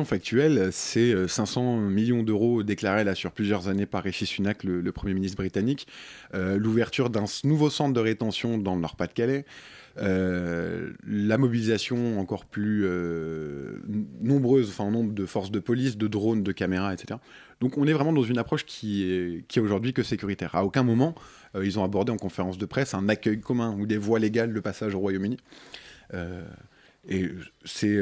factuelle, 0.05 0.69
c'est 0.71 1.27
500 1.27 1.77
millions 1.77 2.23
d'euros 2.23 2.63
déclarés 2.63 3.03
là 3.03 3.15
sur 3.15 3.31
plusieurs 3.31 3.67
années 3.67 3.86
par 3.86 4.03
Rishi 4.03 4.25
Sunak, 4.25 4.63
le, 4.63 4.91
Premier 4.91 5.13
ministre 5.13 5.38
britannique, 5.38 5.88
l'ouverture 6.34 7.09
d'un 7.09 7.25
nouveau 7.43 7.69
centre 7.69 7.93
de 7.93 7.99
rétention 7.99 8.57
dans 8.57 8.75
le 8.75 8.81
Nord-Pas-de-Calais, 8.81 9.45
euh, 9.99 10.91
la 11.07 11.38
mobilisation 11.38 12.19
encore 12.19 12.45
plus 12.45 12.81
euh, 12.84 13.79
nombreuse, 14.21 14.69
enfin 14.69 14.89
nombre 14.89 15.13
de 15.13 15.25
forces 15.27 15.51
de 15.51 15.59
police, 15.59 15.97
de 15.97 16.07
drones, 16.07 16.41
de 16.41 16.51
caméras, 16.51 16.93
etc. 16.93 17.19
Donc 17.59 17.77
on 17.77 17.86
est 17.86 17.93
vraiment 17.93 18.13
dans 18.13 18.23
une 18.23 18.39
approche 18.39 18.65
qui 18.65 19.03
est, 19.03 19.47
qui 19.47 19.59
est 19.59 19.61
aujourd'hui 19.61 19.93
que 19.93 20.01
sécuritaire. 20.01 20.55
À 20.55 20.65
aucun 20.65 20.81
moment, 20.81 21.13
euh, 21.55 21.63
ils 21.63 21.77
ont 21.77 21.84
abordé 21.84 22.11
en 22.11 22.17
conférence 22.17 22.57
de 22.57 22.65
presse 22.65 22.95
un 22.95 23.07
accueil 23.07 23.39
commun 23.39 23.75
ou 23.79 23.86
des 23.86 23.97
voies 23.97 24.19
légales 24.19 24.53
de 24.53 24.59
passage 24.59 24.95
au 24.95 24.99
Royaume-Uni. 24.99 25.38
Et 27.08 27.30
c'est 27.66 27.99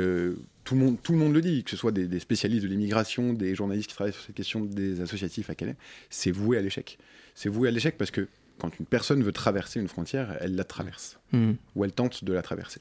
tout, 0.64 0.76
le 0.76 0.82
monde, 0.82 0.98
tout 1.02 1.12
le 1.12 1.18
monde 1.18 1.34
le 1.34 1.42
dit, 1.42 1.64
que 1.64 1.72
ce 1.72 1.78
soit 1.78 1.92
des, 1.92 2.08
des 2.08 2.20
spécialistes 2.20 2.64
de 2.64 2.70
l'immigration, 2.70 3.34
des 3.34 3.56
journalistes 3.56 3.90
qui 3.90 3.96
travaillent 3.96 4.14
sur 4.14 4.24
ces 4.24 4.34
questions, 4.34 4.64
des 4.64 5.02
associatifs 5.02 5.50
à 5.50 5.56
Calais, 5.56 5.76
c'est 6.10 6.32
voué 6.32 6.58
à 6.58 6.62
l'échec. 6.62 6.98
C'est 7.34 7.50
voué 7.50 7.68
à 7.68 7.72
l'échec 7.72 7.98
parce 7.98 8.12
que 8.12 8.28
quand 8.60 8.78
une 8.80 8.86
personne 8.86 9.24
veut 9.24 9.32
traverser 9.32 9.80
une 9.80 9.88
frontière, 9.88 10.38
elle 10.40 10.56
la 10.56 10.64
traverse. 10.64 11.18
Hmm. 11.32 11.54
Ou 11.76 11.84
elle 11.84 11.92
tente 11.92 12.24
de 12.24 12.32
la 12.32 12.44
traverser. 12.44 12.80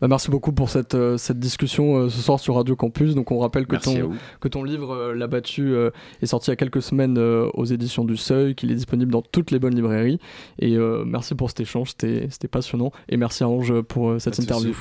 Bah, 0.00 0.08
merci 0.08 0.30
beaucoup 0.30 0.52
pour 0.52 0.70
cette, 0.70 0.94
euh, 0.94 1.16
cette 1.16 1.38
discussion 1.38 1.96
euh, 1.96 2.08
ce 2.08 2.20
soir 2.20 2.40
sur 2.40 2.56
Radio 2.56 2.76
Campus. 2.76 3.14
Donc 3.14 3.30
on 3.30 3.38
rappelle 3.38 3.66
que, 3.66 3.76
ton, 3.76 4.12
que 4.40 4.48
ton 4.48 4.64
livre 4.64 4.92
euh, 4.94 5.14
La 5.14 5.26
battue 5.26 5.74
est 6.22 6.26
sorti 6.26 6.50
il 6.50 6.52
y 6.52 6.54
a 6.54 6.56
quelques 6.56 6.82
semaines 6.82 7.18
aux 7.18 7.64
éditions 7.64 8.04
du 8.04 8.16
Seuil, 8.16 8.54
qu'il 8.54 8.70
est 8.70 8.74
disponible 8.74 9.12
dans 9.12 9.22
toutes 9.22 9.50
les 9.50 9.58
bonnes 9.58 9.74
librairies. 9.74 10.18
Et 10.58 10.76
merci 11.06 11.34
pour 11.34 11.48
cet 11.48 11.60
échange, 11.60 11.90
c'était 11.90 12.48
passionnant. 12.48 12.92
Et 13.08 13.16
merci 13.16 13.44
à 13.44 13.48
Ange 13.48 13.80
pour 13.82 14.20
cette 14.20 14.38
interview. 14.38 14.74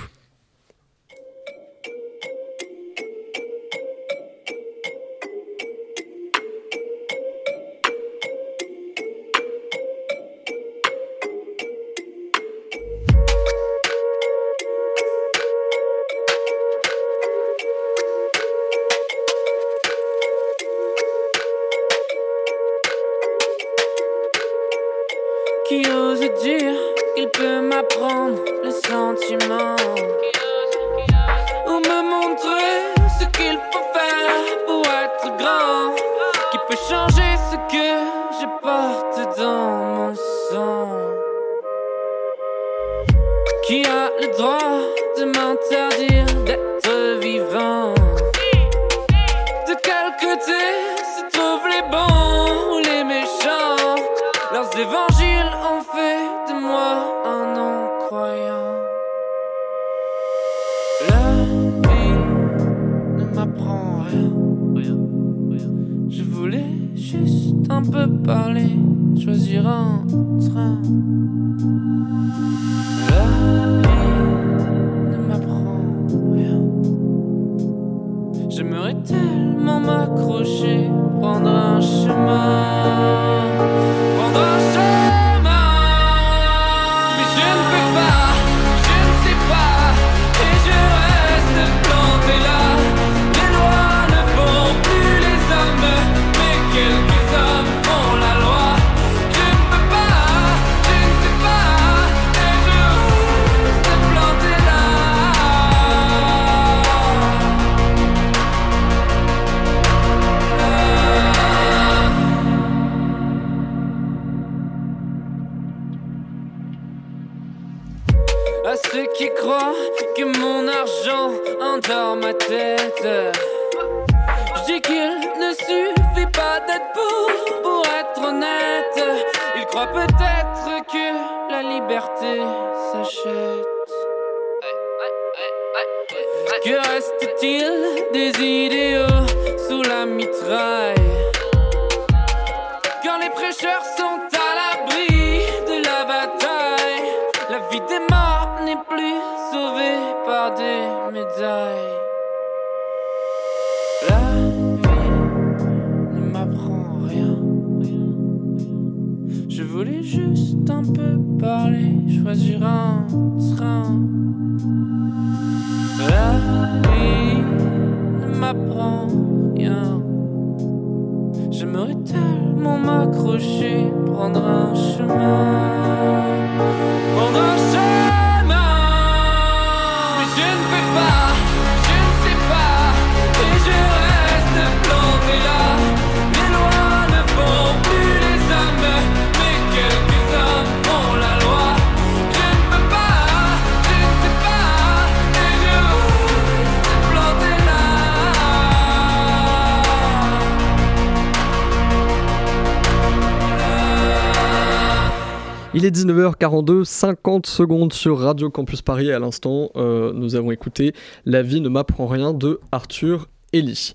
Il 205.76 205.86
est 205.86 205.96
19h42, 205.96 206.84
50 206.84 207.48
secondes 207.48 207.94
sur 207.94 208.20
Radio 208.20 208.52
Campus 208.52 208.84
Paris. 208.84 209.12
À 209.12 209.18
l'instant, 209.18 209.72
euh, 209.76 210.14
nous 210.14 210.36
avons 210.36 210.52
écouté 210.52 210.94
La 211.26 211.42
vie 211.42 211.62
ne 211.62 211.70
m'apprend 211.70 212.06
rien 212.06 212.32
de 212.32 212.60
Arthur 212.72 213.28
Ellie. 213.54 213.94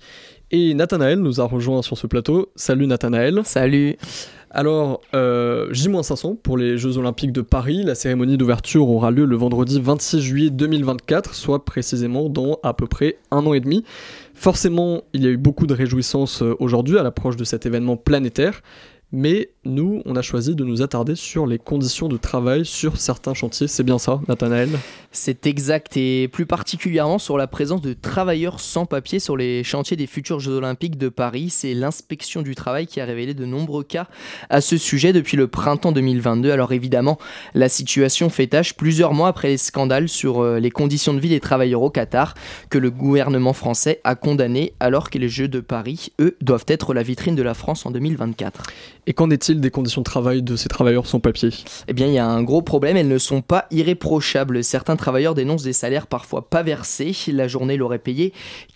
Et 0.50 0.74
Nathanaël 0.74 1.20
nous 1.20 1.40
a 1.40 1.44
rejoint 1.44 1.82
sur 1.82 1.96
ce 1.96 2.08
plateau. 2.08 2.50
Salut 2.56 2.88
Nathanaël. 2.88 3.42
Salut. 3.44 3.96
Alors, 4.50 5.02
euh, 5.14 5.68
J-500 5.72 6.38
pour 6.38 6.58
les 6.58 6.78
Jeux 6.78 6.98
Olympiques 6.98 7.30
de 7.30 7.42
Paris. 7.42 7.84
La 7.84 7.94
cérémonie 7.94 8.36
d'ouverture 8.36 8.88
aura 8.88 9.12
lieu 9.12 9.24
le 9.24 9.36
vendredi 9.36 9.80
26 9.80 10.20
juillet 10.20 10.50
2024, 10.50 11.32
soit 11.32 11.64
précisément 11.64 12.28
dans 12.28 12.58
à 12.64 12.74
peu 12.74 12.88
près 12.88 13.18
un 13.30 13.46
an 13.46 13.54
et 13.54 13.60
demi. 13.60 13.84
Forcément, 14.34 15.02
il 15.12 15.22
y 15.22 15.28
a 15.28 15.30
eu 15.30 15.36
beaucoup 15.36 15.68
de 15.68 15.74
réjouissances 15.74 16.42
euh, 16.42 16.56
aujourd'hui 16.58 16.98
à 16.98 17.04
l'approche 17.04 17.36
de 17.36 17.44
cet 17.44 17.66
événement 17.66 17.96
planétaire. 17.96 18.62
Mais 19.12 19.50
nous, 19.68 20.02
on 20.06 20.16
a 20.16 20.22
choisi 20.22 20.54
de 20.54 20.64
nous 20.64 20.82
attarder 20.82 21.14
sur 21.14 21.46
les 21.46 21.58
conditions 21.58 22.08
de 22.08 22.16
travail 22.16 22.64
sur 22.64 22.96
certains 22.96 23.34
chantiers. 23.34 23.68
C'est 23.68 23.82
bien 23.82 23.98
ça, 23.98 24.20
Nathanaël? 24.26 24.70
C'est 25.12 25.46
exact, 25.46 25.96
et 25.96 26.28
plus 26.28 26.46
particulièrement 26.46 27.18
sur 27.18 27.38
la 27.38 27.46
présence 27.46 27.80
de 27.80 27.92
travailleurs 27.92 28.60
sans 28.60 28.86
papier 28.86 29.20
sur 29.20 29.36
les 29.36 29.64
chantiers 29.64 29.96
des 29.96 30.06
futurs 30.06 30.40
Jeux 30.40 30.52
Olympiques 30.52 30.98
de 30.98 31.08
Paris. 31.08 31.50
C'est 31.50 31.74
l'inspection 31.74 32.42
du 32.42 32.54
travail 32.54 32.86
qui 32.86 33.00
a 33.00 33.04
révélé 33.04 33.34
de 33.34 33.44
nombreux 33.44 33.84
cas 33.84 34.06
à 34.50 34.60
ce 34.60 34.76
sujet 34.76 35.12
depuis 35.12 35.36
le 35.36 35.48
printemps 35.48 35.92
2022. 35.92 36.50
Alors 36.50 36.72
évidemment, 36.72 37.18
la 37.54 37.68
situation 37.68 38.28
fait 38.28 38.48
tâche 38.48 38.74
plusieurs 38.74 39.14
mois 39.14 39.28
après 39.28 39.48
les 39.48 39.56
scandales 39.56 40.08
sur 40.08 40.40
euh, 40.42 40.58
les 40.58 40.70
conditions 40.70 41.14
de 41.14 41.20
vie 41.20 41.30
des 41.30 41.40
travailleurs 41.40 41.82
au 41.82 41.90
Qatar 41.90 42.34
que 42.70 42.78
le 42.78 42.90
gouvernement 42.90 43.52
français 43.52 44.00
a 44.04 44.14
condamné 44.14 44.74
alors 44.80 45.10
que 45.10 45.18
les 45.18 45.28
Jeux 45.28 45.48
de 45.48 45.60
Paris, 45.60 46.12
eux, 46.20 46.36
doivent 46.40 46.66
être 46.68 46.94
la 46.94 47.02
vitrine 47.02 47.34
de 47.34 47.42
la 47.42 47.54
France 47.54 47.86
en 47.86 47.90
2024. 47.90 48.62
Et 49.06 49.14
qu'en 49.14 49.30
est-il 49.30 49.57
des 49.60 49.70
conditions 49.70 50.00
de 50.00 50.04
travail 50.04 50.42
de 50.42 50.56
ces 50.56 50.68
travailleurs 50.68 51.06
sans 51.06 51.20
papier 51.20 51.50
Eh 51.86 51.92
bien, 51.92 52.06
il 52.06 52.12
y 52.12 52.18
a 52.18 52.26
un 52.26 52.42
gros 52.42 52.62
problème, 52.62 52.96
elles 52.96 53.08
ne 53.08 53.18
sont 53.18 53.42
pas 53.42 53.66
irréprochables. 53.70 54.64
Certains 54.64 54.96
travailleurs 54.96 55.34
dénoncent 55.34 55.62
des 55.62 55.72
salaires 55.72 56.06
parfois 56.06 56.48
pas 56.48 56.62
versés. 56.62 57.14
La 57.28 57.48
journée 57.48 57.76
l'aurait 57.76 57.98
payé 57.98 58.32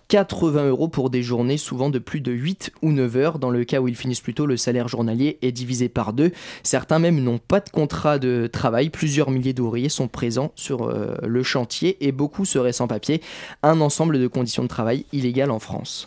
80 0.09 0.69
euros 0.69 0.87
pour 0.87 1.09
des 1.09 1.23
journées 1.23 1.57
souvent 1.57 1.89
de 1.89 1.99
plus 1.99 2.21
de 2.21 2.31
8 2.31 2.71
ou 2.81 2.91
9 2.91 3.17
heures. 3.17 3.39
Dans 3.39 3.49
le 3.49 3.63
cas 3.63 3.79
où 3.79 3.87
ils 3.87 3.95
finissent 3.95 4.21
plus 4.21 4.33
tôt, 4.33 4.45
le 4.45 4.57
salaire 4.57 4.87
journalier 4.87 5.39
est 5.41 5.51
divisé 5.51 5.89
par 5.89 6.13
deux. 6.13 6.31
Certains 6.61 6.99
même 6.99 7.19
n'ont 7.19 7.39
pas 7.39 7.59
de 7.59 7.69
contrat 7.69 8.19
de 8.19 8.47
travail. 8.51 8.89
Plusieurs 8.89 9.31
milliers 9.31 9.53
d'ouvriers 9.53 9.89
sont 9.89 10.07
présents 10.07 10.51
sur 10.55 10.83
euh, 10.83 11.15
le 11.23 11.43
chantier 11.43 11.97
et 12.05 12.11
beaucoup 12.11 12.45
seraient 12.45 12.73
sans 12.73 12.87
papier. 12.87 13.21
Un 13.63 13.81
ensemble 13.81 14.19
de 14.19 14.27
conditions 14.27 14.63
de 14.63 14.67
travail 14.67 15.05
illégales 15.13 15.51
en 15.51 15.59
France. 15.59 16.05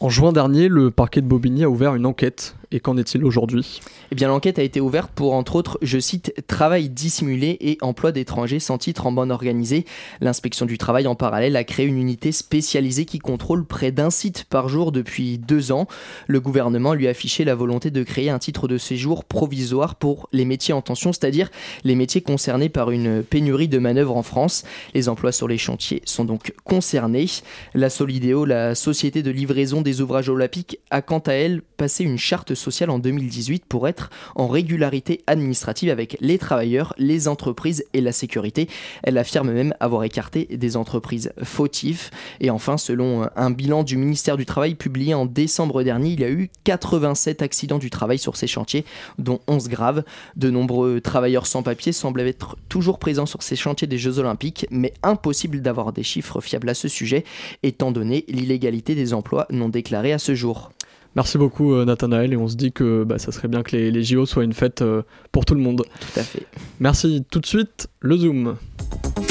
En 0.00 0.08
juin 0.08 0.32
dernier, 0.32 0.68
le 0.68 0.90
parquet 0.90 1.20
de 1.20 1.26
Bobigny 1.26 1.64
a 1.64 1.70
ouvert 1.70 1.94
une 1.94 2.04
enquête. 2.04 2.56
Et 2.74 2.80
qu'en 2.80 2.96
est-il 2.96 3.24
aujourd'hui? 3.24 3.78
Eh 4.10 4.16
bien, 4.16 4.26
l'enquête 4.26 4.58
a 4.58 4.64
été 4.64 4.80
ouverte 4.80 5.12
pour, 5.14 5.34
entre 5.34 5.54
autres, 5.54 5.78
je 5.80 6.00
cite, 6.00 6.34
travail 6.48 6.88
dissimulé 6.88 7.56
et 7.60 7.78
emploi 7.82 8.10
d'étrangers 8.10 8.58
sans 8.58 8.78
titre 8.78 9.06
en 9.06 9.12
bande 9.12 9.30
organisée. 9.30 9.84
L'inspection 10.20 10.66
du 10.66 10.76
travail, 10.76 11.06
en 11.06 11.14
parallèle, 11.14 11.54
a 11.54 11.62
créé 11.62 11.86
une 11.86 11.98
unité 11.98 12.32
spécialisée 12.32 13.04
qui 13.04 13.20
contrôle 13.20 13.64
près 13.64 13.92
d'un 13.92 14.10
site 14.10 14.46
par 14.50 14.68
jour 14.68 14.90
depuis 14.90 15.38
deux 15.38 15.70
ans. 15.70 15.86
Le 16.26 16.40
gouvernement 16.40 16.94
lui 16.94 17.06
a 17.06 17.10
affiché 17.10 17.44
la 17.44 17.54
volonté 17.54 17.92
de 17.92 18.02
créer 18.02 18.28
un 18.28 18.40
titre 18.40 18.66
de 18.66 18.76
séjour 18.76 19.24
provisoire 19.24 19.94
pour 19.94 20.28
les 20.32 20.44
métiers 20.44 20.74
en 20.74 20.82
tension, 20.82 21.12
c'est-à-dire 21.12 21.52
les 21.84 21.94
métiers 21.94 22.22
concernés 22.22 22.70
par 22.70 22.90
une 22.90 23.22
pénurie 23.22 23.68
de 23.68 23.78
manœuvres 23.78 24.16
en 24.16 24.24
France. 24.24 24.64
Les 24.94 25.08
emplois 25.08 25.30
sur 25.30 25.46
les 25.46 25.58
chantiers 25.58 26.02
sont 26.06 26.24
donc 26.24 26.52
concernés. 26.64 27.26
La 27.72 27.88
Solidéo, 27.88 28.44
la 28.44 28.74
société 28.74 29.22
de 29.22 29.30
livraison 29.30 29.80
des 29.80 30.00
ouvrages 30.00 30.28
olympiques, 30.28 30.80
a 30.90 31.02
quant 31.02 31.20
à 31.20 31.34
elle 31.34 31.62
passé 31.62 32.02
une 32.02 32.18
charte 32.18 32.54
sociale 32.64 32.90
en 32.90 32.98
2018 32.98 33.64
pour 33.66 33.86
être 33.86 34.10
en 34.34 34.48
régularité 34.48 35.20
administrative 35.26 35.90
avec 35.90 36.16
les 36.20 36.38
travailleurs, 36.38 36.94
les 36.98 37.28
entreprises 37.28 37.84
et 37.92 38.00
la 38.00 38.12
sécurité. 38.12 38.68
Elle 39.02 39.18
affirme 39.18 39.52
même 39.52 39.74
avoir 39.80 40.04
écarté 40.04 40.46
des 40.50 40.76
entreprises 40.76 41.32
fautives. 41.42 42.10
Et 42.40 42.50
enfin, 42.50 42.78
selon 42.78 43.28
un 43.36 43.50
bilan 43.50 43.82
du 43.82 43.96
ministère 43.96 44.36
du 44.36 44.46
Travail 44.46 44.74
publié 44.74 45.14
en 45.14 45.26
décembre 45.26 45.82
dernier, 45.82 46.10
il 46.10 46.20
y 46.20 46.24
a 46.24 46.30
eu 46.30 46.50
87 46.64 47.42
accidents 47.42 47.78
du 47.78 47.90
travail 47.90 48.18
sur 48.18 48.36
ces 48.36 48.46
chantiers, 48.46 48.84
dont 49.18 49.40
11 49.46 49.68
graves. 49.68 50.04
De 50.36 50.50
nombreux 50.50 51.00
travailleurs 51.00 51.46
sans 51.46 51.62
papier 51.62 51.92
semblent 51.92 52.20
être 52.20 52.56
toujours 52.68 52.98
présents 52.98 53.26
sur 53.26 53.42
ces 53.42 53.56
chantiers 53.56 53.86
des 53.86 53.98
Jeux 53.98 54.18
Olympiques, 54.18 54.66
mais 54.70 54.94
impossible 55.02 55.60
d'avoir 55.60 55.92
des 55.92 56.02
chiffres 56.02 56.40
fiables 56.40 56.68
à 56.68 56.74
ce 56.74 56.88
sujet, 56.88 57.24
étant 57.62 57.92
donné 57.92 58.24
l'illégalité 58.28 58.94
des 58.94 59.12
emplois 59.12 59.46
non 59.50 59.68
déclarés 59.68 60.12
à 60.12 60.18
ce 60.18 60.34
jour. 60.34 60.70
Merci 61.16 61.38
beaucoup 61.38 61.74
euh, 61.74 61.84
Nathanaël 61.84 62.32
et 62.32 62.36
on 62.36 62.48
se 62.48 62.56
dit 62.56 62.72
que 62.72 63.04
bah, 63.04 63.18
ça 63.18 63.30
serait 63.30 63.48
bien 63.48 63.62
que 63.62 63.76
les, 63.76 63.90
les 63.90 64.02
JO 64.02 64.26
soient 64.26 64.44
une 64.44 64.52
fête 64.52 64.82
euh, 64.82 65.02
pour 65.32 65.44
tout 65.44 65.54
le 65.54 65.60
monde. 65.60 65.84
Tout 66.00 66.20
à 66.20 66.22
fait. 66.22 66.46
Merci. 66.80 67.24
Tout 67.30 67.40
de 67.40 67.46
suite, 67.46 67.88
le 68.00 68.16
Zoom. 68.16 68.56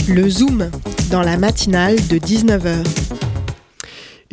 Le 0.07 0.29
Zoom, 0.29 0.69
dans 1.11 1.21
la 1.21 1.38
matinale 1.38 1.95
de 1.95 2.17
19h. 2.17 2.84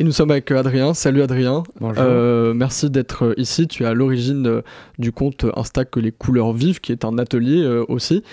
Et 0.01 0.03
nous 0.03 0.11
sommes 0.11 0.31
avec 0.31 0.49
Adrien. 0.49 0.95
Salut 0.95 1.21
Adrien. 1.21 1.61
Bonjour. 1.79 2.03
Euh, 2.03 2.55
merci 2.55 2.89
d'être 2.89 3.35
ici. 3.37 3.67
Tu 3.67 3.83
es 3.83 3.85
à 3.85 3.93
l'origine 3.93 4.47
euh, 4.47 4.61
du 4.97 5.11
compte 5.11 5.45
Insta 5.55 5.85
que 5.85 5.99
les 5.99 6.11
couleurs 6.11 6.53
vivent, 6.53 6.79
qui 6.79 6.91
est 6.91 7.05
un 7.05 7.19
atelier 7.19 7.61
euh, 7.61 7.85
aussi. 7.87 8.23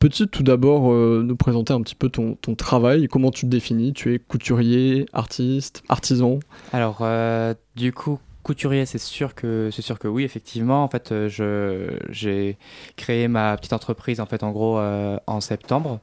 Peux-tu 0.00 0.28
tout 0.28 0.42
d'abord 0.42 0.90
euh, 0.90 1.22
nous 1.22 1.36
présenter 1.36 1.74
un 1.74 1.82
petit 1.82 1.94
peu 1.94 2.08
ton, 2.08 2.34
ton 2.34 2.54
travail? 2.54 3.06
Comment 3.06 3.30
tu 3.30 3.42
te 3.42 3.50
définis? 3.50 3.92
Tu 3.92 4.14
es 4.14 4.18
couturier, 4.18 5.04
artiste, 5.12 5.82
artisan? 5.90 6.40
Alors, 6.72 7.00
euh, 7.02 7.52
du 7.76 7.92
coup, 7.92 8.18
couturier, 8.42 8.86
c'est 8.86 8.96
sûr 8.96 9.34
que 9.34 9.68
c'est 9.70 9.82
sûr 9.82 9.98
que 9.98 10.08
oui, 10.08 10.24
effectivement. 10.24 10.82
En 10.82 10.88
fait, 10.88 11.12
euh, 11.12 11.28
je 11.28 11.98
j'ai 12.08 12.56
créé 12.96 13.28
ma 13.28 13.54
petite 13.58 13.74
entreprise 13.74 14.20
en 14.20 14.24
fait 14.26 14.42
en 14.42 14.52
gros 14.52 14.78
euh, 14.78 15.18
en 15.26 15.42
septembre. 15.42 16.00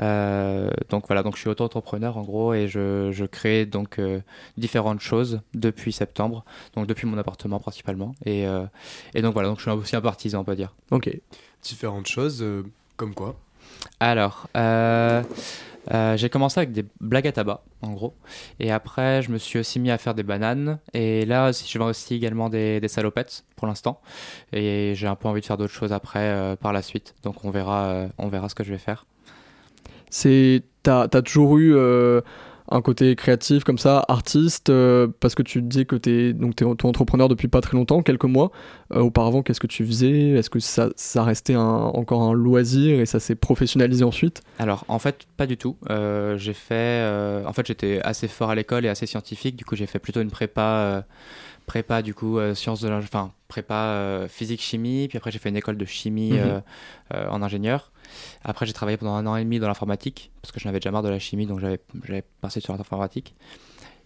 Euh, 0.00 0.68
donc 0.90 1.04
voilà, 1.06 1.22
donc 1.22 1.36
je 1.36 1.42
suis 1.42 1.48
auto-entrepreneur 1.48 2.16
en 2.16 2.22
gros 2.22 2.52
et 2.52 2.66
je, 2.66 3.12
je 3.12 3.24
crée 3.26 3.64
donc 3.64 4.00
euh, 4.00 4.18
différentes 4.58 5.00
choses 5.00 5.40
depuis 5.54 5.92
septembre. 5.92 6.44
Donc 6.74 6.88
depuis 6.88 7.06
mon 7.06 7.16
appartement 7.16 7.60
principalement 7.60 8.16
et 8.24 8.44
euh, 8.48 8.64
et 9.14 9.22
donc 9.22 9.34
voilà, 9.34 9.48
donc 9.48 9.58
je 9.58 9.62
suis 9.62 9.70
aussi 9.70 9.94
un 9.94 10.00
peu 10.00 10.08
artisan 10.08 10.40
on 10.40 10.44
peut 10.44 10.56
dire. 10.56 10.74
Ok. 10.90 11.16
Différentes 11.62 12.08
choses, 12.08 12.42
euh, 12.42 12.64
comme 12.96 13.14
quoi 13.14 13.36
Alors, 14.00 14.48
euh, 14.56 15.22
euh, 15.92 16.16
j'ai 16.16 16.28
commencé 16.28 16.58
avec 16.58 16.72
des 16.72 16.84
blagues 17.00 17.26
à 17.26 17.32
tabac, 17.32 17.62
en 17.82 17.92
gros. 17.92 18.14
Et 18.58 18.72
après, 18.72 19.22
je 19.22 19.30
me 19.30 19.38
suis 19.38 19.58
aussi 19.58 19.78
mis 19.78 19.90
à 19.90 19.98
faire 19.98 20.14
des 20.14 20.22
bananes. 20.22 20.78
Et 20.94 21.24
là, 21.24 21.52
je 21.52 21.78
vends 21.78 21.86
aussi 21.86 22.14
également 22.14 22.48
des, 22.48 22.80
des 22.80 22.88
salopettes 22.88 23.44
pour 23.54 23.66
l'instant. 23.66 24.00
Et 24.52 24.92
j'ai 24.94 25.06
un 25.06 25.14
peu 25.14 25.28
envie 25.28 25.40
de 25.40 25.46
faire 25.46 25.56
d'autres 25.56 25.72
choses 25.72 25.92
après, 25.92 26.20
euh, 26.20 26.56
par 26.56 26.72
la 26.72 26.82
suite. 26.82 27.14
Donc, 27.22 27.44
on 27.44 27.50
verra, 27.50 27.86
euh, 27.86 28.08
on 28.18 28.28
verra 28.28 28.48
ce 28.48 28.54
que 28.54 28.64
je 28.64 28.72
vais 28.72 28.78
faire. 28.78 29.06
C'est 30.10 30.62
t'as 30.82 31.08
as 31.12 31.22
toujours 31.22 31.58
eu 31.58 31.74
euh, 31.74 32.20
un 32.70 32.82
côté 32.82 33.14
créatif 33.16 33.62
comme 33.64 33.78
ça, 33.78 34.04
artiste, 34.08 34.70
euh, 34.70 35.06
parce 35.20 35.34
que 35.34 35.42
tu 35.42 35.62
dis 35.62 35.86
que 35.86 35.96
t'es 35.96 36.32
donc 36.32 36.56
t'es 36.56 36.64
auto-entrepreneur 36.64 37.28
depuis 37.28 37.48
pas 37.48 37.60
très 37.60 37.76
longtemps, 37.76 38.02
quelques 38.02 38.24
mois. 38.24 38.50
Euh, 38.92 39.00
auparavant, 39.00 39.42
qu'est-ce 39.42 39.60
que 39.60 39.66
tu 39.66 39.84
faisais? 39.86 40.30
Est-ce 40.30 40.50
que 40.50 40.58
ça, 40.60 40.88
ça 40.96 41.22
restait 41.24 41.54
un- 41.54 41.60
encore 41.62 42.22
un 42.22 42.32
loisir 42.32 43.00
et 43.00 43.06
ça 43.06 43.20
s'est 43.20 43.34
professionnalisé 43.36 44.04
ensuite? 44.04 44.42
Alors, 44.58 44.84
en 44.88 44.98
fait, 44.98 45.26
pas 45.36 45.46
du 45.46 45.56
tout. 45.56 45.76
Euh, 45.90 46.36
j'ai 46.38 46.54
fait. 46.54 47.44
en 47.46 47.52
fait, 47.52 47.66
j'étais 47.66 48.00
assez 48.02 48.28
fort 48.28 48.50
à 48.50 48.54
l'école 48.54 48.84
et 48.84 48.88
assez 48.88 49.06
scientifique. 49.06 49.56
Du 49.56 49.64
coup, 49.64 49.76
j'ai 49.76 49.86
fait 49.86 49.98
plutôt 49.98 50.20
une 50.20 50.30
prépa. 50.30 51.04
prépa, 51.66 52.00
du 52.02 52.14
coup, 52.14 52.38
sciences 52.54 52.80
de 52.80 52.88
l'ing- 52.88 52.98
Enfin, 52.98 53.32
prépa 53.48 54.26
physique-chimie. 54.28 55.08
Puis 55.08 55.18
après, 55.18 55.30
j'ai 55.32 55.38
fait 55.40 55.48
une 55.48 55.56
école 55.56 55.76
de 55.76 55.84
chimie 55.84 56.32
Mhm. 56.38 56.62
en 57.30 57.42
ingénieur. 57.42 57.90
Après, 58.44 58.66
j'ai 58.66 58.72
travaillé 58.72 58.96
pendant 58.96 59.14
un 59.14 59.26
an 59.26 59.36
et 59.36 59.44
demi 59.44 59.58
dans 59.58 59.68
l'informatique. 59.68 60.30
Parce 60.42 60.52
que 60.52 60.60
j'en 60.60 60.68
avais 60.68 60.80
déjà 60.80 60.90
marre 60.90 61.02
de 61.02 61.08
la 61.08 61.18
chimie. 61.18 61.46
Donc, 61.46 61.60
j'avais 61.60 62.22
passé 62.40 62.60
sur 62.60 62.76
l'informatique. 62.76 63.34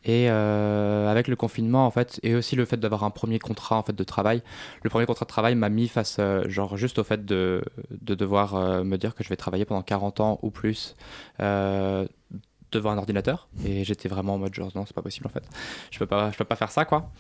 Et 0.05 0.31
euh, 0.31 1.11
avec 1.11 1.29
le 1.29 1.37
confinement, 1.37 1.87
en 1.87 1.91
fait, 1.91 2.21
et 2.23 2.35
aussi 2.35 2.57
le 2.57 2.65
fait 2.65 2.79
d'avoir 2.79 3.05
un 3.05 3.11
premier 3.11 3.39
contrat 3.39 3.77
en 3.77 3.83
fait 3.83 3.93
de 3.93 4.05
travail, 4.05 4.43
le 4.83 4.89
premier 4.89 5.05
contrat 5.05 5.25
de 5.25 5.29
travail 5.29 5.55
m'a 5.55 5.69
mis 5.69 5.89
face, 5.89 6.17
euh, 6.19 6.49
genre 6.49 6.77
juste 6.79 6.99
au 6.99 7.05
fait 7.05 7.27
de, 7.27 7.63
de 7.91 8.15
devoir 8.15 8.55
euh, 8.55 8.83
me 8.83 8.97
dire 8.97 9.15
que 9.15 9.23
je 9.23 9.29
vais 9.29 9.37
travailler 9.37 9.67
pendant 9.67 9.83
40 9.83 10.21
ans 10.21 10.39
ou 10.43 10.51
plus 10.51 10.97
devant 11.39 12.91
un 12.91 12.99
ordinateur. 12.99 13.49
Et 13.65 13.85
j'étais 13.85 14.09
vraiment 14.09 14.35
en 14.35 14.39
mode 14.39 14.55
genre 14.55 14.71
non, 14.75 14.87
c'est 14.87 14.95
pas 14.95 15.03
possible 15.03 15.27
en 15.27 15.31
fait. 15.31 15.45
Je 15.91 15.99
peux 15.99 16.07
pas, 16.07 16.31
je 16.31 16.39
peux 16.39 16.45
pas 16.45 16.57
faire 16.57 16.71
ça 16.71 16.85
quoi. 16.85 17.11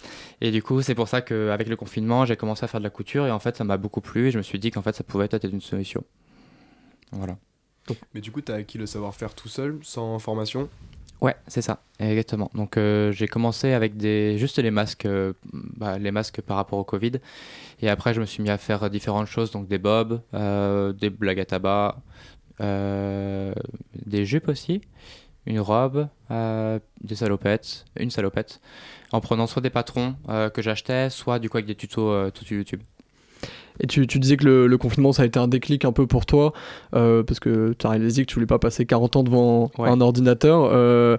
Et 0.40 0.50
du 0.50 0.62
coup, 0.62 0.80
c'est 0.80 0.94
pour 0.94 1.08
ça 1.08 1.20
qu'avec 1.20 1.68
le 1.68 1.76
confinement, 1.76 2.24
j'ai 2.24 2.36
commencé 2.36 2.64
à 2.64 2.68
faire 2.68 2.80
de 2.80 2.84
la 2.84 2.90
couture 2.90 3.26
et 3.26 3.30
en 3.30 3.40
fait, 3.40 3.56
ça 3.56 3.64
m'a 3.64 3.76
beaucoup 3.76 4.00
plu 4.00 4.28
et 4.28 4.30
je 4.30 4.38
me 4.38 4.42
suis 4.42 4.58
dit 4.58 4.70
qu'en 4.70 4.82
fait, 4.82 4.94
ça 4.94 5.04
pouvait 5.04 5.28
être 5.30 5.44
une 5.44 5.60
solution. 5.60 6.04
Voilà. 7.12 7.36
Mais 8.14 8.20
du 8.20 8.30
coup, 8.30 8.40
t'as 8.40 8.56
acquis 8.56 8.78
le 8.78 8.86
savoir-faire 8.86 9.34
tout 9.34 9.48
seul, 9.48 9.78
sans 9.82 10.18
formation? 10.18 10.68
Ouais, 11.20 11.36
c'est 11.48 11.60
ça, 11.60 11.82
exactement. 11.98 12.50
Donc 12.54 12.78
euh, 12.78 13.12
j'ai 13.12 13.28
commencé 13.28 13.72
avec 13.72 13.98
des 13.98 14.38
juste 14.38 14.58
les 14.58 14.70
masques, 14.70 15.04
euh, 15.04 15.34
bah, 15.52 15.98
les 15.98 16.12
masques 16.12 16.40
par 16.40 16.56
rapport 16.56 16.78
au 16.78 16.84
Covid, 16.84 17.12
et 17.82 17.90
après 17.90 18.14
je 18.14 18.20
me 18.22 18.26
suis 18.26 18.42
mis 18.42 18.48
à 18.48 18.56
faire 18.56 18.88
différentes 18.88 19.26
choses, 19.26 19.50
donc 19.50 19.68
des 19.68 19.76
bobs, 19.76 20.22
euh, 20.32 20.94
des 20.94 21.10
blagues 21.10 21.40
à 21.40 21.44
tabac, 21.44 21.98
euh, 22.62 23.52
des 24.06 24.24
jupes 24.24 24.48
aussi, 24.48 24.80
une 25.44 25.60
robe, 25.60 26.08
euh, 26.30 26.78
des 27.02 27.16
salopettes, 27.16 27.84
une 27.98 28.10
salopette, 28.10 28.62
en 29.12 29.20
prenant 29.20 29.46
soit 29.46 29.60
des 29.60 29.68
patrons 29.68 30.16
euh, 30.30 30.48
que 30.48 30.62
j'achetais, 30.62 31.10
soit 31.10 31.38
du 31.38 31.50
coup 31.50 31.58
avec 31.58 31.66
des 31.66 31.74
tutos, 31.74 32.08
euh, 32.10 32.30
tutos 32.30 32.54
YouTube. 32.54 32.80
Et 33.80 33.86
tu, 33.86 34.06
tu 34.06 34.18
disais 34.18 34.36
que 34.36 34.44
le, 34.44 34.66
le 34.66 34.78
confinement, 34.78 35.12
ça 35.12 35.22
a 35.22 35.26
été 35.26 35.38
un 35.38 35.48
déclic 35.48 35.84
un 35.84 35.92
peu 35.92 36.06
pour 36.06 36.26
toi, 36.26 36.52
euh, 36.94 37.22
parce 37.22 37.40
que 37.40 37.74
tu 37.78 37.86
as 37.86 37.90
réalisé 37.90 38.22
que 38.24 38.28
tu 38.28 38.34
voulais 38.34 38.46
pas 38.46 38.58
passer 38.58 38.84
40 38.86 39.16
ans 39.16 39.22
devant 39.22 39.70
Ouais. 39.78 39.88
un 39.88 40.00
ordinateur. 40.00 40.68
Euh, 40.72 41.16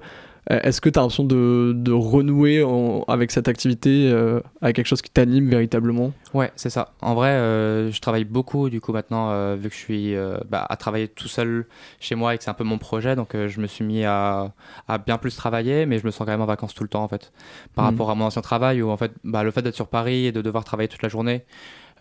Est-ce 0.49 0.82
que 0.82 0.89
tu 0.89 0.97
as 0.97 1.03
l'impression 1.03 1.24
de, 1.24 1.72
de 1.76 1.91
renouer 1.91 2.64
en- 2.64 3.03
avec 3.07 3.30
cette 3.30 3.47
activité, 3.47 4.09
euh, 4.12 4.39
avec 4.62 4.76
quelque 4.76 4.88
chose 4.88 5.03
qui 5.03 5.12
t'anime 5.12 5.47
véritablement? 5.47 6.14
Ouais, 6.34 6.51
c'est 6.55 6.72
ça. 6.72 6.93
En 7.01 7.14
vrai, 7.14 7.30
euh, 7.30 7.91
je 7.91 8.01
travaille 8.01 8.24
beaucoup 8.26 8.70
du 8.72 8.82
coup 8.82 8.91
maintenant, 8.91 9.55
vu 9.55 9.70
que 9.70 9.76
je 9.76 9.80
suis 9.80 10.16
bah, 10.49 10.66
à 10.68 10.76
travailler 10.78 11.07
tout 11.07 11.28
seul 11.28 11.68
chez 11.99 12.16
moi 12.16 12.34
et 12.34 12.38
que 12.39 12.43
c'est 12.43 12.49
un 12.49 12.55
peu 12.55 12.64
mon 12.64 12.80
projet, 12.80 13.16
donc 13.16 13.36
je 13.36 13.62
me 13.62 13.68
suis 13.68 13.86
mis 13.86 14.03
à, 14.03 14.51
à 14.88 14.97
bien 14.97 15.20
plus 15.20 15.36
travailler, 15.36 15.86
mais 15.86 15.99
je 15.99 16.05
me 16.07 16.12
sens 16.12 16.26
quand 16.26 16.32
même 16.32 16.41
en 16.41 16.45
vacances 16.47 16.74
tout 16.74 16.84
le 16.84 16.89
temps 16.89 17.03
en 17.03 17.07
fait. 17.07 17.32
Par 17.76 17.86
Mhm. 17.86 17.91
rapport 17.91 18.09
à 18.09 18.16
mon 18.16 18.26
ancien 18.26 18.41
travail 18.41 18.82
où 18.82 18.89
en 18.89 18.97
fait, 18.97 19.12
bah, 19.24 19.43
le 19.43 19.51
fait 19.51 19.62
d'être 19.62 19.76
sur 19.76 19.88
Paris 19.88 20.26
et 20.26 20.32
de 20.32 20.41
devoir 20.41 20.64
travailler 20.64 20.89
toute 20.89 21.03
la 21.03 21.09
journée, 21.09 21.43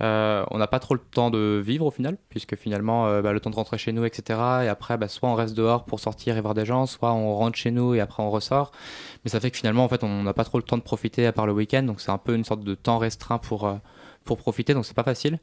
euh, 0.02 0.44
on 0.50 0.58
n'a 0.58 0.66
pas 0.66 0.78
trop 0.78 0.94
le 0.94 1.00
temps 1.00 1.30
de 1.30 1.60
vivre 1.64 1.84
au 1.84 1.90
final, 1.90 2.16
puisque 2.30 2.56
finalement, 2.56 3.06
euh, 3.06 3.20
bah, 3.20 3.32
le 3.32 3.40
temps 3.40 3.50
de 3.50 3.56
rentrer 3.56 3.76
chez 3.76 3.92
nous, 3.92 4.04
etc. 4.04 4.38
Et 4.64 4.68
après, 4.68 4.96
bah, 4.96 5.08
soit 5.08 5.28
on 5.28 5.34
reste 5.34 5.54
dehors 5.54 5.84
pour 5.84 6.00
sortir 6.00 6.36
et 6.36 6.40
voir 6.40 6.54
des 6.54 6.64
gens, 6.64 6.86
soit 6.86 7.12
on 7.12 7.34
rentre 7.34 7.56
chez 7.56 7.70
nous 7.70 7.94
et 7.94 8.00
après 8.00 8.22
on 8.22 8.30
ressort. 8.30 8.72
Mais 9.24 9.30
ça 9.30 9.40
fait 9.40 9.50
que 9.50 9.58
finalement, 9.58 9.84
en 9.84 9.88
fait, 9.88 10.02
on 10.02 10.22
n'a 10.22 10.32
pas 10.32 10.44
trop 10.44 10.58
le 10.58 10.64
temps 10.64 10.78
de 10.78 10.82
profiter 10.82 11.26
à 11.26 11.32
part 11.32 11.46
le 11.46 11.52
week-end, 11.52 11.82
donc 11.82 12.00
c'est 12.00 12.10
un 12.10 12.18
peu 12.18 12.34
une 12.34 12.44
sorte 12.44 12.64
de 12.64 12.74
temps 12.74 12.96
restreint 12.96 13.36
pour, 13.36 13.66
euh, 13.66 13.74
pour 14.24 14.38
profiter, 14.38 14.72
donc 14.72 14.86
c'est 14.86 14.96
pas 14.96 15.04
facile. 15.04 15.38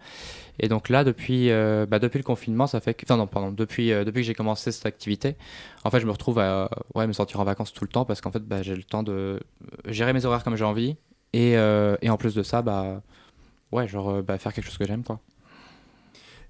Et 0.59 0.69
donc 0.69 0.89
là, 0.89 1.03
depuis, 1.03 1.49
bah, 1.49 1.99
depuis 1.99 2.17
le 2.17 2.23
confinement, 2.23 2.65
ça 2.65 2.79
fait 2.79 2.95
que, 2.95 3.05
enfin 3.05 3.17
non, 3.17 3.27
pardon, 3.27 3.51
depuis, 3.51 3.89
depuis 3.89 4.21
que 4.21 4.27
j'ai 4.27 4.33
commencé 4.33 4.71
cette 4.71 4.87
activité, 4.87 5.35
en 5.83 5.91
fait, 5.91 5.99
je 5.99 6.07
me 6.07 6.11
retrouve 6.11 6.39
à 6.39 6.69
me 6.95 7.13
sentir 7.13 7.39
en 7.39 7.43
vacances 7.43 7.73
tout 7.73 7.83
le 7.83 7.89
temps 7.89 8.05
parce 8.05 8.21
qu'en 8.21 8.31
fait, 8.31 8.41
j'ai 8.61 8.75
le 8.75 8.83
temps 8.83 9.03
de 9.03 9.39
gérer 9.85 10.13
mes 10.13 10.25
horaires 10.25 10.43
comme 10.43 10.55
j'ai 10.55 10.65
envie 10.65 10.95
et, 11.33 11.57
en 11.57 12.17
plus 12.17 12.33
de 12.33 12.43
ça, 12.43 12.63
ouais, 13.71 13.87
genre 13.87 14.09
euh, 14.09 14.21
bah, 14.21 14.37
faire 14.37 14.53
quelque 14.53 14.65
chose 14.65 14.77
que 14.77 14.85
j'aime, 14.85 15.03
quoi. 15.03 15.19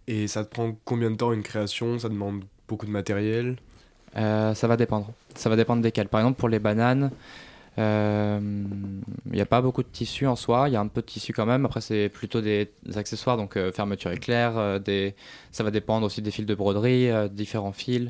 Et 0.07 0.27
ça 0.27 0.45
te 0.45 0.49
prend 0.49 0.75
combien 0.85 1.11
de 1.11 1.15
temps 1.15 1.33
une 1.33 1.43
création? 1.43 1.99
Ça 1.99 2.09
demande 2.09 2.43
beaucoup 2.67 2.85
de 2.85 2.91
matériel? 2.91 3.57
Euh, 4.15 4.53
ça 4.53 4.67
va 4.67 4.77
dépendre. 4.77 5.11
Ça 5.35 5.49
va 5.49 5.55
dépendre 5.55 5.81
desquels. 5.81 6.07
Par 6.07 6.21
exemple, 6.21 6.39
pour 6.39 6.47
les 6.47 6.59
bananes, 6.59 7.11
euh, 7.77 8.39
il 9.25 9.31
n'y 9.33 9.41
a 9.41 9.45
pas 9.45 9.61
beaucoup 9.61 9.83
de 9.83 9.89
tissu 9.89 10.25
en 10.25 10.35
soi. 10.35 10.69
Il 10.69 10.73
y 10.73 10.75
a 10.77 10.79
un 10.79 10.87
peu 10.87 11.01
de 11.01 11.05
tissu 11.05 11.33
quand 11.33 11.45
même. 11.45 11.65
Après, 11.65 11.81
c'est 11.81 12.09
plutôt 12.09 12.39
des, 12.39 12.71
des 12.85 12.97
accessoires, 12.97 13.35
donc 13.35 13.57
euh, 13.57 13.71
fermeture 13.71 14.11
éclair. 14.11 14.57
euh, 14.57 14.79
des... 14.79 15.13
Ça 15.51 15.63
va 15.63 15.71
dépendre 15.71 16.05
aussi 16.05 16.21
des 16.21 16.31
fils 16.31 16.45
de 16.45 16.55
broderie, 16.55 17.09
euh, 17.11 17.27
différents 17.27 17.73
fils. 17.73 18.09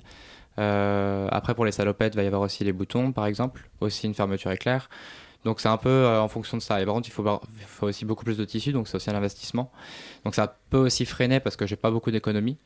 Euh, 0.59 1.27
après, 1.31 1.55
pour 1.55 1.65
les 1.65 1.71
salopettes, 1.71 2.13
il 2.13 2.17
va 2.17 2.23
y 2.23 2.27
avoir 2.27 2.43
aussi 2.43 2.63
les 2.63 2.73
boutons, 2.73 3.11
par 3.11 3.25
exemple. 3.25 3.67
Aussi 3.81 4.05
une 4.05 4.13
fermeture 4.13 4.51
éclair. 4.51 4.89
Donc, 5.47 5.61
c'est 5.61 5.69
un 5.69 5.77
peu 5.77 5.87
euh, 5.87 6.21
en 6.21 6.27
fonction 6.27 6.57
de 6.57 6.61
ça. 6.61 6.81
Et 6.81 6.85
par 6.85 6.93
contre, 6.93 7.07
il 7.07 7.13
faut, 7.13 7.87
aussi 7.87 8.03
beaucoup 8.03 8.25
plus 8.25 8.35
de 8.35 8.43
tissu, 8.43 8.73
donc 8.73 8.89
c'est 8.89 8.97
aussi 8.97 9.09
un 9.09 9.15
investissement. 9.15 9.71
Donc, 10.25 10.35
ça 10.35 10.57
peut 10.69 10.77
aussi 10.77 11.05
freiner 11.05 11.39
parce 11.39 11.55
que 11.55 11.65
j'ai 11.65 11.77
pas 11.77 11.89
beaucoup 11.89 12.11
d'économies. 12.11 12.57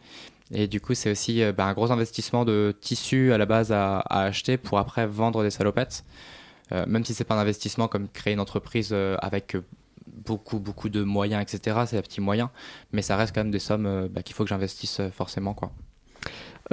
Et 0.52 0.66
du 0.66 0.82
coup, 0.82 0.96
c'est 0.96 1.12
aussi 1.12 1.44
euh, 1.44 1.52
bah, 1.52 1.68
un 1.68 1.74
gros 1.74 1.92
investissement 1.92 2.44
de 2.44 2.76
tissu 2.82 3.34
à 3.34 3.38
la 3.38 3.46
base 3.46 3.72
à, 3.72 4.00
acheter 4.00 4.58
pour 4.58 4.80
après 4.80 5.06
vendre 5.06 5.44
des 5.44 5.52
salopettes. 5.52 6.04
Euh, 6.72 6.88
même 6.88 7.06
si 7.06 7.14
c'est 7.14 7.24
pas 7.24 7.36
un 7.36 7.40
investissement 7.40 7.88
comme 7.88 8.08
créer 8.08 8.34
une 8.34 8.40
entreprise 8.40 8.96
avec 9.20 9.56
beaucoup, 10.08 10.58
beaucoup 10.58 10.90
de 10.90 11.04
moyens, 11.04 11.44
etc. 11.44 11.82
C'est 11.86 11.98
des 11.98 12.02
petits 12.02 12.20
moyens. 12.20 12.50
Mais 12.94 13.04
ça 13.04 13.16
reste 13.16 13.36
quand 13.36 13.42
même 13.42 13.52
des 13.52 13.60
sommes 13.60 14.08
bah, 14.08 14.24
qu'il 14.24 14.36
faut 14.36 14.44
que 14.44 14.50
j'investisse 14.50 15.02
forcément. 15.14 15.54
Quoi. 15.54 15.72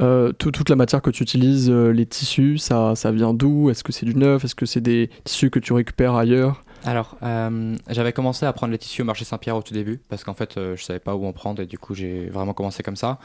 Euh, 0.00 0.32
tout- 0.32 0.52
toute 0.52 0.68
la 0.68 0.76
matière 0.76 1.02
que 1.02 1.10
tu 1.10 1.24
utilises, 1.24 1.68
euh, 1.70 1.90
les 1.92 2.06
tissus, 2.06 2.58
ça, 2.58 2.94
ça 2.94 3.10
vient 3.10 3.34
d'où? 3.34 3.68
Est-ce 3.68 3.82
que 3.82 3.90
c'est 3.92 4.06
du 4.06 4.14
neuf? 4.14 4.44
Est-ce 4.44 4.54
que 4.54 4.64
c'est 4.66 4.80
des 4.80 5.10
tissus 5.24 5.50
que 5.50 5.58
tu 5.58 5.72
récupères 5.72 6.14
ailleurs? 6.14 6.62
Alors, 6.84 7.16
euh, 7.24 7.74
j'avais 7.88 8.12
commencé 8.12 8.46
à 8.46 8.52
prendre 8.52 8.70
les 8.70 8.78
tissus 8.78 9.02
au 9.02 9.04
marché 9.04 9.24
Saint-Pierre 9.24 9.56
au 9.56 9.62
tout 9.62 9.74
début 9.74 10.00
parce 10.08 10.22
qu'en 10.22 10.34
fait, 10.34 10.56
euh, 10.56 10.76
je 10.76 10.84
savais 10.84 11.00
pas 11.00 11.16
où 11.16 11.26
en 11.26 11.32
prendre 11.32 11.60
et 11.60 11.66
du 11.66 11.76
coup, 11.76 11.94
j'ai 11.96 12.26
vraiment 12.28 12.52
commencé 12.54 12.84
comme 12.84 12.94
ça. 12.94 13.18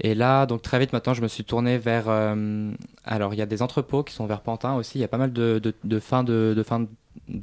Et 0.00 0.14
là, 0.14 0.44
donc 0.44 0.60
très 0.60 0.78
vite 0.78 0.92
maintenant, 0.92 1.14
je 1.14 1.22
me 1.22 1.28
suis 1.28 1.44
tourné 1.44 1.78
vers. 1.78 2.08
alors, 3.04 3.32
il 3.32 3.38
y 3.38 3.42
a 3.42 3.46
des 3.46 3.62
entrepôts 3.62 4.02
qui 4.02 4.12
sont 4.12 4.26
vers 4.26 4.42
Pantin 4.42 4.74
aussi. 4.74 4.98
Il 4.98 5.00
y 5.00 5.04
a 5.04 5.08
pas 5.08 5.16
mal 5.16 5.32
de, 5.32 5.58
de, 5.58 5.72
de 5.84 5.98
fins 5.98 6.22
fins 6.62 6.80
de 6.80 6.88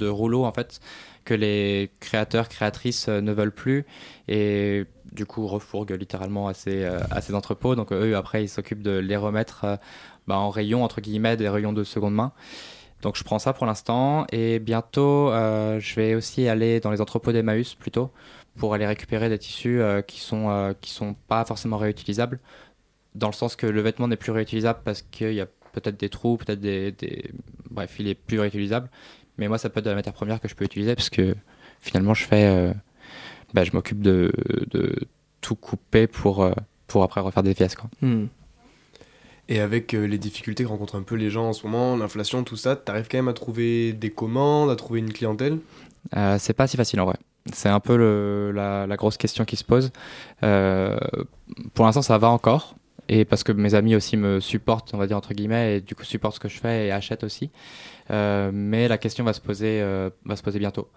rouleaux 0.02 0.46
en 0.46 0.52
fait 0.52 0.80
que 1.26 1.34
les 1.34 1.92
créateurs, 2.00 2.50
créatrices 2.50 3.08
euh, 3.10 3.20
ne 3.22 3.32
veulent 3.32 3.52
plus 3.52 3.86
et 4.28 4.86
du 5.12 5.26
coup 5.26 5.48
refourguent 5.48 5.98
littéralement 5.98 6.48
à 6.48 6.54
ces, 6.54 6.84
euh, 6.84 7.00
à 7.12 7.22
ces 7.22 7.34
entrepôts. 7.34 7.76
Donc 7.76 7.92
eux, 7.92 8.16
après, 8.16 8.44
ils 8.44 8.50
s'occupent 8.50 8.84
de 8.84 8.98
les 8.98 9.18
remettre 9.18 9.66
euh, 9.66 9.76
bah, 10.28 10.38
en 10.38 10.50
rayon, 10.50 10.84
entre 10.84 11.02
guillemets, 11.02 11.36
des 11.36 11.50
rayons 11.50 11.74
de 11.74 11.84
seconde 11.84 12.14
main. 12.14 12.32
Donc 13.02 13.18
je 13.18 13.24
prends 13.24 13.40
ça 13.40 13.54
pour 13.54 13.66
l'instant 13.66 14.26
et 14.32 14.58
bientôt 14.58 15.30
je 15.30 15.96
vais 15.96 16.16
aussi 16.16 16.48
aller 16.48 16.80
dans 16.80 16.90
les 16.90 17.02
entrepôts 17.02 17.32
d'Emmaüs 17.34 17.76
plutôt 17.76 18.10
pour 18.58 18.74
aller 18.74 18.88
récupérer 18.88 19.30
des 19.30 19.38
tissus 19.38 19.80
qui 20.08 20.22
sont 20.22 20.74
qui 20.82 20.90
sont 20.90 21.14
pas 21.28 21.46
forcément 21.46 21.78
réutilisables 21.78 22.40
dans 23.14 23.28
le 23.28 23.34
sens 23.34 23.56
que 23.56 23.68
le 23.68 23.82
vêtement 23.82 24.08
n'est 24.08 24.16
plus 24.16 24.32
réutilisable 24.32 24.80
parce 24.84 25.04
qu'il 25.04 25.34
y 25.34 25.42
a 25.42 25.46
peut-être 25.74 25.98
des 25.98 26.10
trous, 26.10 26.38
peut-être 26.38 26.60
des, 26.60 26.92
des- 26.94 27.32
bref, 27.70 27.96
il 28.00 28.08
est 28.08 28.16
plus 28.16 28.40
réutilisable. 28.40 28.90
Mais 29.38 29.48
moi, 29.48 29.58
ça 29.58 29.70
peut 29.70 29.80
être 29.80 29.86
de 29.86 29.90
la 29.90 29.96
matière 29.96 30.14
première 30.14 30.40
que 30.40 30.48
je 30.48 30.56
peux 30.56 30.66
utiliser 30.66 30.96
parce 30.96 31.10
que 31.10 31.36
finalement, 31.82 32.14
je 32.14 32.24
fais, 32.24 32.46
euh, 32.46 32.74
bah, 33.54 33.64
je 33.64 33.72
m'occupe 33.74 34.02
de, 34.02 34.32
de 34.72 34.96
tout 35.42 35.56
couper 35.56 36.08
pour, 36.08 36.44
euh, 36.44 36.54
pour 36.88 37.04
après 37.04 37.22
refaire 37.22 37.44
des 37.44 37.54
pièces. 37.54 37.76
Quoi. 37.76 37.90
Hmm. 38.02 38.28
Et 39.48 39.60
avec 39.60 39.94
euh, 39.94 40.08
les 40.08 40.18
difficultés 40.18 40.64
que 40.64 40.70
rencontrent 40.70 40.96
un 40.96 41.04
peu 41.04 41.16
les 41.16 41.30
gens 41.30 41.50
en 41.50 41.54
ce 41.54 41.68
moment, 41.68 41.96
l'inflation, 41.96 42.44
tout 42.44 42.56
ça, 42.56 42.76
t'arrives 42.76 43.08
quand 43.12 43.18
même 43.18 43.28
à 43.28 43.34
trouver 43.34 43.94
des 43.94 44.10
commandes, 44.10 44.72
à 44.72 44.76
trouver 44.76 45.00
une 45.00 45.14
clientèle? 45.14 45.60
Euh, 46.16 46.38
c'est 46.40 46.54
pas 46.54 46.66
si 46.66 46.78
facile 46.78 47.00
en 47.02 47.06
vrai. 47.06 47.18
C'est 47.54 47.70
un 47.70 47.80
peu 47.80 47.96
le- 47.96 48.52
la, 48.52 48.88
la 48.88 48.96
grosse 48.96 49.18
question 49.18 49.46
qui 49.46 49.56
se 49.56 49.64
pose. 49.64 49.92
Euh, 50.42 50.98
pour 51.76 51.86
l'instant, 51.86 52.02
ça 52.02 52.18
va 52.18 52.30
encore. 52.30 52.76
Et 53.08 53.24
parce 53.26 53.44
que 53.44 53.52
mes 53.52 53.76
amis 53.76 53.96
aussi 53.96 54.18
me 54.18 54.40
supportent, 54.40 54.94
on 54.94 54.98
va 54.98 55.06
dire 55.08 55.18
entre 55.18 55.34
guillemets, 55.34 55.78
et 55.78 55.82
du 55.82 55.96
coup 55.96 56.04
supportent 56.04 56.36
ce 56.36 56.40
que 56.40 56.50
je 56.50 56.60
fais 56.60 56.88
et 56.88 56.92
achètent 56.92 57.24
aussi. 57.24 57.52
Euh, 58.12 58.52
mais 58.54 58.88
la 58.88 58.98
question 58.98 59.24
va 59.24 59.34
se 59.34 59.42
poser, 59.42 59.82
euh, 59.82 60.10
va 60.26 60.36
se 60.36 60.44
poser 60.44 60.60
bientôt. 60.60 60.90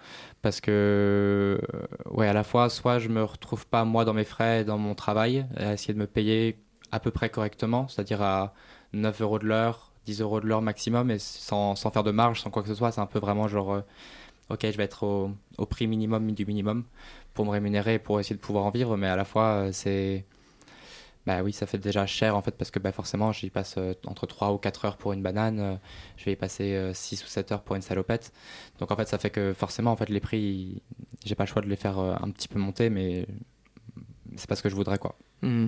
Parce 0.43 0.61
que, 0.61 0.71
euh, 0.71 1.87
ouais, 2.11 2.29
à 2.29 2.33
la 2.33 2.45
fois, 2.45 2.69
soit 2.71 2.99
je 2.99 3.09
me 3.09 3.23
retrouve 3.23 3.67
pas 3.67 3.85
moi 3.85 4.05
dans 4.05 4.15
mes 4.15 4.25
frais, 4.25 4.65
dans 4.65 4.79
mon 4.79 4.95
travail, 4.95 5.47
à 5.57 5.75
essayer 5.75 5.95
de 5.95 5.99
me 5.99 6.07
payer 6.07 6.59
à 6.93 7.01
peu 7.01 7.11
près 7.11 7.29
correctement, 7.31 7.89
c'est-à-dire 7.89 8.23
à 8.23 8.55
9 8.95 9.21
euros 9.23 9.39
de 9.39 9.47
l'heure, 9.47 9.93
10 10.07 10.21
euros 10.23 10.41
de 10.41 10.47
l'heure 10.47 10.63
maximum, 10.63 11.11
et 11.11 11.19
sans, 11.19 11.77
sans 11.77 11.91
faire 11.91 12.05
de 12.05 12.11
marge, 12.11 12.41
sans 12.41 12.51
quoi 12.51 12.63
que 12.63 12.69
ce 12.69 12.75
soit. 12.75 12.93
C'est 12.93 13.01
un 13.01 13.07
peu 13.07 13.19
vraiment 13.19 13.49
genre, 13.49 13.83
ok, 14.51 14.61
je 14.63 14.77
vais 14.77 14.85
être 14.85 15.05
au, 15.05 15.67
prix 15.67 15.87
minimum 15.87 16.33
du 16.33 16.47
minimum 16.47 16.85
pour 17.35 17.45
me 17.45 17.51
rémunérer, 17.51 17.99
pour 17.99 18.21
essayer 18.21 18.37
de 18.37 18.41
pouvoir 18.41 18.65
en 18.65 18.71
vivre, 18.71 18.97
mais 18.97 19.09
à 19.09 19.17
la 19.17 19.25
fois, 19.25 19.69
c'est. 19.73 20.25
Bah 21.29 21.43
oui, 21.43 21.53
ça 21.53 21.67
fait 21.67 21.77
déjà 21.77 22.07
cher 22.07 22.35
en 22.37 22.41
fait, 22.41 22.53
parce 22.53 22.71
que 22.71 22.79
bah, 22.79 22.91
forcément, 22.91 23.33
j'y 23.33 23.51
passe 23.51 23.75
euh, 23.77 23.93
entre 24.07 24.27
3 24.27 24.51
ou 24.55 24.57
4 24.57 24.87
heures 24.87 24.97
pour 24.97 25.13
une 25.13 25.23
banane, 25.23 25.61
euh, 25.61 25.77
je 26.17 26.25
vais 26.25 26.33
y 26.33 26.37
passer 26.37 26.75
euh, 26.75 26.95
6 26.95 27.23
ou 27.23 27.27
7 27.27 27.53
heures 27.53 27.63
pour 27.63 27.77
une 27.77 27.83
salopette. 27.83 28.33
Donc 28.79 28.91
en 28.93 28.97
fait, 28.97 29.07
ça 29.09 29.19
fait 29.19 29.29
que 29.29 29.53
forcément, 29.53 29.93
en 29.93 29.97
fait, 29.97 30.09
les 30.09 30.21
prix, 30.21 30.83
j'ai 31.27 31.35
pas 31.35 31.45
le 31.45 31.49
choix 31.51 31.61
de 31.61 31.69
les 31.69 31.77
faire 31.77 31.99
euh, 31.99 32.17
un 32.23 32.31
petit 32.31 32.49
peu 32.49 32.59
monter, 32.59 32.89
mais 32.89 33.27
c'est 34.37 34.49
pas 34.49 34.57
ce 34.57 34.63
que 34.63 34.71
je 34.71 34.75
voudrais 34.75 34.99
quoi. 34.99 35.17
Hmm. 35.43 35.67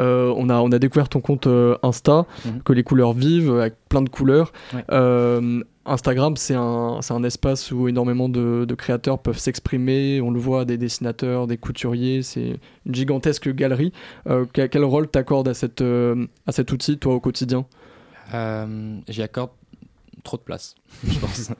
Euh, 0.00 0.32
on, 0.36 0.48
a, 0.48 0.54
on 0.60 0.70
a 0.70 0.78
découvert 0.78 1.08
ton 1.08 1.20
compte 1.20 1.46
euh, 1.46 1.76
Insta, 1.82 2.26
Mhm. 2.44 2.62
que 2.62 2.72
les 2.72 2.82
couleurs 2.84 3.12
vivent, 3.12 3.58
avec 3.58 3.74
plein 3.88 4.02
de 4.02 4.08
couleurs. 4.08 4.52
Ouais. 4.72 4.84
Euh, 4.90 5.62
Instagram, 5.84 6.36
c'est 6.36 6.54
un, 6.54 6.98
c'est 7.02 7.12
un 7.12 7.24
espace 7.24 7.72
où 7.72 7.88
énormément 7.88 8.28
de, 8.28 8.64
de 8.64 8.74
créateurs 8.74 9.18
peuvent 9.18 9.38
s'exprimer. 9.38 10.20
On 10.20 10.30
le 10.30 10.38
voit, 10.38 10.64
des 10.64 10.78
dessinateurs, 10.78 11.48
des 11.48 11.56
couturiers. 11.56 12.22
C'est 12.22 12.60
une 12.86 12.94
gigantesque 12.94 13.52
galerie. 13.52 13.92
Quel, 14.52 14.84
rôle 14.84 15.08
t'accordes 15.08 15.48
à, 15.48 15.54
cette, 15.54 15.82
à 15.82 16.52
cet 16.52 16.70
outil, 16.70 16.98
toi, 16.98 17.14
au 17.14 17.20
quotidien? 17.20 17.66
J'y 19.08 19.22
accorde 19.22 19.50
trop 20.22 20.36
de 20.36 20.42
place, 20.42 20.74
je 21.06 21.18
pense. 21.18 21.50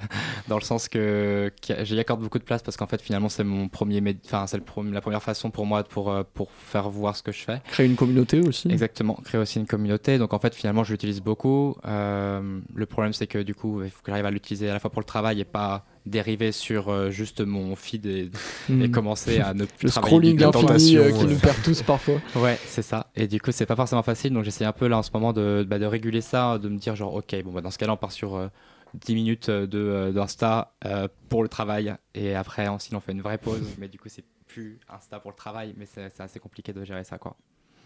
Dans 0.48 0.56
le 0.56 0.62
sens 0.62 0.88
que 0.88 1.52
j'y 1.82 1.98
accorde 1.98 2.20
beaucoup 2.20 2.38
de 2.38 2.44
place 2.44 2.62
parce 2.62 2.76
qu'en 2.76 2.86
fait, 2.86 3.00
finalement, 3.00 3.28
c'est 3.28 3.44
mon 3.44 3.68
premier, 3.68 4.02
enfin, 4.24 4.46
c'est 4.46 4.58
la 4.58 5.00
première 5.00 5.22
façon 5.22 5.50
pour 5.50 5.66
moi 5.66 5.84
pour, 5.84 6.10
euh, 6.10 6.22
pour 6.34 6.50
faire 6.52 6.88
voir 6.88 7.16
ce 7.16 7.22
que 7.22 7.32
je 7.32 7.42
fais. 7.42 7.60
Créer 7.68 7.86
une 7.86 7.96
communauté 7.96 8.40
aussi 8.40 8.70
Exactement, 8.70 9.14
créer 9.24 9.40
aussi 9.40 9.58
une 9.58 9.66
communauté. 9.66 10.18
Donc 10.18 10.34
en 10.34 10.38
fait, 10.38 10.54
finalement, 10.54 10.84
je 10.84 10.92
l'utilise 10.92 11.20
beaucoup. 11.20 11.76
Euh, 11.86 12.60
le 12.74 12.86
problème, 12.86 13.12
c'est 13.12 13.26
que 13.26 13.38
du 13.38 13.54
coup, 13.54 13.82
il 13.82 13.90
faut 13.90 14.02
que 14.02 14.10
j'arrive 14.10 14.26
à 14.26 14.30
l'utiliser 14.30 14.70
à 14.70 14.72
la 14.72 14.80
fois 14.80 14.90
pour 14.90 15.00
le 15.00 15.06
travail 15.06 15.40
et 15.40 15.44
pas 15.44 15.84
dériver 16.06 16.50
sur 16.52 16.88
euh, 16.88 17.10
juste 17.10 17.40
mon 17.40 17.76
feed 17.76 18.06
et, 18.06 18.30
et 18.68 18.88
Hmm. 18.88 18.90
commencer 18.90 19.38
à 19.40 19.54
ne 19.54 19.64
plus 19.64 19.86
Le 19.86 19.90
travailler 19.90 20.36
scrolling 20.36 20.42
infini 20.44 20.96
euh, 20.96 21.12
qui 21.12 21.24
nous 21.26 21.38
perd 21.38 21.62
tous 21.62 21.82
parfois. 21.82 22.20
Ouais, 22.36 22.58
c'est 22.66 22.82
ça. 22.82 23.10
Et 23.14 23.26
du 23.28 23.40
coup, 23.40 23.52
c'est 23.52 23.66
pas 23.66 23.76
forcément 23.76 24.02
facile. 24.02 24.32
Donc, 24.32 24.44
j'essaie 24.44 24.64
un 24.64 24.72
peu 24.72 24.86
là 24.88 24.98
en 24.98 25.02
ce 25.02 25.10
moment 25.14 25.32
de, 25.32 25.64
bah, 25.68 25.78
de 25.78 25.86
réguler 25.86 26.20
ça, 26.20 26.58
de 26.58 26.68
me 26.68 26.78
dire 26.78 26.96
genre, 26.96 27.14
ok, 27.14 27.42
bon, 27.44 27.52
bah, 27.52 27.60
dans 27.60 27.70
ce 27.70 27.78
cas-là, 27.78 27.92
on 27.92 27.96
part 27.96 28.12
sur 28.12 28.34
euh, 28.36 28.48
10 28.94 29.14
minutes 29.14 29.48
euh, 29.48 29.66
de, 29.66 30.12
d'Insta 30.12 30.74
euh, 30.84 31.08
pour 31.28 31.42
le 31.42 31.48
travail. 31.48 31.94
Et 32.14 32.34
après, 32.34 32.66
ensuite, 32.68 32.94
on 32.94 33.00
fait 33.00 33.12
une 33.12 33.22
vraie 33.22 33.38
pause. 33.38 33.62
mais 33.78 33.88
du 33.88 33.98
coup, 33.98 34.08
c'est 34.08 34.24
plus 34.48 34.78
Insta 34.88 35.18
pour 35.20 35.30
le 35.30 35.36
travail. 35.36 35.74
Mais 35.76 35.86
c'est, 35.86 36.08
c'est 36.14 36.22
assez 36.22 36.38
compliqué 36.40 36.72
de 36.72 36.84
gérer 36.84 37.04
ça, 37.04 37.18
quoi. 37.18 37.36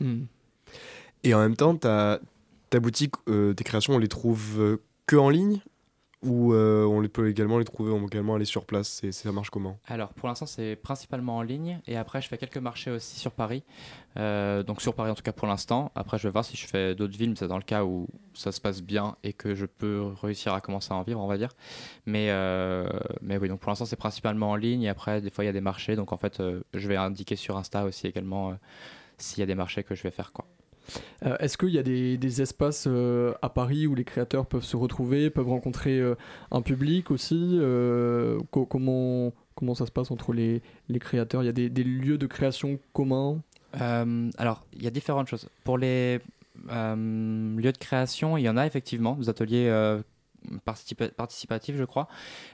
Hmm. 0.01 0.25
Et 1.23 1.33
en 1.35 1.41
même 1.41 1.57
temps, 1.57 1.77
ta, 1.77 2.21
ta 2.71 2.81
boutique, 2.81 3.15
euh, 3.29 3.53
tes 3.55 3.65
créations, 3.65 3.95
on 3.95 3.99
les 3.99 4.09
trouve 4.09 4.79
que 5.07 5.17
en 5.17 5.31
ligne 5.31 5.61
Ou 6.27 6.53
euh, 6.53 6.85
on 6.85 7.07
peut 7.09 7.29
également 7.29 7.59
les 7.59 7.65
trouver, 7.65 7.93
on 7.93 8.01
peut 8.01 8.07
également 8.07 8.35
aller 8.35 8.45
sur 8.45 8.65
place 8.65 9.01
c'est, 9.01 9.13
Ça 9.13 9.31
marche 9.33 9.51
comment? 9.51 9.79
Alors, 9.87 10.13
pour 10.13 10.29
l'instant, 10.29 10.47
c'est 10.47 10.77
principalement 10.77 11.37
en 11.37 11.43
ligne. 11.43 11.81
Et 11.87 11.97
après, 11.97 12.21
je 12.21 12.29
fais 12.29 12.39
quelques 12.39 12.57
marchés 12.59 12.91
aussi 12.91 13.19
sur 13.19 13.31
Paris. 13.33 13.63
Euh, 14.17 14.63
donc, 14.63 14.83
sur 14.83 14.95
Paris, 14.95 15.11
en 15.11 15.15
tout 15.15 15.23
cas, 15.23 15.33
pour 15.33 15.47
l'instant. 15.47 15.93
Après, 15.95 16.19
je 16.19 16.25
vais 16.25 16.33
voir 16.33 16.45
si 16.45 16.57
je 16.57 16.67
fais 16.67 16.95
d'autres 16.95 17.17
villes. 17.17 17.31
mais 17.31 17.37
C'est 17.37 17.49
dans 17.49 17.59
le 17.59 17.63
cas 17.63 17.85
où 17.85 18.09
ça 18.35 18.51
se 18.51 18.61
passe 18.61 18.83
bien 18.83 19.17
et 19.23 19.33
que 19.33 19.55
je 19.55 19.67
peux 19.67 20.13
réussir 20.21 20.53
à 20.53 20.61
commencer 20.61 20.93
à 20.93 20.97
en 20.97 21.03
vivre, 21.03 21.21
on 21.21 21.29
va 21.29 21.39
dire. 21.39 21.53
Mais, 22.07 22.31
euh, 22.31 22.89
mais 23.23 23.39
oui, 23.39 23.49
donc 23.49 23.61
pour 23.61 23.71
l'instant, 23.71 23.87
c'est 23.87 23.97
principalement 23.97 24.51
en 24.51 24.57
ligne. 24.57 24.83
Et 24.83 24.89
après, 24.89 25.21
des 25.21 25.31
fois, 25.31 25.45
il 25.45 25.47
y 25.47 25.51
a 25.51 25.55
des 25.55 25.61
marchés. 25.61 25.97
Donc, 25.97 26.13
en 26.13 26.17
fait, 26.17 26.43
je 26.75 26.89
vais 26.89 26.97
indiquer 26.97 27.37
sur 27.37 27.57
Insta 27.57 27.85
aussi 27.85 28.07
également 28.07 28.57
s'il 29.19 29.41
y 29.41 29.43
a 29.43 29.47
des 29.47 29.55
marchés 29.55 29.83
que 29.83 29.95
je 29.95 30.03
vais 30.03 30.11
faire, 30.11 30.33
quoi. 30.33 30.47
Euh, 31.25 31.37
Est-ce 31.39 31.57
qu'il 31.59 31.71
y 31.71 31.79
a 31.79 31.83
des, 31.83 32.43
espaces 32.43 32.87
euh, 32.87 33.33
à 33.43 33.49
Paris 33.49 33.87
où 33.87 33.95
les 33.95 34.05
créateurs 34.05 34.47
peuvent 34.47 34.65
se 34.65 34.77
retrouver, 34.77 35.31
peuvent 35.31 35.49
rencontrer 35.49 35.99
euh, 35.99 36.15
un 36.51 36.63
public 36.63 37.11
aussi 37.11 37.59
co- 38.51 38.67
comment, 38.67 39.33
comment 39.55 39.75
ça 39.75 39.87
se 39.87 39.93
passe 39.93 40.11
entre 40.11 40.33
les, 40.33 40.63
les 40.89 40.99
créateurs? 40.99 41.43
Il 41.43 41.47
y 41.47 41.49
a 41.49 41.53
des, 41.53 41.69
des 41.69 41.85
lieux 41.85 42.19
de 42.19 42.27
création 42.27 42.79
communs? 42.93 43.41
Alors, 43.73 44.65
il 44.75 44.83
y 44.83 44.87
a 44.87 44.91
différentes 44.91 45.29
choses. 45.29 45.49
Pour 45.65 45.79
les 45.79 46.21
lieux 46.69 47.73
de 47.73 47.79
création, 47.79 48.37
il 48.37 48.43
y 48.43 48.49
en 48.49 48.57
a 48.57 48.67
effectivement, 48.67 49.15
des 49.15 49.29
ateliers 49.29 49.69
participa- 50.65 51.11
participatifs, 51.11 51.77
je 51.77 51.85
crois. 51.85 52.09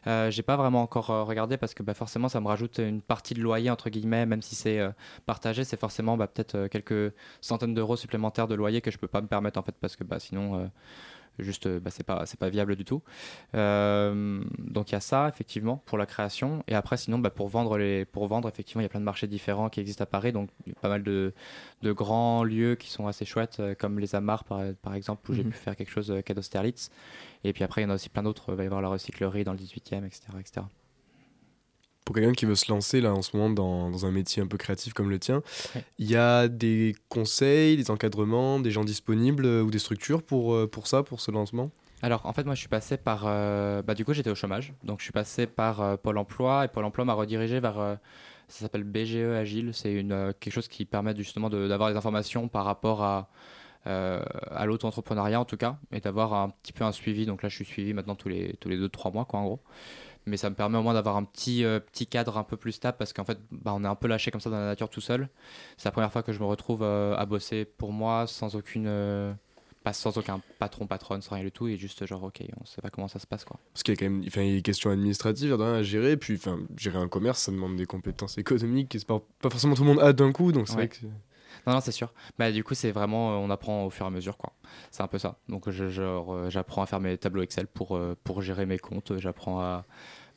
Euh, 0.07 0.31
J'ai 0.31 0.43
pas 0.43 0.57
vraiment 0.57 0.83
encore 0.83 1.11
euh, 1.11 1.23
regardé 1.25 1.57
parce 1.57 1.75
que 1.75 1.83
bah, 1.83 1.95
forcément, 1.95 2.29
ça 2.29 2.41
me 2.41 2.49
rajoute 2.49 2.79
une 2.79 3.03
partie 3.03 3.35
de 3.35 3.41
loyer, 3.41 3.71
entre 3.71 3.91
guillemets, 3.91 4.27
même 4.27 4.43
si 4.43 4.55
c'est 4.55 4.79
euh, 4.79 4.91
partagé, 5.27 5.65
c'est 5.65 5.79
forcément 5.79 6.17
bah, 6.17 6.27
peut-être 6.27 6.55
euh, 6.57 6.69
quelques 6.69 7.15
centaines 7.41 7.75
d'euros 7.75 7.97
supplémentaires 7.97 8.49
de 8.49 8.55
loyer 8.55 8.81
que 8.81 8.91
je 8.91 8.99
peux 8.99 9.09
pas 9.09 9.21
me 9.21 9.27
permettre 9.29 9.59
en 9.59 9.63
fait 9.63 9.75
parce 9.81 9.97
que 9.97 10.05
bah, 10.05 10.19
sinon. 10.19 10.71
Juste, 11.39 11.67
euh, 11.67 11.81
bah, 11.81 11.91
c'est 11.91 12.05
pas, 12.05 12.27
c'est 12.27 12.39
pas 12.39 12.49
viable 12.51 12.77
du 12.77 12.85
tout. 12.85 13.03
Euh, 13.55 14.43
donc 14.59 14.91
il 14.91 14.93
y 14.93 14.97
a 14.97 15.01
ça 15.01 15.29
effectivement 15.29 15.79
pour 15.87 15.97
la 15.99 16.07
création. 16.07 16.63
Et 16.69 16.75
après, 16.75 16.97
sinon, 16.97 17.19
bah, 17.19 17.31
pour 17.31 17.49
vendre 17.49 17.79
les, 17.79 18.05
pour 18.05 18.27
vendre 18.27 18.49
effectivement, 18.49 18.81
il 18.81 18.85
y 18.85 18.87
a 18.87 18.89
plein 18.91 19.01
de 19.01 19.05
marchés 19.05 19.27
différents 19.27 19.69
qui 19.69 19.81
existent 19.81 20.03
à 20.03 20.07
Paris. 20.07 20.33
Donc 20.33 20.51
il 20.67 20.73
y 20.73 20.77
a 20.77 20.81
pas 20.81 20.89
mal 20.89 21.03
de, 21.03 21.33
de 21.83 21.93
grands 21.93 22.45
lieux 22.45 22.75
qui 22.75 22.91
sont 22.91 23.07
assez 23.07 23.25
chouettes, 23.25 23.61
euh, 23.61 23.75
comme 23.75 23.99
les 23.99 24.15
Amars 24.15 24.45
par, 24.45 24.61
par 24.83 24.95
exemple, 24.95 25.31
où 25.31 25.35
j'ai 25.35 25.45
Mhm. 25.45 25.51
pu 25.51 25.57
faire 25.57 25.77
quelque 25.77 25.91
chose 25.91 26.15
qu'à. 26.25 26.35
Et 27.45 27.53
puis 27.53 27.65
après, 27.65 27.81
il 27.81 27.85
y 27.85 27.87
en 27.87 27.91
a 27.91 27.95
aussi 27.95 28.09
plein 28.09 28.23
d'autres. 28.23 28.47
Il 28.51 28.55
va 28.57 28.63
y 28.65 28.67
avoir 28.67 28.83
la 28.83 28.89
recyclerie 28.89 29.45
dans 29.45 29.53
le 29.53 29.59
18e, 29.59 30.05
etc., 30.05 30.23
etc. 30.39 30.67
Pour 32.05 32.15
quelqu'un 32.17 32.33
qui 32.33 32.47
veut 32.47 32.55
se 32.57 32.71
lancer 32.71 33.01
là 33.01 33.15
en 33.15 33.23
ce 33.23 33.37
moment 33.37 33.51
dans, 33.51 33.91
dans 33.91 34.07
un 34.07 34.11
métier 34.11 34.43
un 34.43 34.47
peu 34.47 34.59
créatif 34.59 34.93
comme 34.93 35.09
le 35.09 35.19
tien, 35.19 35.43
Ouais. 35.75 35.85
il 35.99 36.11
y 36.11 36.17
a 36.17 36.49
des 36.49 36.97
conseils, 37.09 37.77
des 37.77 37.91
encadrements, 37.91 38.59
des 38.59 38.71
gens 38.73 38.85
disponibles 38.85 39.47
euh, 39.47 39.63
ou 39.63 39.71
des 39.71 39.79
structures 39.79 40.23
pour, 40.23 40.55
euh, 40.55 40.67
pour 40.67 40.87
ça, 40.89 41.03
pour 41.05 41.21
ce 41.21 41.31
lancement? 41.31 41.71
Alors, 42.03 42.27
en 42.27 42.33
fait, 42.33 42.43
moi, 42.45 42.55
je 42.57 42.61
suis 42.61 42.69
passé 42.69 42.97
par. 42.97 43.23
euh, 43.27 43.81
bah, 43.83 43.95
du 43.95 44.05
coup, 44.05 44.13
j'étais 44.13 44.31
au 44.31 44.35
chômage. 44.35 44.75
Donc, 44.83 44.99
je 44.99 45.05
suis 45.05 45.13
passé 45.13 45.47
par 45.47 45.97
Pôle 45.99 46.19
emploi. 46.19 46.65
Et 46.65 46.69
Pôle 46.69 46.85
emploi 46.85 47.05
m'a 47.05 47.13
redirigé 47.15 47.61
vers. 47.61 47.77
ça 48.49 48.59
s'appelle 48.61 48.83
BGE 48.83 49.37
Agile. 49.39 49.71
C'est 49.73 49.93
une, 49.93 50.35
quelque 50.41 50.53
chose 50.53 50.67
qui 50.67 50.85
permet 50.85 51.15
justement 51.15 51.49
de- 51.49 51.69
d'avoir 51.69 51.91
des 51.91 51.97
informations 51.97 52.49
par 52.49 52.65
rapport 52.65 53.05
à. 53.05 53.29
euh, 53.87 54.21
à 54.51 54.67
l'auto-entrepreneuriat 54.67 55.41
en 55.41 55.45
tout 55.45 55.57
cas, 55.57 55.77
et 55.93 56.01
d'avoir 56.01 56.35
un 56.35 56.51
petit 56.51 56.73
peu 56.73 56.83
un 56.85 56.93
suivi. 56.93 57.25
Donc 57.27 57.43
là, 57.45 57.49
je 57.49 57.55
suis 57.57 57.65
suivi 57.65 57.95
maintenant 57.95 58.15
tous 58.17 58.29
les 58.29 58.55
tous 58.61 58.69
les 58.69 58.77
deux 58.77 58.89
trois 58.89 59.11
mois, 59.13 59.25
quoi, 59.25 59.39
en 59.41 59.45
gros. 59.45 59.61
Mais 60.27 60.37
ça 60.37 60.49
me 60.51 60.55
permet 60.55 60.79
au 60.79 60.83
moins 60.83 60.95
d'avoir 60.95 61.17
un 61.17 61.25
petit 61.25 61.65
euh, 61.65 61.81
petit 61.81 62.07
cadre 62.07 62.39
un 62.39 62.45
peu 62.45 62.57
plus 62.57 62.73
stable 62.73 62.97
parce 62.97 63.13
qu'en 63.13 63.25
fait, 63.25 63.39
bah, 63.51 63.73
on 63.75 63.83
est 63.83 63.89
un 63.89 63.97
peu 63.97 64.07
lâché 64.07 64.31
comme 64.31 64.41
ça 64.41 64.51
dans 64.51 64.59
la 64.59 64.67
nature 64.67 64.89
tout 64.89 65.01
seul. 65.01 65.29
C'est 65.77 65.87
la 65.87 65.91
première 65.93 66.13
fois 66.13 66.23
que 66.23 66.33
je 66.33 66.39
me 66.39 66.45
retrouve 66.45 66.83
euh, 66.83 67.17
à 67.17 67.27
bosser 67.27 67.65
pour 67.65 67.93
moi 67.93 68.27
sans 68.29 68.55
aucune 68.55 68.87
euh, 68.87 69.33
pas 69.83 69.93
sans 69.93 70.17
aucun 70.17 70.41
patron, 70.61 70.87
patronne, 70.87 71.23
sans 71.23 71.35
rien 71.35 71.43
du 71.43 71.51
tout, 71.51 71.67
et 71.67 71.77
juste 71.77 72.07
genre, 72.07 72.23
ok, 72.23 72.41
on 72.61 72.65
sait 72.65 72.81
pas 72.81 72.89
comment 72.91 73.09
ça 73.09 73.19
se 73.19 73.27
passe, 73.27 73.45
quoi. 73.45 73.59
Parce 73.73 73.83
qu'il 73.83 73.95
y 73.95 73.97
a 73.97 73.99
quand 73.99 74.05
même 74.09 74.23
enfin, 74.29 74.43
il 74.43 74.49
y 74.51 74.53
a 74.53 74.57
des 74.59 74.63
questions 74.63 74.91
administratives 74.91 75.61
à 75.61 75.83
gérer, 75.83 76.17
puis 76.17 76.37
enfin, 76.37 76.61
gérer 76.77 76.99
un 76.99 77.09
commerce, 77.09 77.41
ça 77.43 77.51
demande 77.51 77.75
des 77.75 77.85
compétences 77.87 78.39
économiques, 78.39 78.97
pas, 79.05 79.21
pas 79.41 79.51
forcément 79.51 79.75
tout 79.75 79.83
le 79.83 79.89
monde 79.89 79.99
a 80.01 80.13
d'un 80.13 80.31
coup, 80.31 80.53
donc 80.53 80.69
c'est 80.69 80.75
Ouais. 80.75 80.87
vrai 80.87 80.89
que... 80.89 81.07
Non, 81.67 81.75
non, 81.75 81.81
c'est 81.81 81.93
sûr. 81.93 82.13
Bah, 82.39 82.51
du 82.51 82.65
coup, 82.65 82.75
c'est 82.75 82.91
vraiment, 82.91 83.33
euh, 83.33 83.37
on 83.37 83.51
apprend 83.51 83.85
au 83.85 83.91
fur 83.91 84.05
et 84.05 84.09
à 84.09 84.11
mesure, 84.11 84.37
quoi. 84.37 84.53
C'est 84.91 85.03
un 85.03 85.07
peu 85.07 85.19
ça. 85.19 85.37
Donc, 85.49 85.69
j'apprends 86.49 86.83
à 86.83 86.87
faire 86.87 87.01
mes 87.01 87.17
tableaux 87.19 87.43
Excel 87.43 87.67
pour, 87.67 87.97
euh, 87.97 88.17
pour 88.25 88.43
gérer 88.43 88.67
mes 88.67 88.79
comptes, 88.79 89.17
j'apprends 89.19 89.61
à 89.61 89.85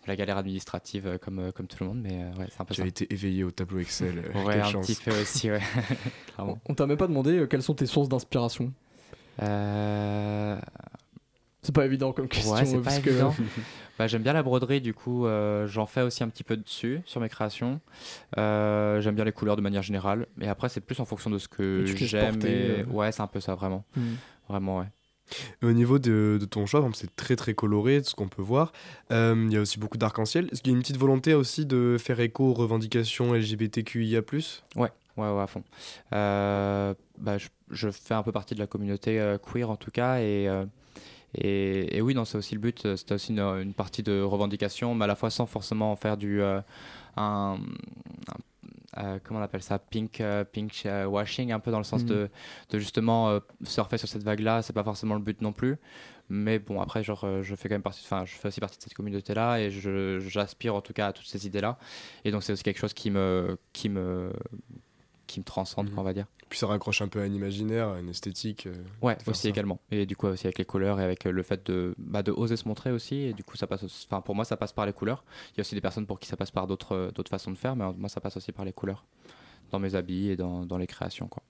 la 0.07 0.15
galère 0.15 0.37
administrative 0.37 1.07
euh, 1.07 1.17
comme, 1.17 1.51
comme 1.51 1.65
tout 1.65 1.77
le 1.83 1.87
monde, 1.89 1.99
mais 2.03 2.25
ouais, 2.37 2.45
c'est 2.51 2.61
un 2.61 2.65
peu 2.65 2.75
Tu 2.75 2.81
ça. 2.81 2.85
as 2.85 2.87
été 2.87 3.11
éveillé 3.11 3.43
au 3.43 3.49
tableau 3.49 3.79
Excel, 3.79 4.23
Ouais, 4.45 4.59
un 4.59 4.63
chance. 4.65 4.85
petit 4.85 5.01
peu 5.03 5.19
aussi, 5.19 5.49
ouais. 5.49 5.61
Clairement. 6.35 6.59
On 6.69 6.75
t'a 6.75 6.85
même 6.85 6.97
pas 6.97 7.07
demandé 7.07 7.39
euh, 7.39 7.47
quelles 7.47 7.63
sont 7.63 7.73
tes 7.73 7.87
sources 7.87 8.07
d'inspiration 8.07 8.71
Euh, 9.41 10.59
C'est 11.63 11.73
pas 11.73 11.85
évident 11.85 12.13
comme 12.13 12.27
question. 12.27 12.53
Ouais, 12.53 12.65
c'est 12.65 12.77
pas 12.77 12.83
parce 12.83 12.99
que- 12.99 13.09
évident. 13.09 13.33
Bah, 13.97 14.07
j'aime 14.07 14.23
bien 14.23 14.33
la 14.33 14.43
broderie, 14.43 14.81
du 14.81 14.93
coup, 14.93 15.25
euh, 15.25 15.67
j'en 15.67 15.85
fais 15.85 16.01
aussi 16.01 16.23
un 16.23 16.29
petit 16.29 16.43
peu 16.43 16.57
dessus, 16.57 17.01
sur 17.05 17.21
mes 17.21 17.29
créations. 17.29 17.79
Euh, 18.37 18.99
j'aime 19.01 19.15
bien 19.15 19.23
les 19.23 19.31
couleurs 19.31 19.55
de 19.55 19.61
manière 19.61 19.83
générale. 19.83 20.27
Mais 20.35 20.47
après, 20.47 20.67
c'est 20.69 20.81
plus 20.81 20.99
en 20.99 21.05
fonction 21.05 21.29
de 21.29 21.37
ce 21.37 21.47
que 21.47 21.83
j'aime. 21.85 22.39
et- 22.45 22.81
euh. 22.81 22.83
Ouais, 22.91 23.11
c'est 23.11 23.21
un 23.21 23.27
peu 23.27 23.39
ça, 23.39 23.55
vraiment. 23.55 23.85
Hmm. 23.95 24.15
Vraiment, 24.49 24.79
ouais. 24.79 24.85
Au 25.63 25.71
niveau 25.71 25.97
de, 25.97 26.37
de 26.39 26.45
ton 26.45 26.65
choix, 26.67 26.87
c'est 26.93 27.15
très 27.15 27.35
très 27.35 27.55
coloré, 27.55 27.99
de 28.01 28.05
ce 28.05 28.13
qu'on 28.13 28.27
peut 28.27 28.43
voir. 28.43 28.71
Euh, 29.11 29.45
Il 29.47 29.53
y 29.53 29.57
a 29.57 29.61
aussi 29.61 29.79
beaucoup 29.79 29.97
d'arc-en-ciel. 29.97 30.49
Est-ce 30.51 30.61
qu'il 30.61 30.71
y 30.71 30.75
a 30.75 30.77
une 30.77 30.83
petite 30.83 30.97
volonté 30.97 31.33
aussi 31.33 31.65
de 31.65 31.97
faire 31.99 32.19
écho 32.19 32.49
aux 32.49 32.53
revendications 32.53 33.33
LGBTQIA 33.33 34.21
Ouais, 34.29 34.51
ouais, 34.75 34.89
ouais, 35.17 35.41
à 35.41 35.47
fond. 35.47 35.63
Euh, 36.13 36.93
bah, 37.17 37.37
je, 37.39 37.47
je 37.71 37.89
fais 37.89 38.13
un 38.13 38.21
peu 38.21 38.31
partie 38.31 38.53
de 38.53 38.59
la 38.59 38.67
communauté 38.67 39.19
euh, 39.19 39.37
queer 39.39 39.69
en 39.69 39.77
tout 39.77 39.89
cas 39.89 40.19
et, 40.19 40.47
euh, 40.47 40.65
et, 41.35 41.97
et 41.97 42.01
oui, 42.01 42.13
non, 42.15 42.25
c'est 42.25 42.37
aussi 42.37 42.55
le 42.55 42.61
but. 42.61 42.85
euh, 42.85 42.95
C'était 42.95 43.13
aussi 43.15 43.31
une, 43.31 43.39
une 43.39 43.73
partie 43.73 44.03
de 44.03 44.21
revendication, 44.21 44.95
mais 44.95 45.05
à 45.05 45.07
la 45.07 45.15
fois 45.15 45.29
sans 45.29 45.45
forcément 45.45 45.91
en 45.91 45.95
faire 45.95 46.17
du 46.17 46.41
euh, 46.41 46.61
un, 47.17 47.57
un- 48.29 49.03
euh, 49.03 49.19
comment 49.23 49.39
on 49.41 49.43
appelle 49.43 49.61
ça, 49.63 49.77
pink, 49.79 50.21
euh, 50.21 50.43
pink 50.45 50.83
euh, 50.85 51.05
washing, 51.05 51.51
un 51.51 51.59
peu 51.59 51.71
dans 51.71 51.79
le 51.79 51.83
sens 51.83 52.03
Mhm. 52.03 52.07
de, 52.09 52.29
de 52.69 52.79
justement 52.79 53.39
surfer 53.63 53.97
sur 53.97 54.07
cette 54.07 54.23
vague-là. 54.23 54.61
C'est 54.61 54.73
pas 54.73 54.83
forcément 54.85 55.15
le 55.15 55.21
but 55.21 55.41
non 55.41 55.51
plus. 55.51 55.77
Mais 56.29 56.59
bon, 56.59 56.81
après, 56.81 57.03
genre, 57.03 57.43
je 57.43 57.55
fais 57.55 57.69
quand 57.69 57.75
même 57.75 57.83
partie, 57.83 58.01
enfin, 58.03 58.25
je 58.25 58.33
fais 58.35 58.47
aussi 58.47 58.59
partie 58.59 58.77
de 58.77 58.83
cette 58.83 58.95
communauté-là 58.95 59.59
et 59.59 59.69
je, 59.69 60.19
j'aspire 60.19 60.73
en 60.75 60.81
tout 60.81 60.93
cas 60.93 61.07
à 61.07 61.13
toutes 61.13 61.27
ces 61.27 61.45
idées-là. 61.45 61.77
Et 62.23 62.31
donc, 62.31 62.41
c'est 62.43 62.53
aussi 62.53 62.63
quelque 62.63 62.79
chose 62.79 62.93
qui 62.95 63.11
me, 63.11 63.57
qui 63.73 63.89
me, 63.89 64.31
qui 65.27 65.39
me 65.39 65.45
transcende, 65.45 65.89
quoi, 65.91 66.01
on 66.01 66.05
va 66.05 66.13
dire. 66.13 66.25
Puis 66.49 66.59
ça 66.59 66.67
raccroche 66.67 67.01
un 67.01 67.07
peu 67.07 67.19
à 67.19 67.23
un 67.23 67.33
imaginaire, 67.33 67.89
à 67.89 67.99
une 67.99 68.09
esthétique. 68.09 68.67
euh, 68.67 68.73
Ouais, 69.01 69.17
aussi 69.27 69.43
ça. 69.43 69.49
également. 69.49 69.79
Et 69.91 70.05
du 70.05 70.15
coup, 70.15 70.27
aussi 70.27 70.45
avec 70.47 70.57
les 70.59 70.65
couleurs 70.65 70.99
et 70.99 71.03
avec 71.03 71.25
euh, 71.25 71.31
le 71.31 71.41
fait 71.43 71.65
de, 71.65 71.95
bah, 71.97 72.21
de 72.23 72.31
oser 72.31 72.55
se 72.57 72.67
montrer 72.67 72.91
aussi. 72.91 73.15
Et 73.15 73.33
du 73.33 73.43
coup, 73.43 73.57
ça 73.57 73.65
passe. 73.67 73.83
Enfin, 74.09 74.21
pour 74.21 74.35
moi, 74.35 74.45
ça 74.45 74.55
passe 74.57 74.71
par 74.73 74.85
les 74.85 74.93
couleurs. 74.93 75.23
Il 75.53 75.57
y 75.57 75.59
a 75.59 75.61
aussi 75.61 75.75
des 75.75 75.81
personnes 75.81 76.05
pour 76.05 76.19
qui 76.19 76.27
ça 76.27 76.37
passe 76.37 76.51
par 76.51 76.67
d'autres, 76.67 76.95
euh, 76.95 77.11
d'autres 77.11 77.31
façons 77.31 77.51
de 77.51 77.57
faire, 77.57 77.75
mais 77.75 77.85
moi, 77.97 78.09
ça 78.09 78.21
passe 78.21 78.37
aussi 78.37 78.51
par 78.51 78.63
les 78.65 78.73
couleurs 78.73 79.05
dans 79.71 79.79
mes 79.79 79.95
habits 79.95 80.29
et 80.29 80.35
dans, 80.35 80.65
dans 80.65 80.77
les 80.77 80.87
créations, 80.87 81.27
quoi. 81.27 81.41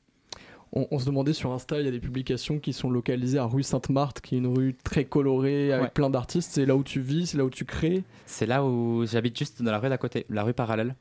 On, 0.73 0.87
on 0.91 0.99
se 0.99 1.05
demandait 1.05 1.31
sur 1.33 1.53
Insta, 1.53 1.79
il 1.79 1.85
y 1.85 1.87
a 1.87 1.91
des 1.91 1.99
publications 1.99 2.59
qui 2.59 2.73
sont 2.73 2.89
localisées 2.89 3.37
à 3.37 3.45
rue 3.45 3.61
Sainte-Marthe, 3.63 4.19
qui 4.19 4.35
est 4.35 4.39
une 4.39 4.47
rue 4.57 4.75
très 4.83 5.05
colorée 5.05 5.71
avec 5.71 5.83
Ouais. 5.85 5.91
plein 5.91 6.09
d'artistes. 6.09 6.51
C'est 6.53 6.65
là 6.65 6.75
où 6.75 6.83
tu 6.83 6.99
vis, 7.01 7.27
c'est 7.27 7.37
là 7.37 7.45
où 7.45 7.49
tu 7.49 7.63
crées? 7.65 8.03
C'est 8.25 8.45
là 8.47 8.65
où 8.65 9.05
j'habite 9.05 9.37
juste 9.37 9.61
dans 9.61 9.71
la 9.71 9.79
rue 9.79 9.89
d'à 9.89 9.97
côté, 9.99 10.25
la 10.29 10.43
rue 10.43 10.53
parallèle. 10.55 10.95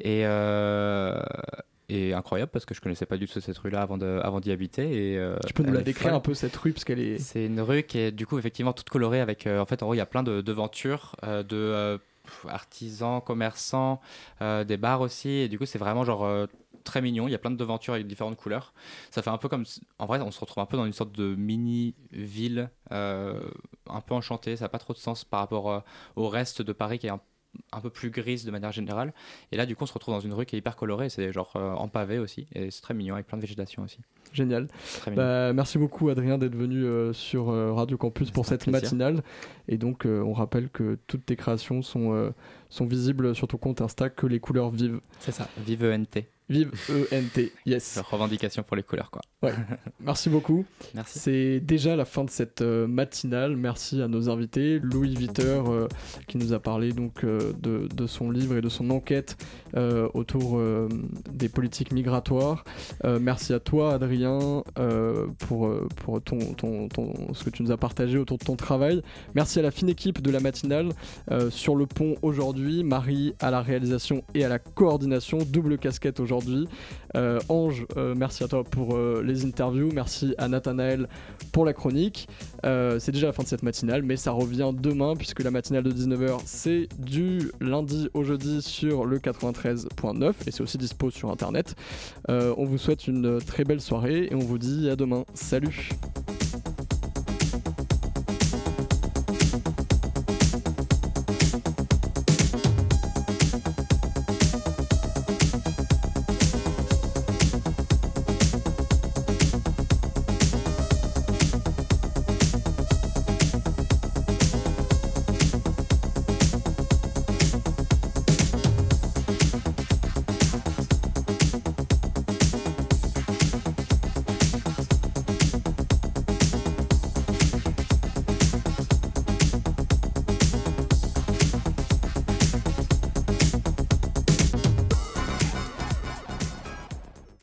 Et, 0.00 0.22
euh, 0.24 1.20
et 1.90 2.14
incroyable 2.14 2.50
parce 2.52 2.64
que 2.64 2.74
je 2.74 2.80
connaissais 2.80 3.06
pas 3.06 3.16
du 3.16 3.26
tout 3.26 3.40
cette 3.40 3.58
rue-là 3.58 3.82
avant, 3.82 3.98
de, 3.98 4.20
avant 4.22 4.40
d'y 4.40 4.52
habiter. 4.52 5.12
Et, 5.12 5.18
euh, 5.18 5.36
Tu 5.46 5.52
peux 5.52 5.62
nous 5.62 5.72
la 5.72 5.80
est 5.80 5.84
décrire 5.84 6.14
un 6.14 6.20
peu 6.20 6.34
cette 6.34 6.56
rue 6.56 6.72
parce 6.72 6.84
qu'elle 6.84 7.00
est. 7.00 7.18
C'est 7.18 7.46
une 7.46 7.60
rue 7.60 7.82
qui 7.82 7.98
est 7.98 8.12
du 8.12 8.26
coup 8.26 8.38
effectivement 8.38 8.72
toute 8.72 8.88
colorée 8.88 9.20
avec 9.20 9.46
euh, 9.46 9.60
en 9.60 9.66
fait 9.66 9.82
en 9.82 9.86
gros 9.86 9.94
il 9.94 9.98
y 9.98 10.02
a 10.02 10.06
plein 10.06 10.22
de 10.22 10.40
devantures 10.40 11.16
euh, 11.24 11.42
de 11.42 11.56
euh, 11.56 11.98
pff, 12.24 12.46
artisans, 12.48 13.20
commerçants, 13.20 14.00
euh, 14.40 14.64
des 14.64 14.76
bars 14.76 15.00
aussi 15.00 15.28
et 15.30 15.48
du 15.48 15.58
coup 15.58 15.66
c'est 15.66 15.78
vraiment 15.78 16.04
genre 16.04 16.24
euh, 16.24 16.46
très 16.84 17.02
mignon, 17.02 17.28
il 17.28 17.30
y 17.30 17.34
a 17.34 17.38
plein 17.38 17.50
de 17.50 17.56
devantures 17.56 17.94
avec 17.94 18.06
différentes 18.06 18.36
couleurs. 18.36 18.72
Ça 19.10 19.22
fait 19.22 19.30
un 19.30 19.38
peu 19.38 19.48
comme 19.48 19.64
en 19.98 20.06
vrai 20.06 20.20
on 20.20 20.30
se 20.30 20.40
retrouve 20.40 20.62
un 20.62 20.66
peu 20.66 20.76
dans 20.76 20.86
une 20.86 20.92
sorte 20.92 21.12
de 21.12 21.34
mini 21.34 21.94
ville 22.12 22.70
euh, 22.92 23.40
un 23.88 24.00
peu 24.00 24.14
enchantée, 24.14 24.56
ça 24.56 24.64
n'a 24.64 24.68
pas 24.70 24.78
trop 24.78 24.92
de 24.94 24.98
sens 24.98 25.24
par 25.24 25.40
rapport 25.40 25.70
euh, 25.70 25.80
au 26.16 26.28
reste 26.28 26.62
de 26.62 26.72
Paris 26.72 26.98
qui 26.98 27.06
est 27.06 27.10
un 27.10 27.20
un 27.72 27.80
peu 27.80 27.90
plus 27.90 28.10
grise 28.10 28.44
de 28.44 28.50
manière 28.50 28.72
générale 28.72 29.12
et 29.52 29.56
là 29.56 29.66
du 29.66 29.74
coup 29.76 29.84
on 29.84 29.86
se 29.86 29.92
retrouve 29.92 30.14
dans 30.14 30.20
une 30.20 30.32
rue 30.32 30.46
qui 30.46 30.56
est 30.56 30.58
hyper 30.58 30.76
colorée 30.76 31.08
c'est 31.08 31.32
genre 31.32 31.52
euh, 31.56 31.72
en 31.72 31.88
pavé 31.88 32.18
aussi 32.18 32.46
et 32.54 32.70
c'est 32.70 32.82
très 32.82 32.94
mignon 32.94 33.14
avec 33.14 33.26
plein 33.26 33.38
de 33.38 33.42
végétation 33.42 33.82
aussi 33.82 33.98
Génial. 34.32 34.68
très. 35.00 35.10
Bah, 35.10 35.52
merci 35.52 35.76
beaucoup 35.76 36.08
Adrien 36.08 36.38
d'être 36.38 36.54
venu 36.54 36.84
euh, 36.84 37.12
sur 37.12 37.50
euh, 37.50 37.72
Radio 37.72 37.96
Campus 37.96 38.30
pour 38.30 38.46
cette 38.46 38.62
plaisir. 38.62 38.82
matinale. 38.82 39.22
Et 39.66 39.76
donc 39.76 40.04
on 40.04 40.32
rappelle 40.32 40.68
que 40.68 40.98
toutes 41.08 41.26
tes 41.26 41.34
créations 41.36 41.82
sont, 41.82 42.32
sont 42.68 42.86
visibles 42.86 43.34
sur 43.34 43.48
ton 43.48 43.56
compte 43.56 43.80
Insta, 43.80 44.08
que 44.08 44.26
les 44.26 44.38
couleurs 44.38 44.70
vivent. 44.70 45.00
c'est 45.18 45.32
ça 45.32 45.48
vive 45.58 45.84
ENT 45.84 46.24
Vive 46.50 46.72
E-N-T. 46.90 47.52
Yes. 47.64 48.00
Revendication 48.10 48.64
pour 48.64 48.74
les 48.76 48.82
couleurs, 48.82 49.10
quoi. 49.10 49.22
Merci 50.00 50.28
beaucoup. 50.28 50.64
Merci. 50.94 51.18
C'est 51.20 51.60
déjà 51.60 51.94
la 51.94 52.04
fin 52.04 52.24
de 52.24 52.30
cette 52.30 52.60
euh, 52.60 52.88
matinale. 52.88 53.56
Merci 53.56 54.02
à 54.02 54.08
nos 54.08 54.28
invités. 54.28 54.80
Louis 54.80 55.14
Viter 55.14 55.42
euh, 55.66 55.86
qui 56.26 56.38
nous 56.38 56.52
a 56.52 56.58
parlé 56.58 56.92
donc 56.92 57.22
euh, 57.22 57.52
de, 57.60 57.86
de 57.94 58.06
son 58.08 58.32
livre 58.32 58.56
et 58.56 58.60
de 58.62 58.68
son 58.68 58.90
enquête 58.90 59.36
euh, 59.76 60.08
autour 60.12 60.60
des 61.32 61.48
politiques 61.48 61.92
migratoires. 61.92 62.64
Merci 63.04 63.52
à 63.54 63.60
toi 63.60 63.94
Adrien 63.94 64.64
pour, 65.38 65.72
pour 65.96 66.20
ton, 66.22 66.38
ton, 66.54 66.88
ton- 66.88 67.32
ce 67.32 67.44
que 67.44 67.50
tu 67.50 67.62
nous 67.62 67.70
as 67.70 67.76
partagé 67.76 68.18
autour 68.18 68.38
de 68.38 68.44
ton 68.44 68.56
travail. 68.56 69.02
Merci 69.36 69.60
à 69.60 69.62
la 69.62 69.70
fine 69.70 69.88
équipe 69.88 70.20
de 70.20 70.30
la 70.32 70.40
matinale 70.40 70.88
sur 71.50 71.76
le 71.76 71.86
pont 71.86 72.16
aujourd'hui. 72.22 72.82
Marie 72.82 73.34
à 73.38 73.50
la 73.52 73.62
réalisation 73.62 74.24
et 74.34 74.44
à 74.44 74.48
la 74.48 74.58
coordination. 74.58 75.38
Double 75.38 75.78
casquette 75.78 76.18
aujourd'hui. 76.18 76.39
Euh, 77.16 77.40
Ange, 77.48 77.86
euh, 77.96 78.14
merci 78.16 78.44
à 78.44 78.48
toi 78.48 78.64
pour 78.64 78.94
euh, 78.94 79.22
les 79.24 79.44
interviews. 79.44 79.90
Merci 79.92 80.34
à 80.38 80.48
Nathanaël 80.48 81.08
pour 81.52 81.64
la 81.64 81.72
chronique. 81.72 82.28
C'est 82.62 83.12
déjà 83.12 83.26
la 83.26 83.32
fin 83.32 83.42
de 83.42 83.48
cette 83.48 83.62
matinale, 83.62 84.02
mais 84.02 84.16
ça 84.16 84.32
revient 84.32 84.70
demain 84.74 85.14
puisque 85.16 85.42
la 85.42 85.50
matinale 85.50 85.82
de 85.82 85.92
19h 85.92 86.40
c'est 86.44 86.88
du 86.98 87.50
lundi 87.60 88.08
au 88.14 88.22
jeudi 88.22 88.62
sur 88.62 89.04
le 89.04 89.18
93.9 89.18 90.32
et 90.46 90.50
c'est 90.50 90.62
aussi 90.62 90.78
dispo 90.78 91.10
sur 91.10 91.30
internet. 91.30 91.74
On 92.28 92.64
vous 92.64 92.78
souhaite 92.78 93.06
une 93.08 93.40
très 93.40 93.64
belle 93.64 93.80
soirée 93.80 94.28
et 94.30 94.34
on 94.34 94.40
vous 94.40 94.58
dit 94.58 94.88
à 94.90 94.96
demain. 94.96 95.24
Salut! 95.34 95.90